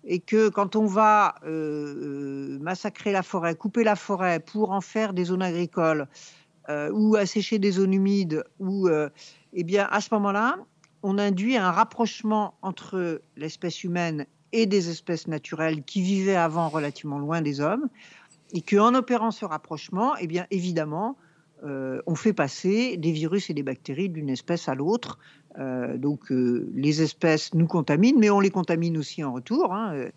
Et 0.04 0.20
que 0.20 0.50
quand 0.50 0.76
on 0.76 0.86
va 0.86 1.36
euh, 1.44 1.48
euh, 1.48 2.60
massacrer 2.60 3.12
la 3.12 3.22
forêt, 3.22 3.54
couper 3.54 3.84
la 3.84 3.96
forêt 3.96 4.40
pour 4.40 4.72
en 4.72 4.82
faire 4.82 5.14
des 5.14 5.26
zones 5.26 5.44
agricoles 5.44 6.08
ou 6.94 7.16
assécher 7.16 7.58
des 7.58 7.72
zones 7.72 7.94
humides, 7.96 8.44
ou, 8.60 8.88
eh 9.54 9.64
bien, 9.64 9.88
à 9.90 10.02
ce 10.02 10.14
moment-là, 10.14 10.58
on 11.02 11.18
induit 11.18 11.58
un 11.58 11.72
rapprochement 11.72 12.54
entre 12.62 13.24
l'espèce 13.38 13.84
humaine 13.84 14.28
et 14.52 14.66
des 14.66 14.90
espèces 14.90 15.28
naturelles 15.28 15.84
qui 15.84 16.02
vivaient 16.02 16.36
avant 16.36 16.70
relativement 16.70 17.20
loin 17.20 17.42
des 17.42 17.60
hommes, 17.60 17.90
et 18.54 18.62
qu'en 18.62 18.96
opérant 18.96 19.32
ce 19.32 19.46
rapprochement, 19.46 20.16
eh 20.18 20.28
bien, 20.28 20.46
évidemment, 20.52 21.18
on 21.64 22.16
fait 22.16 22.34
passer 22.34 22.98
des 22.98 23.12
virus 23.12 23.50
et 23.50 23.54
des 23.54 23.64
bactéries 23.64 24.10
d'une 24.10 24.30
espèce 24.30 24.70
à 24.70 24.76
l'autre 24.76 25.20
euh, 25.58 25.98
donc 25.98 26.32
euh, 26.32 26.70
les 26.74 27.02
espèces 27.02 27.54
nous 27.54 27.68
contaminent, 27.68 28.20
mais 28.20 28.30
on 28.30 28.40
les 28.40 28.50
contamine 28.50 28.98
aussi 28.98 29.24
en 29.24 29.34
retour. 29.34 29.74
Hein, 29.74 30.10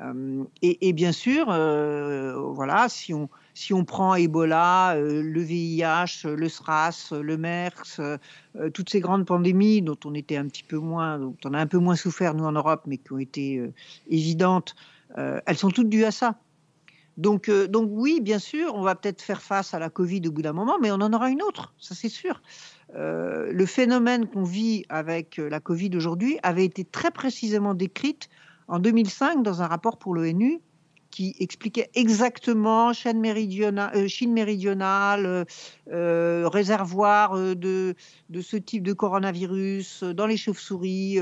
euh, 0.00 0.44
et, 0.62 0.92
bien 0.94 1.12
sûr, 1.12 1.46
voilà, 1.46 2.88
si 2.88 3.12
on, 3.12 3.28
si 3.52 3.74
on 3.74 3.84
prend 3.84 4.14
Ebola, 4.14 4.94
le 4.96 5.40
VIH, 5.42 6.24
le 6.24 6.48
SRAS, 6.48 7.12
le 7.12 7.36
MERS, 7.36 8.00
toutes 8.72 8.88
ces 8.88 9.00
grandes 9.00 9.26
pandémies 9.26 9.82
dont 9.82 9.98
on 10.06 10.14
était 10.14 10.38
un 10.38 10.46
petit 10.46 10.62
peu 10.62 10.78
moins, 10.78 11.18
dont 11.18 11.36
on 11.44 11.52
a 11.52 11.58
un 11.58 11.66
peu 11.66 11.76
moins 11.76 11.96
souffert 11.96 12.32
nous 12.32 12.44
en 12.44 12.52
Europe, 12.52 12.84
mais 12.86 12.96
qui 12.96 13.12
ont 13.12 13.18
été 13.18 13.62
évidentes, 14.08 14.74
elles 15.18 15.58
sont 15.58 15.68
toutes 15.68 15.90
dues 15.90 16.04
à 16.04 16.12
ça. 16.12 16.36
Donc, 17.20 17.50
donc 17.50 17.90
oui, 17.92 18.20
bien 18.22 18.38
sûr, 18.38 18.74
on 18.74 18.80
va 18.80 18.94
peut-être 18.94 19.20
faire 19.20 19.42
face 19.42 19.74
à 19.74 19.78
la 19.78 19.90
Covid 19.90 20.22
au 20.26 20.32
bout 20.32 20.40
d'un 20.42 20.54
moment, 20.54 20.78
mais 20.80 20.90
on 20.90 20.96
en 20.96 21.12
aura 21.12 21.28
une 21.28 21.42
autre, 21.42 21.74
ça 21.78 21.94
c'est 21.94 22.08
sûr. 22.08 22.40
Euh, 22.96 23.52
le 23.52 23.66
phénomène 23.66 24.26
qu'on 24.26 24.42
vit 24.42 24.84
avec 24.88 25.38
euh, 25.38 25.48
la 25.48 25.60
Covid 25.60 25.90
aujourd'hui 25.94 26.38
avait 26.42 26.64
été 26.64 26.84
très 26.84 27.10
précisément 27.10 27.74
décrite 27.74 28.28
en 28.66 28.78
2005 28.78 29.42
dans 29.42 29.62
un 29.62 29.66
rapport 29.66 29.98
pour 29.98 30.14
l'ONU 30.14 30.60
qui 31.10 31.34
expliquait 31.40 31.90
exactement 31.94 32.92
Chine 32.92 33.20
méridionale, 33.20 33.90
euh, 33.96 34.08
Chine 34.08 34.32
méridionale 34.32 35.44
réservoir 35.86 37.34
de, 37.36 37.94
de, 38.28 38.40
ce 38.40 38.56
type 38.56 38.82
de 38.82 38.92
coronavirus 38.92 40.04
dans 40.04 40.26
les 40.26 40.36
chauves-souris, 40.36 41.18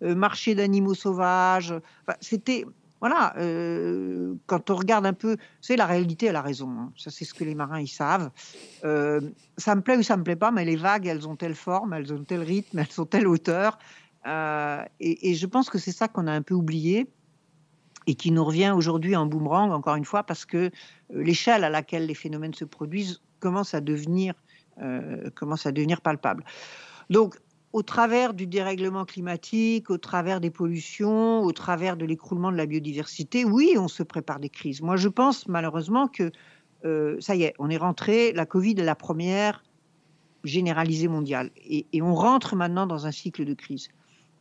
marché 0.00 0.54
d'animaux 0.54 0.94
sauvages. 0.94 1.74
C'était 2.20 2.64
voilà, 3.02 3.34
euh, 3.38 4.36
quand 4.46 4.70
on 4.70 4.76
regarde 4.76 5.04
un 5.06 5.12
peu, 5.12 5.36
c'est 5.60 5.74
la 5.74 5.86
réalité, 5.86 6.26
elle 6.26 6.36
a 6.36 6.40
raison. 6.40 6.70
Hein. 6.70 6.92
Ça, 6.96 7.10
c'est 7.10 7.24
ce 7.24 7.34
que 7.34 7.42
les 7.42 7.56
marins 7.56 7.80
ils 7.80 7.88
savent. 7.88 8.30
Euh, 8.84 9.20
ça 9.58 9.74
me 9.74 9.80
plaît 9.80 9.96
ou 9.96 10.04
ça 10.04 10.16
me 10.16 10.22
plaît 10.22 10.36
pas, 10.36 10.52
mais 10.52 10.64
les 10.64 10.76
vagues, 10.76 11.08
elles 11.08 11.26
ont 11.26 11.34
telle 11.34 11.56
forme, 11.56 11.94
elles 11.94 12.12
ont 12.12 12.22
tel 12.22 12.42
rythme, 12.42 12.78
elles 12.78 13.00
ont 13.00 13.04
telle 13.04 13.26
hauteur. 13.26 13.76
Euh, 14.28 14.84
et, 15.00 15.34
je 15.34 15.46
pense 15.46 15.68
que 15.68 15.78
c'est 15.78 15.90
ça 15.90 16.06
qu'on 16.06 16.28
a 16.28 16.32
un 16.32 16.42
peu 16.42 16.54
oublié. 16.54 17.08
et 18.06 18.14
qui 18.14 18.30
nous 18.30 18.44
revient 18.44 18.72
aujourd'hui 18.72 19.16
en 19.16 19.26
boomerang, 19.26 19.72
encore 19.72 19.96
une 19.96 20.04
fois, 20.04 20.22
parce 20.22 20.44
que 20.44 20.70
l'échelle 21.10 21.64
à 21.64 21.70
laquelle 21.70 22.06
les 22.06 22.14
phénomènes 22.14 22.54
se 22.54 22.64
produisent 22.64 23.20
commence 23.40 23.74
à 23.74 23.80
devenir, 23.80 24.34
commence 25.34 25.66
à 25.66 25.72
devenir 25.72 26.00
palpable. 26.02 26.44
Donc, 27.10 27.36
au 27.72 27.82
travers 27.82 28.34
du 28.34 28.46
dérèglement 28.46 29.04
climatique, 29.04 29.90
au 29.90 29.98
travers 29.98 30.40
des 30.40 30.50
pollutions, 30.50 31.40
au 31.40 31.52
travers 31.52 31.96
de 31.96 32.04
l'écroulement 32.04 32.52
de 32.52 32.56
la 32.56 32.66
biodiversité, 32.66 33.44
oui, 33.44 33.76
on 33.78 33.88
se 33.88 34.02
prépare 34.02 34.40
des 34.40 34.50
crises. 34.50 34.82
Moi, 34.82 34.96
je 34.96 35.08
pense 35.08 35.48
malheureusement 35.48 36.06
que 36.06 36.30
euh, 36.84 37.16
ça 37.20 37.34
y 37.34 37.44
est, 37.44 37.54
on 37.58 37.70
est 37.70 37.76
rentré, 37.76 38.32
la 38.32 38.44
Covid 38.44 38.74
est 38.78 38.84
la 38.84 38.94
première 38.94 39.62
généralisée 40.44 41.08
mondiale. 41.08 41.50
Et, 41.56 41.86
on 42.02 42.14
rentre 42.14 42.56
maintenant 42.56 42.86
dans 42.86 43.06
un 43.06 43.12
cycle 43.12 43.44
de 43.44 43.54
crises 43.54 43.88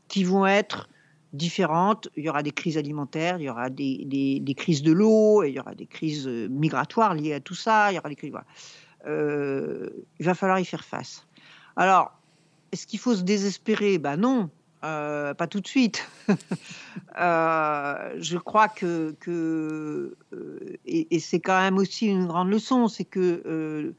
qui 0.07 0.23
vont 0.23 0.45
être 0.45 0.89
différentes. 1.31 2.09
Il 2.17 2.25
y 2.25 2.29
aura 2.29 2.43
des 2.43 2.51
crises 2.51 2.77
alimentaires, 2.77 3.37
il 3.39 3.43
y 3.43 3.49
aura 3.49 3.69
des, 3.69 4.55
crises 4.57 4.81
de 4.81 4.91
l'eau, 4.91 5.43
il 5.43 5.53
y 5.53 5.59
aura 5.59 5.75
des 5.75 5.85
crises 5.85 6.27
euh, 6.27 6.49
migratoires 6.49 7.13
liées 7.13 7.33
à 7.33 7.39
tout 7.39 7.55
ça, 7.55 7.91
il. 7.93 8.01
Euh, 9.07 9.89
il 10.19 10.25
va 10.25 10.33
falloir 10.35 10.59
y 10.59 10.65
faire 10.65 10.83
face. 10.83 11.25
Alors, 11.75 12.20
est-ce 12.71 12.87
qu'il 12.87 12.99
faut 12.99 13.15
se 13.15 13.23
désespérer? 13.23 13.97
Ben 13.97 14.17
non, 14.17 14.49
euh, 14.83 15.33
pas 15.35 15.47
tout 15.47 15.59
de 15.59 15.67
suite. 15.67 16.07
Euh, 17.19 18.15
je 18.19 18.37
crois 18.37 18.67
que, 18.67 19.15
euh, 19.27 20.15
et, 20.85 21.19
c'est 21.19 21.39
quand 21.39 21.59
même 21.59 21.77
aussi 21.77 22.07
une 22.07 22.25
grande 22.25 22.49
leçon, 22.49 22.87
c'est 22.87 23.03
que 23.03 23.93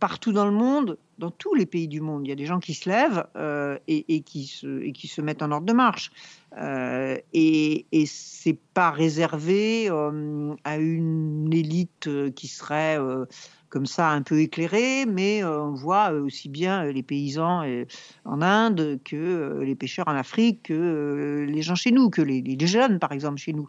partout 0.00 0.32
dans 0.32 0.44
le 0.44 0.52
monde, 0.52 0.98
dans 1.18 1.30
tous 1.30 1.54
les 1.54 1.66
pays 1.66 1.88
du 1.88 2.00
monde, 2.00 2.26
il 2.26 2.28
y 2.28 2.32
a 2.32 2.36
des 2.36 2.46
gens 2.46 2.58
qui 2.58 2.74
se 2.74 2.88
lèvent 2.88 3.24
et, 3.86 4.20
qui 4.22 4.46
se, 4.46 4.80
et 4.82 4.92
qui 4.92 5.06
se 5.06 5.20
mettent 5.20 5.42
en 5.42 5.52
ordre 5.52 5.66
de 5.66 5.72
marche. 5.72 6.10
et, 6.56 7.86
et 7.92 8.06
c'est 8.06 8.58
pas 8.74 8.90
réservé 8.90 9.88
à 10.64 10.76
une 10.76 11.52
élite 11.52 12.08
qui 12.34 12.48
serait 12.48 12.98
comme 13.68 13.86
ça 13.86 14.10
un 14.10 14.22
peu 14.22 14.40
éclairé, 14.40 15.06
mais 15.06 15.42
euh, 15.42 15.62
on 15.62 15.74
voit 15.74 16.12
euh, 16.12 16.22
aussi 16.22 16.48
bien 16.48 16.84
euh, 16.84 16.92
les 16.92 17.02
paysans 17.02 17.64
en 18.24 18.42
Inde 18.42 19.00
que 19.04 19.60
les 19.62 19.74
pêcheurs 19.74 20.08
en 20.08 20.14
Afrique, 20.14 20.64
que 20.64 21.46
les 21.48 21.62
gens 21.62 21.74
chez 21.74 21.90
nous, 21.90 22.10
que 22.10 22.22
les, 22.22 22.66
jeunes 22.66 22.98
par 22.98 23.12
exemple 23.12 23.38
chez 23.38 23.52
nous. 23.52 23.68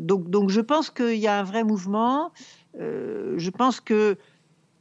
donc, 0.00 0.28
donc 0.28 0.50
je 0.50 0.60
pense 0.60 0.90
qu'il 0.90 1.16
y 1.16 1.26
a 1.26 1.38
un 1.38 1.42
vrai 1.42 1.64
mouvement. 1.64 2.32
je 2.74 3.50
pense 3.50 3.80
que 3.80 4.16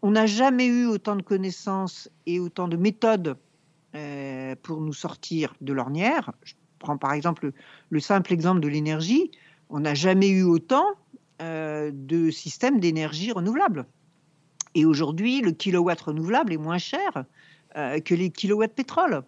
on 0.01 0.11
n'a 0.11 0.26
jamais 0.26 0.66
eu 0.66 0.86
autant 0.86 1.16
de 1.16 1.22
connaissances 1.22 2.09
et 2.26 2.39
autant 2.39 2.68
de 2.68 2.78
méthodes 2.78 3.38
pour 4.63 4.82
nous 4.82 4.93
sortir 4.93 5.55
de 5.61 5.74
l'ornière. 5.74 6.32
Je 6.43 6.53
prends 6.80 6.97
par 6.97 7.13
exemple 7.13 7.51
le 7.89 7.99
simple 7.99 8.34
exemple 8.34 8.59
de 8.59 8.68
l'énergie. 8.68 9.32
On 9.70 9.80
n'a 9.80 9.93
jamais 9.93 10.30
eu 10.30 10.43
autant 10.43 10.86
de 11.39 12.30
systèmes 12.32 12.80
d'énergie 12.80 13.32
renouvelable. 13.32 13.86
Et 14.76 14.86
aujourd'hui, 14.86 15.41
le 15.41 15.51
kilowatt 15.51 15.99
renouvelable 15.99 16.53
est 16.53 16.57
moins 16.57 16.78
cher 16.78 17.26
euh, 17.78 17.99
que 18.01 18.13
les 18.13 18.30
kilowatts 18.30 18.73
pétrole. 18.73 19.23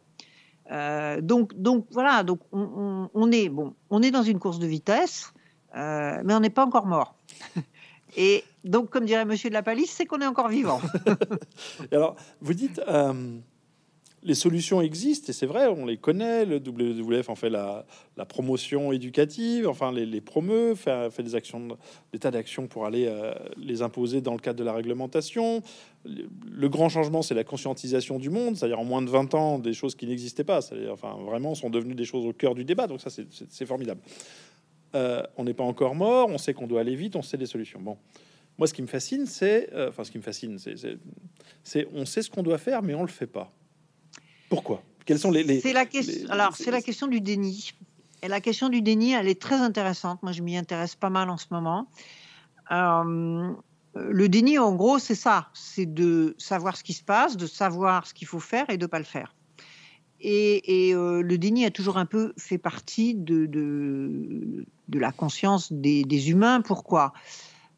Euh, 0.71 1.21
donc, 1.21 1.59
donc 1.59 1.87
voilà, 1.91 2.23
donc 2.23 2.41
on, 2.51 3.31
est 3.31 3.47
bon, 3.47 3.73
on 3.89 4.01
est 4.01 4.11
dans 4.11 4.23
une 4.23 4.37
course 4.37 4.59
de 4.59 4.67
vitesse, 4.67 5.33
euh, 5.75 6.21
mais 6.25 6.33
on 6.33 6.41
n'est 6.41 6.49
pas 6.49 6.65
encore 6.65 6.85
mort. 6.85 7.15
Et 8.17 8.43
donc, 8.63 8.89
comme 8.89 9.05
dirait 9.05 9.25
Monsieur 9.25 9.49
de 9.49 9.53
la 9.53 9.63
Palisse, 9.63 9.91
c'est 9.91 10.05
qu'on 10.05 10.19
est 10.19 10.27
encore 10.27 10.49
vivant. 10.49 10.81
alors, 11.91 12.15
vous 12.41 12.53
dites, 12.53 12.81
les 14.27 14.35
solutions 14.35 14.81
existent 14.81 15.27
et 15.29 15.33
c'est 15.33 15.45
vrai, 15.45 15.67
on 15.67 15.85
les 15.85 15.95
connaît. 15.95 16.43
Le 16.43 16.57
WWF 16.57 17.29
en 17.29 17.35
fait 17.35 17.49
la, 17.49 17.85
promotion 18.27 18.91
éducative, 18.91 19.69
enfin 19.69 19.93
les, 19.93 20.05
les 20.05 20.19
promeut, 20.19 20.75
fait, 20.75 21.23
des 21.23 21.33
actions, 21.33 21.77
des 22.11 22.19
tas 22.19 22.29
d'actions 22.29 22.67
pour 22.67 22.85
aller 22.85 23.05
euh, 23.07 23.33
les 23.55 23.81
imposer 23.81 24.19
dans 24.19 24.33
le 24.33 24.39
cadre 24.39 24.59
de 24.59 24.65
la 24.65 24.73
réglementation. 24.73 25.63
Le, 26.03 26.67
grand 26.67 26.89
changement, 26.89 27.21
c'est 27.21 27.35
la 27.35 27.45
conscientisation 27.45 28.19
du 28.19 28.29
monde, 28.29 28.57
c'est-à-dire 28.57 28.79
en 28.79 28.83
moins 28.83 29.01
de 29.01 29.09
20 29.09 29.33
ans, 29.33 29.59
des 29.59 29.73
choses 29.73 29.95
qui 29.95 30.05
n'existaient 30.07 30.43
pas, 30.43 30.59
enfin 30.91 31.15
vraiment 31.25 31.55
sont 31.55 31.69
devenues 31.69 31.95
des 31.95 32.05
choses 32.05 32.25
au 32.25 32.33
cœur 32.33 32.53
du 32.53 32.65
débat. 32.65 32.87
Donc 32.87 32.99
ça, 32.99 33.09
c'est 33.09 33.65
formidable. 33.65 34.01
Euh, 34.93 35.23
on 35.37 35.45
n'est 35.45 35.53
pas 35.53 35.63
encore 35.63 35.95
mort, 35.95 36.27
on 36.29 36.37
sait 36.37 36.53
qu'on 36.53 36.67
doit 36.67 36.81
aller 36.81 36.95
vite, 36.95 37.15
on 37.15 37.21
sait 37.21 37.37
des 37.37 37.45
solutions. 37.45 37.79
Bon. 37.79 37.97
Moi, 38.57 38.67
ce 38.67 38.73
qui 38.73 38.81
me 38.81 38.87
fascine, 38.87 39.25
c'est, 39.25 39.71
euh, 39.73 39.87
enfin, 39.87 40.03
ce 40.03 40.11
qui 40.11 40.17
me 40.17 40.23
fascine, 40.23 40.57
c'est, 40.59 41.87
on 41.93 42.05
sait 42.05 42.21
ce 42.21 42.29
qu'on 42.29 42.43
doit 42.43 42.57
faire, 42.57 42.83
mais 42.83 42.93
on 42.93 43.03
le 43.03 43.07
fait 43.07 43.27
pas. 43.27 43.53
Pourquoi? 44.49 44.83
Quels 45.05 45.19
sont 45.19 45.31
les, 45.31 45.61
C'est 45.61 45.73
la 45.73 45.85
question. 45.85 46.29
Alors, 46.29 46.55
c'est 46.55 46.71
la 46.71 46.81
question 46.81 47.07
du 47.07 47.21
déni. 47.21 47.71
Et 48.23 48.27
la 48.27 48.41
question 48.41 48.69
du 48.69 48.81
déni, 48.81 49.13
elle 49.13 49.27
est 49.27 49.41
très 49.41 49.55
intéressante. 49.55 50.21
Moi, 50.23 50.31
je 50.31 50.41
m'y 50.41 50.57
intéresse 50.57 50.95
pas 50.95 51.09
mal 51.09 51.29
en 51.29 51.37
ce 51.37 51.45
moment. 51.51 51.87
Euh, 52.71 53.51
le 53.95 54.29
déni, 54.29 54.57
en 54.57 54.73
gros, 54.75 54.99
c'est 54.99 55.15
ça. 55.15 55.49
C'est 55.53 55.91
de 55.91 56.35
savoir 56.37 56.75
ce 56.77 56.83
qui 56.83 56.93
se 56.93 57.03
passe, 57.03 57.37
de 57.37 57.47
savoir 57.47 58.05
ce 58.05 58.13
qu'il 58.13 58.27
faut 58.27 58.39
faire 58.39 58.69
et 58.69 58.77
de 58.77 58.85
pas 58.85 58.99
le 58.99 59.05
faire. 59.05 59.33
Et, 60.19 60.93
euh, 60.93 61.21
le 61.21 61.37
déni 61.37 61.65
a 61.65 61.71
toujours 61.71 61.97
un 61.97 62.05
peu 62.05 62.33
fait 62.37 62.57
partie 62.57 63.13
de, 63.13 63.45
de, 63.45 64.65
la 64.93 65.11
conscience 65.11 65.71
des, 65.71 66.29
humains. 66.29 66.61
Pourquoi? 66.61 67.13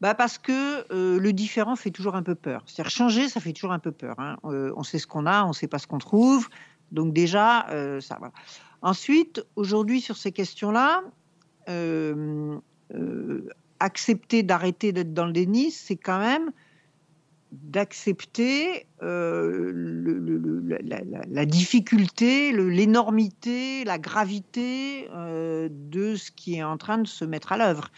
Bah 0.00 0.14
Parce 0.14 0.38
que 0.38 0.90
euh, 0.92 1.18
le 1.20 1.32
différent 1.32 1.76
fait 1.76 1.90
toujours 1.90 2.14
un 2.14 2.22
peu 2.22 2.34
peur. 2.34 2.62
C'est-à-dire 2.66 2.90
changer, 2.90 3.28
ça 3.28 3.40
fait 3.40 3.52
toujours 3.52 3.72
un 3.72 3.78
peu 3.78 3.92
peur. 3.92 4.14
Hein. 4.18 4.38
Euh, 4.44 4.72
on 4.76 4.82
sait 4.82 4.98
ce 4.98 5.06
qu'on 5.06 5.26
a, 5.26 5.44
on 5.44 5.48
ne 5.48 5.52
sait 5.52 5.68
pas 5.68 5.78
ce 5.78 5.86
qu'on 5.86 5.98
trouve. 5.98 6.48
Donc 6.90 7.12
déjà, 7.12 7.68
euh, 7.68 8.00
ça 8.00 8.18
va. 8.20 8.32
Ensuite, 8.82 9.44
aujourd'hui, 9.56 10.00
sur 10.00 10.16
ces 10.16 10.32
questions-là, 10.32 11.02
accepter 13.78 14.42
d'arrêter 14.42 14.92
d'être 14.92 15.14
dans 15.14 15.26
le 15.26 15.32
déni, 15.32 15.70
c'est 15.70 15.96
quand 15.96 16.18
même 16.18 16.50
d'accepter 17.52 18.86
la, 19.00 19.36
difficulté, 21.46 22.52
l'énormité, 22.52 23.84
la 23.84 23.98
gravité 23.98 25.08
de 25.12 26.16
ce 26.16 26.32
qui 26.32 26.56
est 26.56 26.64
en 26.64 26.76
train 26.76 26.98
de 26.98 27.06
se 27.06 27.24
mettre 27.24 27.52
à 27.52 27.56
l'œuvre 27.58 27.92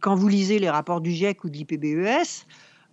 quand 0.00 0.14
vous 0.14 0.28
lisez 0.28 0.58
les 0.58 0.70
rapports 0.70 1.00
du 1.00 1.10
GIEC 1.10 1.44
ou 1.44 1.48
de 1.48 1.56
l'IPBES, 1.56 2.46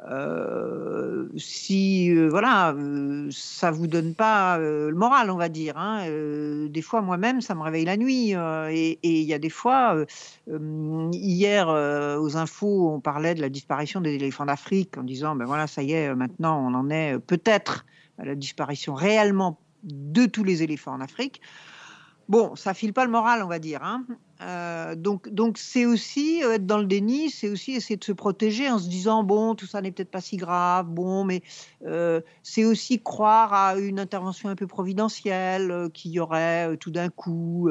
euh, 0.09 1.27
si 1.37 2.09
euh, 2.09 2.27
voilà, 2.27 2.71
euh, 2.71 3.27
ça 3.29 3.69
vous 3.69 3.85
donne 3.85 4.15
pas 4.15 4.57
le 4.57 4.93
moral, 4.93 5.29
on 5.29 5.37
va 5.37 5.49
dire. 5.49 5.77
Hein. 5.77 6.05
des 6.69 6.81
fois, 6.81 7.01
moi-même, 7.01 7.41
ça 7.41 7.53
me 7.55 7.61
réveille 7.61 7.85
la 7.85 7.97
nuit. 7.97 8.31
et 8.31 8.97
il 9.03 9.27
y 9.27 9.33
a 9.33 9.39
des 9.39 9.49
fois, 9.49 10.05
hier 11.13 11.67
aux 11.67 12.37
infos, 12.37 12.91
on 12.93 12.99
parlait 12.99 13.35
de 13.35 13.41
la 13.41 13.49
disparition 13.49 14.01
des 14.01 14.15
éléphants 14.15 14.45
d'Afrique 14.45 14.97
en 14.97 15.03
disant, 15.03 15.35
ben 15.35 15.45
voilà, 15.45 15.67
ça 15.67 15.83
y 15.83 15.93
est, 15.93 16.13
maintenant, 16.15 16.59
on 16.65 16.73
en 16.73 16.89
est 16.89 17.19
peut-être 17.19 17.85
à 18.17 18.25
la 18.25 18.35
disparition 18.35 18.93
réellement 18.93 19.59
de 19.83 20.25
tous 20.25 20.43
les 20.43 20.63
éléphants 20.63 20.93
en 20.93 21.01
Afrique. 21.01 21.41
Bon, 22.31 22.55
ça 22.55 22.73
file 22.73 22.93
pas 22.93 23.03
le 23.03 23.11
moral, 23.11 23.43
on 23.43 23.47
va 23.47 23.59
dire. 23.59 23.83
Hein. 23.83 24.05
Euh, 24.39 24.95
donc, 24.95 25.27
donc 25.27 25.57
c'est 25.57 25.85
aussi 25.85 26.41
euh, 26.45 26.53
être 26.53 26.65
dans 26.65 26.77
le 26.77 26.85
déni, 26.85 27.29
c'est 27.29 27.49
aussi 27.49 27.73
essayer 27.73 27.97
de 27.97 28.03
se 28.05 28.13
protéger 28.13 28.69
en 28.71 28.79
se 28.79 28.87
disant 28.87 29.25
bon, 29.25 29.53
tout 29.53 29.65
ça 29.65 29.81
n'est 29.81 29.91
peut-être 29.91 30.09
pas 30.09 30.21
si 30.21 30.37
grave, 30.37 30.87
bon, 30.87 31.25
mais 31.25 31.43
euh, 31.85 32.21
c'est 32.41 32.63
aussi 32.63 33.01
croire 33.01 33.53
à 33.53 33.75
une 33.75 33.99
intervention 33.99 34.47
un 34.47 34.55
peu 34.55 34.65
providentielle, 34.65 35.89
qu'il 35.93 36.11
y 36.11 36.21
aurait 36.21 36.77
tout 36.77 36.89
d'un 36.89 37.09
coup 37.09 37.69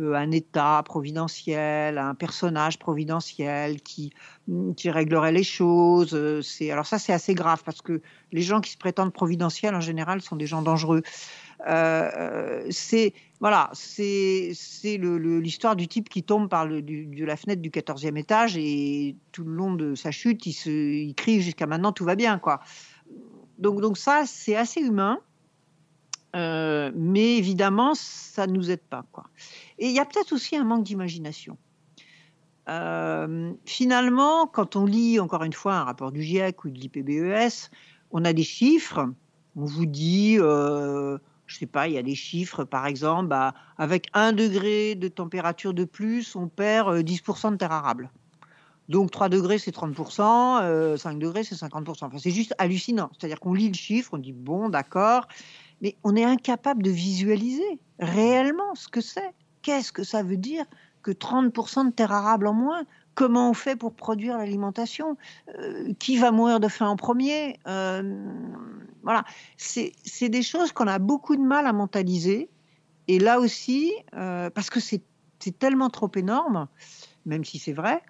un 0.00 0.30
État 0.30 0.80
providentiel, 0.84 1.98
un 1.98 2.14
personnage 2.14 2.78
providentiel 2.78 3.82
qui 3.82 4.12
qui 4.76 4.90
réglerait 4.90 5.32
les 5.32 5.44
choses. 5.44 6.42
c'est 6.42 6.70
alors 6.70 6.86
ça 6.86 6.98
c'est 6.98 7.12
assez 7.12 7.34
grave 7.34 7.62
parce 7.64 7.82
que 7.82 8.00
les 8.32 8.42
gens 8.42 8.60
qui 8.60 8.70
se 8.70 8.78
prétendent 8.78 9.12
providentiels 9.12 9.74
en 9.74 9.80
général 9.80 10.22
sont 10.22 10.36
des 10.36 10.46
gens 10.46 10.62
dangereux. 10.62 11.02
C'est 11.66 13.12
voilà, 13.40 13.70
c'est 13.72 14.52
l'histoire 14.98 15.74
du 15.74 15.88
type 15.88 16.10
qui 16.10 16.22
tombe 16.22 16.50
par 16.50 16.66
le, 16.66 16.82
de 16.82 17.24
la 17.24 17.36
fenêtre 17.36 17.62
du 17.62 17.70
14e 17.70 18.18
étage 18.18 18.58
et 18.58 19.16
tout 19.32 19.44
le 19.44 19.52
long 19.52 19.74
de 19.74 19.94
sa 19.94 20.10
chute, 20.10 20.44
il, 20.44 20.52
se, 20.52 20.68
il 20.68 21.14
crie 21.14 21.40
jusqu'à 21.40 21.66
maintenant 21.66 21.92
tout 21.92 22.04
va 22.04 22.16
bien. 22.16 22.38
quoi. 22.38 22.60
Donc, 23.58 23.80
donc 23.80 23.96
ça, 23.96 24.24
c'est 24.26 24.56
assez 24.56 24.80
humain. 24.80 25.20
Euh, 26.36 26.92
mais 26.94 27.38
évidemment, 27.38 27.94
ça 27.94 28.46
ne 28.46 28.52
nous 28.52 28.70
aide 28.70 28.82
pas. 28.82 29.04
Quoi. 29.10 29.24
Et 29.78 29.86
il 29.86 29.92
y 29.92 29.98
a 29.98 30.04
peut-être 30.04 30.32
aussi 30.32 30.56
un 30.56 30.64
manque 30.64 30.84
d'imagination. 30.84 31.56
Euh, 32.68 33.52
finalement, 33.64 34.46
quand 34.46 34.76
on 34.76 34.84
lit 34.84 35.18
encore 35.18 35.42
une 35.42 35.52
fois 35.52 35.74
un 35.74 35.84
rapport 35.84 36.12
du 36.12 36.22
GIEC 36.22 36.64
ou 36.64 36.70
de 36.70 36.78
l'IPBES, 36.78 37.70
on 38.12 38.24
a 38.24 38.32
des 38.32 38.44
chiffres. 38.44 39.08
On 39.56 39.64
vous 39.64 39.86
dit 39.86 40.36
euh, 40.38 41.18
je 41.50 41.58
sais 41.58 41.66
pas, 41.66 41.88
il 41.88 41.94
y 41.94 41.98
a 41.98 42.02
des 42.02 42.14
chiffres, 42.14 42.62
par 42.62 42.86
exemple, 42.86 43.26
bah, 43.26 43.54
avec 43.76 44.06
un 44.14 44.32
degré 44.32 44.94
de 44.94 45.08
température 45.08 45.74
de 45.74 45.84
plus, 45.84 46.36
on 46.36 46.46
perd 46.46 46.98
10% 47.00 47.46
euh, 47.46 47.50
de 47.50 47.56
terre 47.56 47.72
arable. 47.72 48.08
Donc 48.88 49.10
3 49.10 49.28
degrés, 49.28 49.58
c'est 49.58 49.74
30%, 49.74 50.14
5 50.16 50.62
euh, 50.62 51.18
degrés, 51.18 51.42
c'est 51.42 51.56
50%. 51.56 52.04
Enfin, 52.04 52.18
c'est 52.18 52.30
juste 52.30 52.54
hallucinant. 52.58 53.10
C'est-à-dire 53.18 53.40
qu'on 53.40 53.52
lit 53.52 53.66
le 53.66 53.74
chiffre, 53.74 54.10
on 54.12 54.18
dit, 54.18 54.32
bon, 54.32 54.68
d'accord, 54.68 55.26
mais 55.82 55.96
on 56.04 56.14
est 56.14 56.24
incapable 56.24 56.84
de 56.84 56.90
visualiser 56.90 57.80
réellement 57.98 58.76
ce 58.76 58.86
que 58.86 59.00
c'est. 59.00 59.32
Qu'est-ce 59.62 59.90
que 59.90 60.04
ça 60.04 60.22
veut 60.22 60.36
dire 60.36 60.64
que 61.02 61.10
30% 61.10 61.86
de 61.86 61.90
terres 61.90 62.12
arables 62.12 62.46
en 62.46 62.54
moins? 62.54 62.84
Comment 63.16 63.50
on 63.50 63.54
fait 63.54 63.74
pour 63.74 63.92
produire 63.92 64.38
l'alimentation? 64.38 65.16
Qui 65.98 66.16
va 66.16 66.30
mourir 66.30 66.60
de 66.60 66.68
faim 66.68 66.86
en 66.86 66.96
premier? 66.96 67.58
Voilà, 69.02 69.24
c'est 69.56 70.28
des 70.28 70.42
choses 70.42 70.72
qu'on 70.72 70.86
a 70.86 70.98
beaucoup 70.98 71.36
de 71.36 71.42
mal 71.42 71.66
à 71.66 71.72
mentaliser. 71.72 72.48
Et 73.08 73.18
là 73.18 73.40
aussi, 73.40 73.92
parce 74.12 74.70
que 74.70 74.80
c'est 74.80 75.02
tellement 75.58 75.90
trop 75.90 76.10
énorme, 76.16 76.68
même 77.26 77.44
si 77.44 77.58
c'est 77.58 77.72
vrai, 77.72 78.02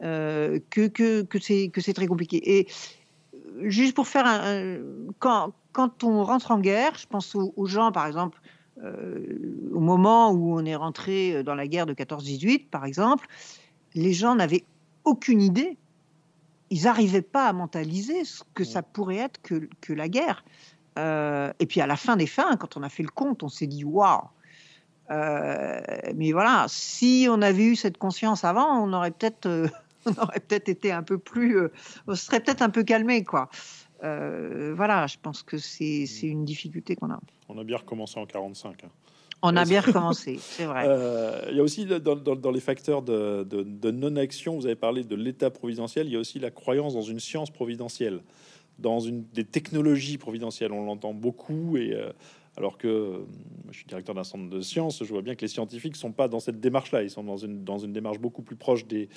que, 0.00 0.60
que, 0.88 1.22
que 1.22 1.38
c'est 1.80 1.94
très 1.94 2.06
compliqué. 2.06 2.58
Et 2.58 2.66
juste 3.62 3.94
pour 3.94 4.08
faire 4.08 4.26
un, 4.26 4.78
quand, 5.18 5.52
quand 5.72 6.04
on 6.04 6.24
rentre 6.24 6.50
en 6.50 6.60
guerre, 6.60 6.94
je 6.96 7.06
pense 7.06 7.34
aux, 7.34 7.66
gens, 7.66 7.92
par 7.92 8.06
exemple, 8.06 8.40
euh, 8.82 9.68
au 9.72 9.80
moment 9.80 10.30
où 10.30 10.58
on 10.58 10.64
est 10.64 10.76
rentré 10.76 11.42
dans 11.42 11.54
la 11.54 11.66
guerre 11.66 11.86
de 11.86 11.94
14-18, 11.94 12.68
par 12.70 12.84
exemple, 12.84 13.26
les 13.94 14.12
gens 14.12 14.34
n'avaient 14.34 14.64
aucune 15.04 15.40
idée. 15.40 15.76
Ils 16.70 16.84
n'arrivaient 16.84 17.22
pas 17.22 17.48
à 17.48 17.52
mentaliser 17.52 18.24
ce 18.24 18.42
que 18.54 18.64
ça 18.64 18.82
pourrait 18.82 19.18
être 19.18 19.40
que, 19.42 19.68
que 19.80 19.92
la 19.92 20.08
guerre. 20.08 20.44
Euh, 20.98 21.52
et 21.58 21.66
puis 21.66 21.80
à 21.80 21.86
la 21.86 21.96
fin 21.96 22.16
des 22.16 22.26
fins, 22.26 22.56
quand 22.56 22.76
on 22.76 22.82
a 22.82 22.88
fait 22.88 23.02
le 23.02 23.10
compte, 23.10 23.42
on 23.42 23.48
s'est 23.48 23.66
dit 23.66 23.84
waouh. 23.84 24.22
Euh, 25.10 25.80
mais 26.14 26.32
voilà, 26.32 26.64
si 26.68 27.26
on 27.30 27.42
avait 27.42 27.64
eu 27.64 27.76
cette 27.76 27.98
conscience 27.98 28.44
avant, 28.44 28.82
on 28.82 28.92
aurait 28.92 29.10
peut-être 29.10 29.68
on 30.06 30.22
aurait 30.22 30.40
peut-être 30.40 30.68
été 30.68 30.92
un 30.92 31.02
peu 31.02 31.18
plus, 31.18 31.58
euh, 31.58 31.72
on 32.06 32.14
serait 32.14 32.40
peut-être 32.40 32.62
un 32.62 32.70
peu 32.70 32.84
calmé, 32.84 33.24
quoi. 33.24 33.48
Euh, 34.02 34.74
voilà, 34.76 35.06
je 35.06 35.16
pense 35.20 35.42
que 35.42 35.56
c'est 35.56 36.06
une 36.22 36.44
difficulté 36.44 36.96
qu'on 36.96 37.10
a. 37.10 37.20
On 37.48 37.58
a 37.58 37.64
bien 37.64 37.78
recommencé 37.78 38.18
en 38.18 38.26
45. 38.26 38.84
Hein. 38.84 38.88
On 39.46 39.56
a 39.56 39.66
bien 39.66 39.82
recommencé, 39.82 40.38
c'est 40.40 40.64
vrai. 40.64 40.86
Euh, 40.88 41.48
il 41.50 41.56
y 41.56 41.60
a 41.60 41.62
aussi 41.62 41.84
dans, 41.84 42.16
dans, 42.16 42.50
les 42.50 42.60
facteurs 42.60 43.02
de, 43.02 43.44
de 43.44 43.90
non-action, 43.90 44.56
vous 44.56 44.64
avez 44.64 44.74
parlé 44.74 45.04
de 45.04 45.14
l'état 45.14 45.50
providentiel, 45.50 46.06
il 46.06 46.14
y 46.14 46.16
a 46.16 46.18
aussi 46.18 46.38
la 46.38 46.50
croyance 46.50 46.94
dans 46.94 47.02
une 47.02 47.20
science 47.20 47.50
providentielle, 47.50 48.20
dans 48.78 49.00
une, 49.00 49.24
des 49.34 49.44
technologies 49.44 50.16
providentielles. 50.16 50.72
On 50.72 50.86
l'entend 50.86 51.12
beaucoup 51.12 51.76
et 51.76 51.94
alors 52.56 52.78
que 52.78 52.86
euh, 52.86 53.18
je 53.70 53.78
suis 53.78 53.86
directeur 53.86 54.14
d'un 54.14 54.24
centre 54.24 54.48
de 54.48 54.60
sciences, 54.60 55.02
je 55.02 55.12
vois 55.12 55.22
bien 55.22 55.34
que 55.34 55.40
les 55.40 55.48
scientifiques 55.48 55.96
sont 55.96 56.12
pas 56.12 56.28
dans 56.28 56.40
cette 56.40 56.60
démarche-là. 56.60 57.02
Ils 57.02 57.10
sont 57.10 57.24
dans 57.24 57.36
une, 57.36 57.64
dans 57.64 57.78
une 57.78 57.92
démarche 57.92 58.18
beaucoup 58.18 58.42
plus 58.42 58.56
proche 58.56 58.86
des, 58.86 59.08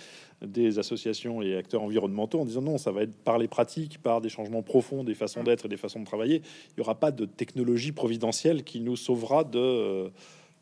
des 0.42 0.80
associations 0.80 1.42
et 1.42 1.56
acteurs 1.56 1.84
environnementaux 1.84 2.40
en 2.40 2.46
disant 2.46 2.62
non, 2.62 2.78
ça 2.78 2.92
va 2.92 3.04
être 3.04 3.16
par 3.16 3.38
les 3.38 3.48
pratiques, 3.48 4.02
par 4.02 4.22
des 4.22 4.30
changements 4.30 4.64
profonds 4.64 5.04
des 5.04 5.16
façons 5.16 5.44
d'être 5.44 5.66
et 5.66 5.70
des 5.70 5.78
façons 5.78 6.00
de 6.00 6.06
travailler. 6.06 6.42
Il 6.70 6.80
n'y 6.80 6.82
aura 6.82 6.96
pas 6.96 7.12
de 7.12 7.26
technologie 7.26 7.92
providentielle 7.92 8.64
qui 8.64 8.82
nous 8.82 8.96
sauvera 8.96 9.44
de, 9.44 10.12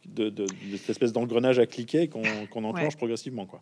de, 0.05 0.30
de, 0.30 0.45
cette 0.78 0.89
espèce 0.89 1.13
d'engrenage 1.13 1.59
à 1.59 1.65
cliquer 1.65 2.09
qu'on 2.09 2.23
enclenche 2.63 2.97
progressivement. 2.97 3.45
Quoi. 3.45 3.61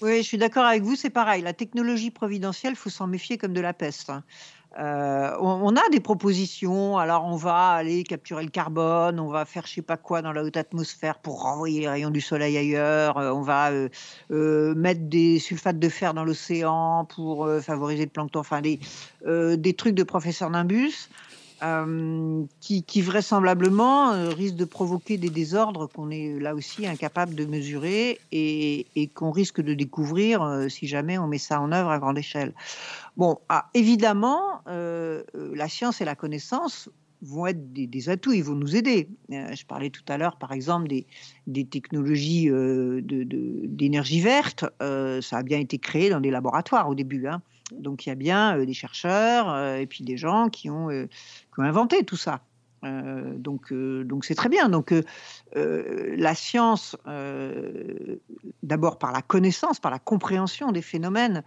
Oui, 0.00 0.18
je 0.18 0.22
suis 0.22 0.38
d'accord 0.38 0.64
avec 0.64 0.82
vous, 0.82 0.94
c'est 0.94 1.10
pareil. 1.10 1.42
La 1.42 1.52
technologie 1.52 2.10
providentielle, 2.10 2.76
faut 2.76 2.90
s'en 2.90 3.08
méfier 3.08 3.36
comme 3.36 3.52
de 3.52 3.60
la 3.60 3.74
peste. 3.74 4.12
Euh, 4.78 5.34
on, 5.40 5.74
a 5.76 5.88
des 5.90 6.00
propositions. 6.00 6.98
Alors, 6.98 7.24
on 7.24 7.36
va 7.36 7.70
aller 7.70 8.04
capturer 8.04 8.44
le 8.44 8.50
carbone, 8.50 9.18
on 9.18 9.28
va 9.28 9.44
faire 9.44 9.66
je 9.66 9.74
sais 9.74 9.82
pas 9.82 9.96
quoi 9.96 10.20
dans 10.20 10.32
la 10.32 10.44
haute 10.44 10.56
atmosphère 10.56 11.18
pour 11.18 11.42
renvoyer 11.42 11.80
les 11.80 11.88
rayons 11.88 12.10
du 12.10 12.20
soleil 12.20 12.56
ailleurs. 12.56 13.16
Euh, 13.16 13.32
on 13.32 13.40
va 13.40 13.70
euh, 13.70 14.74
mettre 14.74 15.00
des 15.02 15.38
sulfates 15.38 15.78
de 15.78 15.88
fer 15.88 16.12
dans 16.12 16.24
l'océan 16.24 17.06
pour 17.06 17.48
favoriser 17.62 18.04
le 18.04 18.10
plancton. 18.10 18.40
Enfin, 18.40 18.60
des, 18.60 18.78
des 19.24 19.74
trucs 19.74 19.94
de 19.94 20.02
professeur 20.02 20.50
Nimbus. 20.50 21.08
Euh, 21.62 22.44
qui, 22.60 23.00
vraisemblablement 23.00 24.12
euh, 24.12 24.28
risque 24.28 24.54
de 24.54 24.64
provoquer 24.64 25.18
des 25.18 25.30
désordres 25.30 25.88
qu'on 25.88 26.08
est 26.10 26.38
là 26.38 26.54
aussi 26.54 26.86
incapable 26.86 27.34
de 27.34 27.46
mesurer 27.46 28.20
et, 28.30 29.10
qu'on 29.14 29.32
risque 29.32 29.60
de 29.60 29.74
découvrir 29.74 30.42
euh, 30.42 30.68
si 30.68 30.86
jamais 30.86 31.18
on 31.18 31.26
met 31.26 31.38
ça 31.38 31.60
en 31.60 31.72
œuvre 31.72 31.90
à 31.90 31.98
grande 31.98 32.16
échelle. 32.16 32.52
Bon, 33.16 33.38
ah, 33.48 33.68
évidemment, 33.74 34.62
la 34.66 35.68
science 35.68 36.00
et 36.00 36.04
la 36.04 36.14
connaissance 36.14 36.88
vont 37.22 37.48
être 37.48 37.72
des, 37.72 38.08
atouts, 38.08 38.32
ils 38.32 38.44
vont 38.44 38.54
nous 38.54 38.76
aider. 38.76 39.08
je 39.28 39.64
parlais 39.64 39.90
tout 39.90 40.04
à 40.06 40.18
l'heure, 40.18 40.36
par 40.36 40.52
exemple, 40.52 40.86
des, 40.86 41.64
technologies 41.64 42.48
d'énergie 43.02 44.20
verte. 44.20 44.64
ça 44.80 45.38
a 45.38 45.42
bien 45.42 45.58
été 45.58 45.78
créé 45.78 46.10
dans 46.10 46.20
des 46.20 46.30
laboratoires 46.30 46.88
au 46.88 46.94
début. 46.94 47.26
Hein. 47.26 47.42
Donc 47.72 48.06
il 48.06 48.08
y 48.08 48.12
a 48.12 48.16
bien 48.16 48.58
des 48.64 48.74
chercheurs 48.74 49.74
et 49.76 49.86
puis 49.86 50.04
des 50.04 50.16
gens 50.16 50.48
qui 50.48 50.70
ont, 50.70 50.88
inventé 51.58 52.04
tout 52.04 52.16
ça. 52.16 52.40
donc 52.82 53.72
donc 53.72 54.24
c'est 54.24 54.34
très 54.34 54.48
bien. 54.48 54.68
Donc 54.68 54.94
la 55.54 56.34
science, 56.34 56.96
d'abord 58.62 58.98
par 58.98 59.12
la 59.12 59.22
connaissance, 59.22 59.80
par 59.80 59.90
la 59.90 59.98
compréhension 59.98 60.72
des 60.72 60.82
phénomènes, 60.82 61.42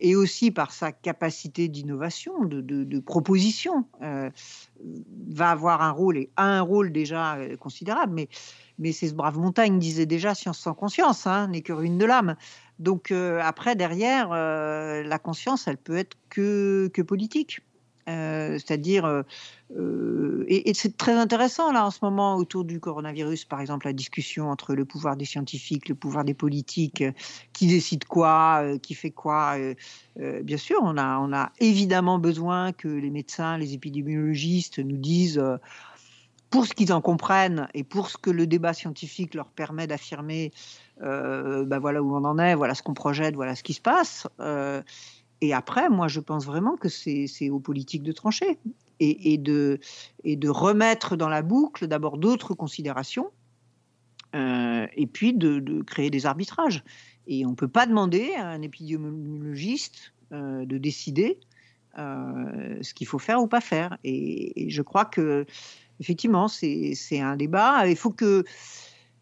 et 0.00 0.16
aussi 0.16 0.50
par 0.50 0.72
sa 0.72 0.92
capacité 0.92 1.68
d'innovation, 1.68 2.44
de, 2.44 3.00
proposition, 3.00 3.84
va 4.00 5.50
avoir 5.50 5.82
un 5.82 5.90
rôle 5.90 6.16
et 6.16 6.30
a 6.36 6.44
un 6.44 6.62
rôle 6.62 6.90
déjà 6.90 7.38
considérable. 7.60 8.12
Mais 8.14 8.28
mais 8.78 8.92
c'est 8.92 9.08
ce 9.08 9.14
brave 9.14 9.38
Montaigne 9.38 9.78
disait 9.78 10.06
déjà 10.06 10.34
science 10.34 10.58
sans 10.58 10.74
conscience 10.74 11.26
hein, 11.26 11.48
n'est 11.48 11.62
que 11.62 11.72
ruine 11.72 11.98
de 11.98 12.04
l'âme. 12.04 12.36
Donc 12.78 13.10
euh, 13.10 13.40
après, 13.42 13.76
derrière, 13.76 14.30
euh, 14.32 15.02
la 15.02 15.18
conscience, 15.18 15.68
elle 15.68 15.76
peut 15.76 15.96
être 15.96 16.16
que, 16.28 16.90
que 16.92 17.02
politique. 17.02 17.60
Euh, 18.06 18.58
c'est-à-dire, 18.58 19.24
et, 20.46 20.74
c'est 20.74 20.94
très 20.94 21.14
intéressant 21.14 21.72
là 21.72 21.86
en 21.86 21.90
ce 21.90 22.00
moment 22.02 22.36
autour 22.36 22.64
du 22.64 22.78
coronavirus, 22.78 23.46
par 23.46 23.62
exemple, 23.62 23.86
la 23.86 23.94
discussion 23.94 24.50
entre 24.50 24.74
le 24.74 24.84
pouvoir 24.84 25.16
des 25.16 25.24
scientifiques, 25.24 25.88
le 25.88 25.94
pouvoir 25.94 26.22
des 26.24 26.34
politiques, 26.34 27.02
qui 27.54 27.66
décide 27.66 28.04
quoi, 28.04 28.62
qui 28.82 28.94
fait 28.94 29.10
quoi. 29.10 29.56
bien 30.18 30.58
sûr, 30.58 30.80
on 30.82 30.98
a, 30.98 31.18
on 31.18 31.32
a 31.32 31.50
évidemment 31.60 32.18
besoin 32.18 32.72
que 32.72 32.88
les 32.88 33.08
médecins, 33.08 33.56
les 33.56 33.72
épidémiologistes 33.72 34.80
nous 34.80 34.98
disent 34.98 35.42
pour 36.54 36.66
ce 36.66 36.72
qu'ils 36.72 36.92
en 36.92 37.00
comprennent 37.00 37.68
et 37.74 37.82
pour 37.82 38.10
ce 38.10 38.16
que 38.16 38.30
le 38.30 38.46
débat 38.46 38.74
scientifique 38.74 39.34
leur 39.34 39.48
permet 39.48 39.88
d'affirmer 39.88 40.52
euh, 41.02 41.64
ben 41.64 41.78
voilà 41.78 42.02
où 42.02 42.14
on 42.14 42.24
en 42.24 42.38
est, 42.38 42.54
voilà 42.54 42.74
ce 42.74 42.82
qu'on 42.82 42.94
projette, 42.94 43.34
voilà 43.34 43.54
ce 43.54 43.62
qui 43.62 43.74
se 43.74 43.80
passe. 43.80 44.26
Euh, 44.40 44.82
et 45.40 45.52
après, 45.52 45.88
moi, 45.90 46.08
je 46.08 46.20
pense 46.20 46.46
vraiment 46.46 46.76
que 46.76 46.88
c'est 46.88 47.50
aux 47.50 47.60
politiques 47.60 48.02
de 48.02 48.12
trancher 48.12 48.58
et, 49.00 49.36
de, 49.36 49.80
et 50.22 50.36
de 50.36 50.48
remettre 50.48 51.16
dans 51.16 51.28
la 51.28 51.42
boucle 51.42 51.86
d'abord 51.86 52.16
d'autres 52.16 52.54
considérations 52.54 53.30
euh, 54.34 54.86
et 54.94 55.06
puis 55.06 55.34
de, 55.34 55.82
créer 55.82 56.10
des 56.10 56.26
arbitrages. 56.26 56.82
Et 57.26 57.44
on 57.44 57.50
ne 57.50 57.56
peut 57.56 57.68
pas 57.68 57.86
demander 57.86 58.32
à 58.34 58.46
un 58.46 58.62
épidémiologiste 58.62 60.14
de 60.30 60.78
décider 60.78 61.38
ce 61.96 62.94
qu'il 62.94 63.06
faut 63.06 63.18
faire 63.18 63.42
ou 63.42 63.46
pas 63.46 63.60
faire. 63.60 63.98
Et, 64.04 64.64
et 64.64 64.70
je 64.70 64.82
crois 64.82 65.04
que 65.04 65.44
effectivement, 66.00 66.48
c'est 66.48 67.20
un 67.20 67.36
débat. 67.36 67.86
Il 67.86 67.96
faut 67.96 68.10
que 68.10 68.44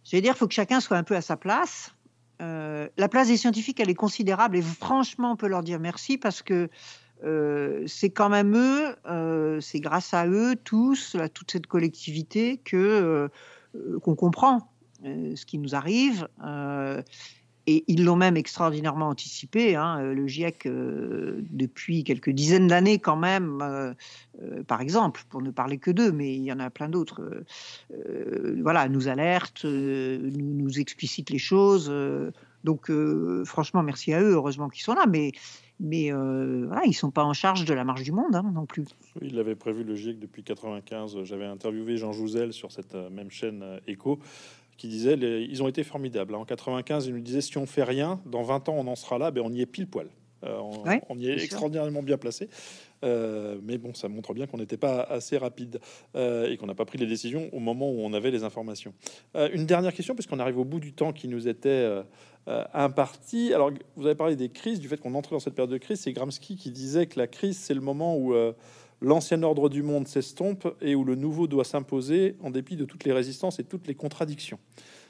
J'allais 0.04 0.22
dire, 0.22 0.34
il 0.34 0.38
faut 0.38 0.48
que 0.48 0.54
chacun 0.54 0.80
soit 0.80 0.96
un 0.96 1.02
peu 1.02 1.16
à 1.16 1.20
sa 1.20 1.36
place. 1.36 1.94
Euh, 2.40 2.88
la 2.96 3.08
place 3.08 3.28
des 3.28 3.36
scientifiques, 3.36 3.78
elle 3.80 3.90
est 3.90 3.94
considérable 3.94 4.56
et 4.56 4.62
franchement, 4.62 5.32
on 5.32 5.36
peut 5.36 5.46
leur 5.46 5.62
dire 5.62 5.78
merci 5.78 6.18
parce 6.18 6.42
que 6.42 6.68
euh, 7.24 7.84
c'est 7.86 8.10
quand 8.10 8.28
même 8.28 8.56
eux, 8.56 8.96
euh, 9.06 9.60
c'est 9.60 9.78
grâce 9.78 10.12
à 10.12 10.26
eux 10.26 10.56
tous, 10.56 11.14
à 11.14 11.28
toute 11.28 11.52
cette 11.52 11.66
collectivité, 11.66 12.58
que 12.58 13.30
qu'on 14.02 14.14
comprend 14.14 14.68
ce 15.02 15.46
qui 15.46 15.58
nous 15.58 15.74
arrive 15.74 16.28
et 17.66 17.84
ils 17.86 18.04
l'ont 18.04 18.16
même 18.16 18.36
extraordinairement 18.36 19.08
anticipé. 19.08 19.76
Hein, 19.76 20.00
euh, 20.00 20.14
le 20.14 20.26
GIEC, 20.26 20.66
euh, 20.66 21.42
depuis 21.50 22.04
quelques 22.04 22.30
dizaines 22.30 22.66
d'années 22.66 22.98
quand 22.98 23.16
même, 23.16 23.60
euh, 23.62 23.94
par 24.66 24.80
exemple, 24.80 25.22
pour 25.28 25.42
ne 25.42 25.50
parler 25.50 25.78
que 25.78 25.90
d'eux, 25.90 26.12
mais 26.12 26.34
il 26.34 26.42
y 26.42 26.52
en 26.52 26.58
a 26.58 26.70
plein 26.70 26.88
d'autres, 26.88 27.44
voilà, 28.60 28.88
nous 28.88 29.08
alerte, 29.08 29.64
nous, 29.64 30.54
nous, 30.54 30.80
explicite 30.80 31.30
les 31.30 31.38
choses. 31.38 31.92
donc, 32.64 32.90
franchement, 33.44 33.82
merci 33.82 34.12
à 34.12 34.20
eux, 34.20 34.32
heureusement 34.32 34.68
qu'ils 34.68 34.82
sont 34.82 34.94
là, 34.94 35.06
mais 35.08 35.32
mais 35.80 36.06
ils 36.06 36.12
ne 36.12 36.92
sont 36.92 37.10
pas 37.10 37.24
en 37.24 37.32
charge 37.32 37.64
de 37.64 37.74
la 37.74 37.84
marche 37.84 38.02
du 38.02 38.12
monde 38.12 38.34
hein, 38.34 38.50
non 38.54 38.66
plus. 38.66 38.86
Il 39.20 39.38
avait 39.38 39.56
prévu 39.56 39.84
le 39.84 39.94
GIEC 39.94 40.18
depuis 40.18 40.42
95. 40.42 41.24
J'avais 41.24 41.46
interviewé 41.46 41.96
Jean 41.96 42.12
Jouzel 42.12 42.52
sur 42.52 42.72
cette 42.72 42.94
même 42.94 43.30
chaîne 43.30 43.80
Echo 43.86 44.18
qui 44.76 44.88
disait 44.88 45.14
ils 45.14 45.62
ont 45.62 45.68
été 45.68 45.84
formidables. 45.84 46.34
En 46.34 46.44
95, 46.44 47.06
il 47.06 47.14
nous 47.14 47.20
disait 47.20 47.40
si 47.40 47.56
on 47.58 47.66
fait 47.66 47.84
rien, 47.84 48.20
dans 48.26 48.42
20 48.42 48.68
ans, 48.68 48.76
on 48.78 48.86
en 48.86 48.96
sera 48.96 49.18
là, 49.18 49.30
ben, 49.30 49.42
on 49.44 49.52
y 49.52 49.60
est 49.60 49.66
pile 49.66 49.86
poil. 49.86 50.08
Euh, 50.44 50.58
on, 51.08 51.18
y 51.18 51.28
est 51.28 51.42
extraordinairement 51.42 52.02
bien 52.02 52.18
placé. 52.18 52.48
Euh, 53.04 53.58
mais 53.62 53.78
bon, 53.78 53.94
ça 53.94 54.08
montre 54.08 54.34
bien 54.34 54.46
qu'on 54.46 54.58
n'était 54.58 54.76
pas 54.76 55.00
assez 55.02 55.36
rapide 55.36 55.80
euh, 56.14 56.50
et 56.50 56.56
qu'on 56.56 56.66
n'a 56.66 56.74
pas 56.74 56.84
pris 56.84 56.98
les 56.98 57.06
décisions 57.06 57.48
au 57.52 57.58
moment 57.58 57.90
où 57.90 58.00
on 58.00 58.12
avait 58.12 58.30
les 58.30 58.44
informations. 58.44 58.92
une 59.34 59.66
dernière 59.66 59.92
question, 59.92 60.14
puisqu'on 60.14 60.38
arrive 60.38 60.58
au 60.58 60.64
bout 60.64 60.80
du 60.80 60.92
temps 60.92 61.12
qui 61.12 61.28
nous 61.28 61.48
était 61.48 62.02
imparti. 62.46 63.54
Alors, 63.54 63.70
vous 63.96 64.06
avez 64.06 64.14
parlé 64.14 64.36
des 64.36 64.48
crises, 64.48 64.80
du 64.80 64.88
fait 64.88 64.98
qu'on 64.98 65.14
entre 65.14 65.30
dans 65.30 65.40
cette 65.40 65.54
période 65.54 65.72
de 65.72 65.78
crise. 65.78 66.00
C'est 66.00 66.12
Gramsci 66.12 66.56
qui 66.56 66.70
disait 66.70 67.06
que 67.06 67.18
la 67.18 67.26
crise, 67.26 67.56
c'est 67.58 67.74
le 67.74 67.80
moment 67.80 68.16
où 68.16 68.34
l'ancien 69.02 69.42
ordre 69.42 69.68
du 69.68 69.82
monde 69.82 70.06
s'estompe 70.08 70.68
et 70.80 70.94
où 70.94 71.04
le 71.04 71.14
nouveau 71.14 71.46
doit 71.46 71.64
s'imposer 71.64 72.36
en 72.42 72.50
dépit 72.50 72.76
de 72.76 72.84
toutes 72.84 73.04
les 73.04 73.12
résistances 73.12 73.58
et 73.58 73.64
toutes 73.64 73.86
les 73.86 73.94
contradictions. 73.94 74.58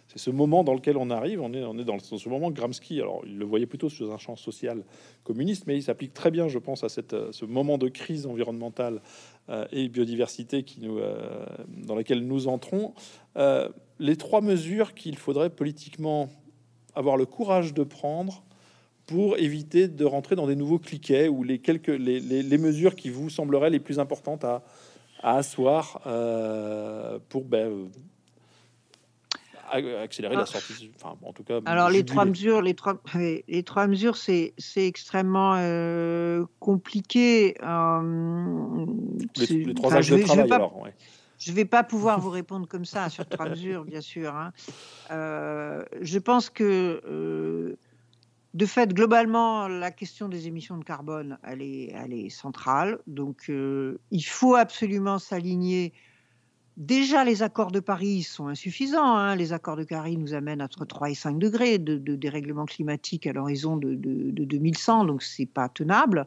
c'est 0.09 0.19
ce 0.19 0.31
moment 0.31 0.65
dans 0.65 0.75
lequel 0.75 0.97
on 0.97 1.11
arrive. 1.11 1.41
On 1.41 1.53
est, 1.53 1.85
dans, 1.85 1.99
ce 1.99 2.29
moment 2.29 2.51
Gramsci. 2.51 3.01
Alors, 3.01 3.23
il 3.27 3.39
le 3.39 3.45
voyait 3.45 3.67
plutôt 3.67 3.89
sous 3.89 4.11
un 4.11 4.19
champ 4.19 4.37
social 4.37 4.83
communiste, 5.25 5.67
mais 5.67 5.77
il 5.77 5.83
s'applique 5.83 6.15
très 6.15 6.31
bien, 6.31 6.49
je 6.49 6.59
pense, 6.59 6.85
à 6.85 6.89
cette, 6.89 7.15
ce 7.33 7.45
moment 7.45 7.79
de 7.79 7.89
crise 7.89 8.27
environnementale 8.27 9.01
euh, 9.49 9.67
et 9.73 9.89
biodiversité 9.89 10.65
euh, 10.83 11.47
dans 11.69 11.95
laquelle 11.95 12.27
nous 12.27 12.49
entrons. 12.49 12.95
Euh, 13.37 13.69
les 13.99 14.17
trois 14.17 14.41
mesures 14.41 14.95
qu'il 14.95 15.17
faudrait 15.17 15.51
politiquement 15.51 16.29
avoir 16.95 17.17
le 17.17 17.27
courage 17.27 17.75
de 17.75 17.85
prendre 17.85 18.43
pour 19.07 19.39
éviter 19.39 19.89
de 19.89 20.05
rentrer 20.05 20.37
dans 20.37 20.47
des 20.47 20.57
nouveaux 20.57 20.79
cliquets 20.79 21.29
ou 21.29 21.43
les 21.43 21.59
quelques 21.59 21.89
les, 21.89 22.21
les, 22.21 22.59
mesures 22.59 22.95
qui 22.95 23.11
vous 23.11 23.31
sembleraient 23.31 23.71
les 23.71 23.81
plus 23.81 23.99
importantes 23.99 24.45
à, 24.45 24.63
à 25.23 25.37
asseoir 25.37 26.01
pour 27.29 27.45
ben, 27.45 27.89
accélérer 29.73 30.35
la 30.35 30.43
ah. 30.43 30.47
sortie. 30.47 30.91
Enfin, 30.97 31.17
en 31.23 31.33
tout 31.33 31.45
cas. 31.45 31.61
Alors 31.67 31.91
les 31.91 32.05
trois 32.05 32.25
mesures, 32.25 32.63
les 32.63 32.75
trois, 32.75 33.01
les 33.15 33.63
trois 33.63 33.87
mesures, 33.87 34.17
c'est 34.17 34.55
c'est 34.59 34.87
extrêmement 34.87 35.55
euh, 35.57 36.45
compliqué. 36.61 37.57
Euh, 37.63 38.87
les, 39.37 39.75
trois 39.75 39.95
âges 39.95 40.11
de 40.11 40.23
travail. 40.23 40.93
Je 41.39 41.51
ne 41.51 41.57
vais 41.57 41.65
pas 41.65 41.83
pouvoir 41.83 42.21
vous 42.21 42.31
répondre 42.31 42.69
comme 42.69 42.85
ça 42.85 43.09
sur 43.09 43.27
trois 43.27 43.49
mesures, 43.49 43.85
bien 43.85 44.01
sûr. 44.01 44.33
Hein. 44.33 44.53
Euh, 45.11 45.83
je 46.01 46.19
pense 46.21 46.51
que 46.51 47.77
de 48.55 48.67
fait, 48.67 48.93
globalement, 48.93 49.69
la 49.69 49.91
question 49.91 50.29
des 50.29 50.47
émissions 50.47 50.77
de 50.77 50.85
carbone, 50.85 51.39
elle 51.43 51.63
est, 51.63 52.29
centrale. 52.29 52.99
Donc, 53.07 53.49
il 53.49 54.23
faut 54.23 54.55
absolument 54.55 55.19
s'aligner 55.19 55.93
Déjà, 56.79 57.23
les 57.23 57.43
accords 57.43 57.71
de 57.71 57.81
Paris 57.81 58.23
sont 58.23 58.47
insuffisants. 58.47 59.17
Hein. 59.17 59.37
Les 59.37 59.53
accords 59.53 59.77
de 59.77 59.85
Paris 59.85 60.17
nous 60.17 60.33
amènent 60.33 60.63
entre 60.63 60.87
3 60.87 61.11
et 61.11 61.15
5 61.15 61.39
degrés 61.39 61.79
de, 61.79 61.99
dérèglement 62.17 62.65
climatique 62.65 63.27
à 63.27 63.33
l'horizon 63.33 63.77
de, 63.77 63.95
2100, 63.95 65.05
donc 65.05 65.23
c'est 65.23 65.47
pas 65.47 65.69
tenable. 65.69 66.27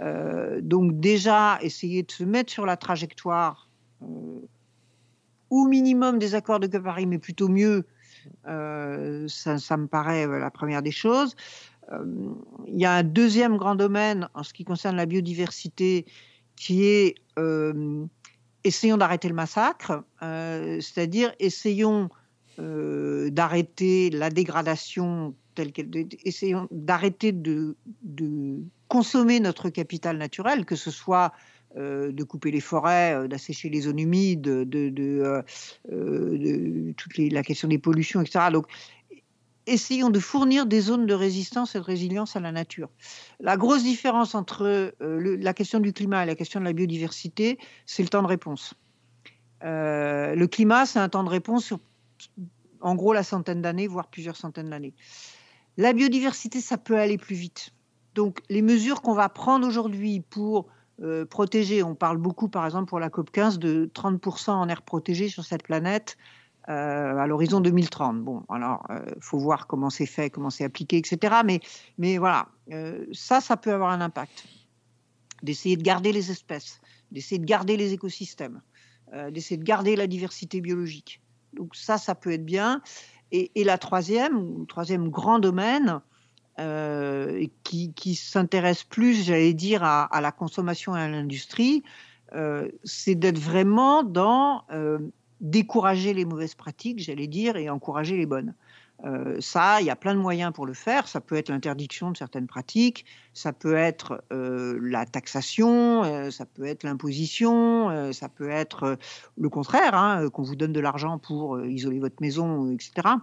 Euh, 0.00 0.60
donc 0.62 0.98
déjà, 0.98 1.58
essayer 1.60 2.02
de 2.02 2.10
se 2.10 2.24
mettre 2.24 2.50
sur 2.50 2.64
la 2.64 2.78
trajectoire 2.78 3.68
euh, 4.02 4.06
au 5.50 5.66
minimum 5.66 6.18
des 6.18 6.34
accords 6.34 6.60
de 6.60 6.66
Paris, 6.66 7.04
mais 7.04 7.18
plutôt 7.18 7.48
mieux, 7.48 7.84
euh, 7.84 7.84
ça, 8.44 9.58
ça, 9.58 9.76
me 9.76 9.86
paraît 9.86 10.26
la 10.26 10.50
première 10.50 10.82
des 10.82 10.90
choses. 10.90 11.34
Il 11.90 12.78
y 12.78 12.84
a 12.84 12.92
un 12.92 13.02
deuxième 13.02 13.56
grand 13.56 13.74
domaine 13.74 14.28
en 14.34 14.42
ce 14.42 14.52
qui 14.52 14.64
concerne 14.64 14.96
la 14.96 15.06
biodiversité 15.06 16.06
qui 16.56 16.84
est 16.84 17.16
essayons 18.64 18.96
d'arrêter 18.96 19.28
le 19.28 19.34
massacre, 19.34 20.04
euh, 20.22 20.80
c'est-à-dire 20.80 21.32
essayons 21.38 22.08
euh, 22.58 23.30
d'arrêter 23.30 24.10
la 24.10 24.30
dégradation 24.30 25.34
telle 25.54 25.72
qu'elle, 25.72 25.90
essayons 26.24 26.68
d'arrêter 26.70 27.32
de, 27.32 27.76
consommer 28.88 29.40
notre 29.40 29.70
capital 29.70 30.18
naturel, 30.18 30.66
que 30.66 30.76
ce 30.76 30.90
soit 30.90 31.32
euh, 31.32 31.51
de 31.76 32.22
couper 32.24 32.50
les 32.50 32.60
forêts, 32.60 33.28
d'assécher 33.28 33.68
les 33.68 33.82
zones 33.82 33.98
humides, 33.98 34.42
de, 34.42 34.64
de, 34.64 35.44
toute 36.96 37.18
la 37.18 37.42
question 37.42 37.68
des 37.68 37.78
pollutions, 37.78 38.20
etc. 38.20 38.46
Donc, 38.52 38.66
essayons 39.66 40.10
de 40.10 40.18
fournir 40.18 40.66
des 40.66 40.80
zones 40.80 41.06
de 41.06 41.14
résistance 41.14 41.74
et 41.74 41.78
de 41.78 41.84
résilience 41.84 42.36
à 42.36 42.40
la 42.40 42.52
nature. 42.52 42.90
La 43.40 43.56
grosse 43.56 43.82
différence 43.82 44.34
entre 44.34 44.92
euh, 45.00 45.36
la 45.40 45.54
question 45.54 45.80
du 45.80 45.92
climat 45.92 46.24
et 46.24 46.26
la 46.26 46.34
question 46.34 46.60
de 46.60 46.64
la 46.64 46.72
biodiversité, 46.72 47.58
c'est 47.86 48.02
le 48.02 48.08
temps 48.08 48.22
de 48.22 48.28
réponse. 48.28 48.74
Euh, 49.64 50.34
le 50.34 50.46
climat, 50.46 50.86
c'est 50.86 50.98
un 50.98 51.08
temps 51.08 51.24
de 51.24 51.28
réponse 51.28 51.64
sur, 51.64 51.78
en 52.80 52.94
gros, 52.94 53.12
la 53.12 53.22
centaine 53.22 53.62
d'années, 53.62 53.86
voire 53.86 54.08
plusieurs 54.08 54.36
centaines 54.36 54.70
d'années. 54.70 54.94
La 55.76 55.92
biodiversité, 55.92 56.60
ça 56.60 56.78
peut 56.78 56.98
aller 56.98 57.18
plus 57.18 57.36
vite. 57.36 57.70
Donc, 58.14 58.40
les 58.50 58.62
mesures 58.62 59.00
qu'on 59.00 59.14
va 59.14 59.28
prendre 59.28 59.66
aujourd'hui 59.66 60.20
pour 60.20 60.66
euh, 61.00 61.24
protéger, 61.24 61.82
on 61.82 61.94
parle 61.94 62.18
beaucoup, 62.18 62.48
par 62.48 62.64
exemple, 62.64 62.86
pour 62.86 63.00
la 63.00 63.08
COP15, 63.08 63.58
de 63.58 63.90
30% 63.94 64.50
en 64.50 64.68
air 64.68 64.82
protégé 64.82 65.28
sur 65.28 65.44
cette 65.44 65.62
planète 65.62 66.16
euh, 66.68 67.16
à 67.16 67.26
l'horizon 67.26 67.60
2030. 67.60 68.22
Bon, 68.22 68.44
alors, 68.48 68.86
il 68.90 68.96
euh, 68.96 69.14
faut 69.20 69.38
voir 69.38 69.66
comment 69.66 69.90
c'est 69.90 70.06
fait, 70.06 70.30
comment 70.30 70.50
c'est 70.50 70.64
appliqué, 70.64 70.98
etc. 70.98 71.36
Mais, 71.44 71.60
mais 71.98 72.18
voilà, 72.18 72.48
ça, 73.12 73.40
ça 73.40 73.56
peut 73.56 73.72
avoir 73.72 73.90
un 73.90 74.00
impact. 74.00 74.46
D'essayer 75.42 75.76
de 75.76 75.82
garder 75.82 76.12
les 76.12 76.30
espèces, 76.30 76.80
d'essayer 77.10 77.40
de 77.40 77.44
garder 77.44 77.76
les 77.76 77.92
écosystèmes, 77.92 78.60
d'essayer 79.30 79.56
de 79.56 79.64
garder 79.64 79.96
la 79.96 80.06
diversité 80.06 80.60
biologique. 80.60 81.20
Donc 81.52 81.74
ça, 81.74 81.98
ça 81.98 82.14
peut 82.14 82.30
être 82.30 82.44
bien. 82.44 82.80
Et, 83.32 83.64
la 83.64 83.78
troisième, 83.78 84.66
troisième 84.66 85.08
grand 85.08 85.38
domaine, 85.38 86.00
qui, 86.58 87.92
qui 87.94 88.14
s'intéresse 88.14 88.84
plus, 88.84 89.24
j'allais 89.24 89.54
dire, 89.54 89.82
à, 89.82 90.20
la 90.20 90.32
consommation 90.32 90.96
et 90.96 91.00
à 91.00 91.08
l'industrie, 91.08 91.82
c'est 92.84 93.14
d'être 93.14 93.38
vraiment 93.38 94.02
dans 94.02 94.64
décourager 95.40 96.14
les 96.14 96.24
mauvaises 96.24 96.54
pratiques, 96.54 97.00
j'allais 97.00 97.26
dire, 97.26 97.56
et 97.56 97.68
encourager 97.68 98.16
les 98.16 98.26
bonnes. 98.26 98.54
Euh, 99.04 99.40
ça, 99.40 99.80
il 99.80 99.86
y 99.86 99.90
a 99.90 99.96
plein 99.96 100.14
de 100.14 100.20
moyens 100.20 100.52
pour 100.52 100.64
le 100.64 100.74
faire. 100.74 101.08
Ça 101.08 101.20
peut 101.20 101.34
être 101.34 101.48
l'interdiction 101.48 102.12
de 102.12 102.16
certaines 102.16 102.46
pratiques, 102.46 103.04
ça 103.34 103.52
peut 103.52 103.74
être 103.74 104.22
euh, 104.32 104.78
la 104.80 105.06
taxation, 105.06 106.04
euh, 106.04 106.30
ça 106.30 106.46
peut 106.46 106.64
être 106.64 106.84
l'imposition, 106.84 108.12
ça 108.12 108.28
peut 108.28 108.50
être 108.50 108.96
le 109.36 109.48
contraire, 109.48 109.94
hein, 109.94 110.28
qu'on 110.30 110.42
vous 110.42 110.56
donne 110.56 110.72
de 110.72 110.80
l'argent 110.80 111.18
pour 111.18 111.60
isoler 111.64 111.98
votre 111.98 112.20
maison, 112.20 112.70
etc. 112.70 113.16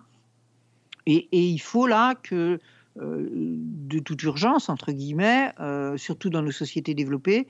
Et, 1.06 1.28
il 1.32 1.62
faut 1.62 1.88
là 1.88 2.16
que, 2.16 2.60
de 2.96 4.00
toute 4.00 4.22
urgence, 4.24 4.70
entre 4.70 4.92
guillemets, 4.92 5.54
surtout 5.98 6.30
dans 6.30 6.42
nos 6.42 6.52
sociétés 6.52 6.94
développées, 6.94 7.48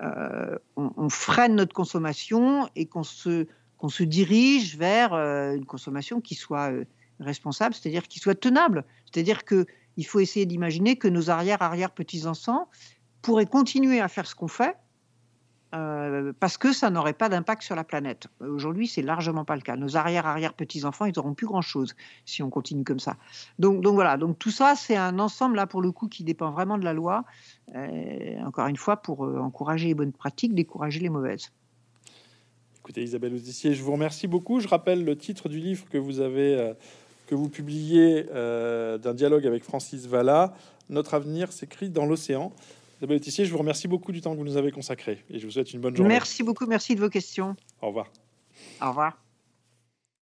on, 0.00 0.92
on, 0.96 1.08
freine 1.08 1.56
notre 1.56 1.74
consommation 1.74 2.68
et 2.76 2.86
qu'on 2.86 3.02
se 3.02 3.46
qu'on 3.84 3.90
se 3.90 4.02
dirige 4.02 4.78
vers 4.78 5.12
euh, 5.12 5.54
une 5.54 5.66
consommation 5.66 6.22
qui 6.22 6.34
soit 6.34 6.72
euh, 6.72 6.84
responsable, 7.20 7.74
c'est-à-dire 7.74 8.08
qui 8.08 8.18
soit 8.18 8.34
tenable. 8.34 8.84
C'est-à-dire 9.04 9.44
qu'il 9.44 10.06
faut 10.06 10.20
essayer 10.20 10.46
d'imaginer 10.46 10.96
que 10.96 11.06
nos 11.06 11.28
arrière-arrière-petits-enfants 11.28 12.68
pourraient 13.20 13.44
continuer 13.44 14.00
à 14.00 14.08
faire 14.08 14.26
ce 14.26 14.34
qu'on 14.34 14.48
fait 14.48 14.76
euh, 15.74 16.32
parce 16.38 16.56
que 16.56 16.72
ça 16.72 16.90
n'aurait 16.90 17.12
pas 17.12 17.28
d'impact 17.28 17.62
sur 17.62 17.74
la 17.74 17.84
planète. 17.84 18.28
Aujourd'hui, 18.40 18.86
c'est 18.88 19.02
largement 19.02 19.44
pas 19.44 19.56
le 19.56 19.62
cas. 19.62 19.76
Nos 19.76 19.96
arrière-arrière-petits-enfants, 19.96 21.06
ils 21.06 21.14
n'auront 21.16 21.34
plus 21.34 21.46
grand-chose 21.46 21.94
si 22.24 22.42
on 22.42 22.50
continue 22.50 22.84
comme 22.84 23.00
ça. 23.00 23.16
Donc, 23.58 23.80
donc 23.82 23.94
voilà, 23.94 24.16
donc 24.16 24.38
tout 24.38 24.50
ça, 24.50 24.74
c'est 24.76 24.96
un 24.96 25.18
ensemble, 25.18 25.56
là, 25.56 25.66
pour 25.66 25.82
le 25.82 25.92
coup, 25.92 26.08
qui 26.08 26.24
dépend 26.24 26.50
vraiment 26.50 26.78
de 26.78 26.84
la 26.84 26.92
loi, 26.92 27.24
encore 28.44 28.66
une 28.66 28.76
fois, 28.76 28.96
pour 28.98 29.22
encourager 29.22 29.88
les 29.88 29.94
bonnes 29.94 30.12
pratiques, 30.12 30.54
décourager 30.54 31.00
les 31.00 31.08
mauvaises. 31.08 31.50
Écoutez, 32.84 33.02
Isabelle 33.02 33.32
Oudissier, 33.32 33.72
je 33.72 33.82
vous 33.82 33.92
remercie 33.92 34.26
beaucoup. 34.26 34.60
Je 34.60 34.68
rappelle 34.68 35.06
le 35.06 35.16
titre 35.16 35.48
du 35.48 35.58
livre 35.58 35.86
que 35.88 35.96
vous 35.96 36.20
avez, 36.20 36.54
euh, 36.54 36.74
que 37.26 37.34
vous 37.34 37.48
publiez 37.48 38.26
euh, 38.34 38.98
d'un 38.98 39.14
dialogue 39.14 39.46
avec 39.46 39.64
Francis 39.64 40.06
Valla. 40.06 40.52
Notre 40.90 41.14
avenir 41.14 41.50
s'écrit 41.50 41.88
dans 41.88 42.04
l'océan. 42.04 42.52
Isabelle 42.98 43.16
Oudissier, 43.16 43.44
je 43.44 43.52
vous 43.52 43.58
remercie 43.58 43.88
beaucoup 43.88 44.12
du 44.12 44.20
temps 44.20 44.32
que 44.32 44.38
vous 44.38 44.44
nous 44.44 44.56
avez 44.56 44.70
consacré 44.70 45.24
et 45.30 45.38
je 45.38 45.46
vous 45.46 45.52
souhaite 45.52 45.72
une 45.72 45.80
bonne 45.80 45.96
journée. 45.96 46.12
Merci 46.12 46.42
beaucoup, 46.42 46.66
merci 46.66 46.94
de 46.94 47.00
vos 47.00 47.10
questions. 47.10 47.56
Au 47.82 47.88
revoir. 47.88 48.10
Au 48.80 48.88
revoir. 48.88 49.23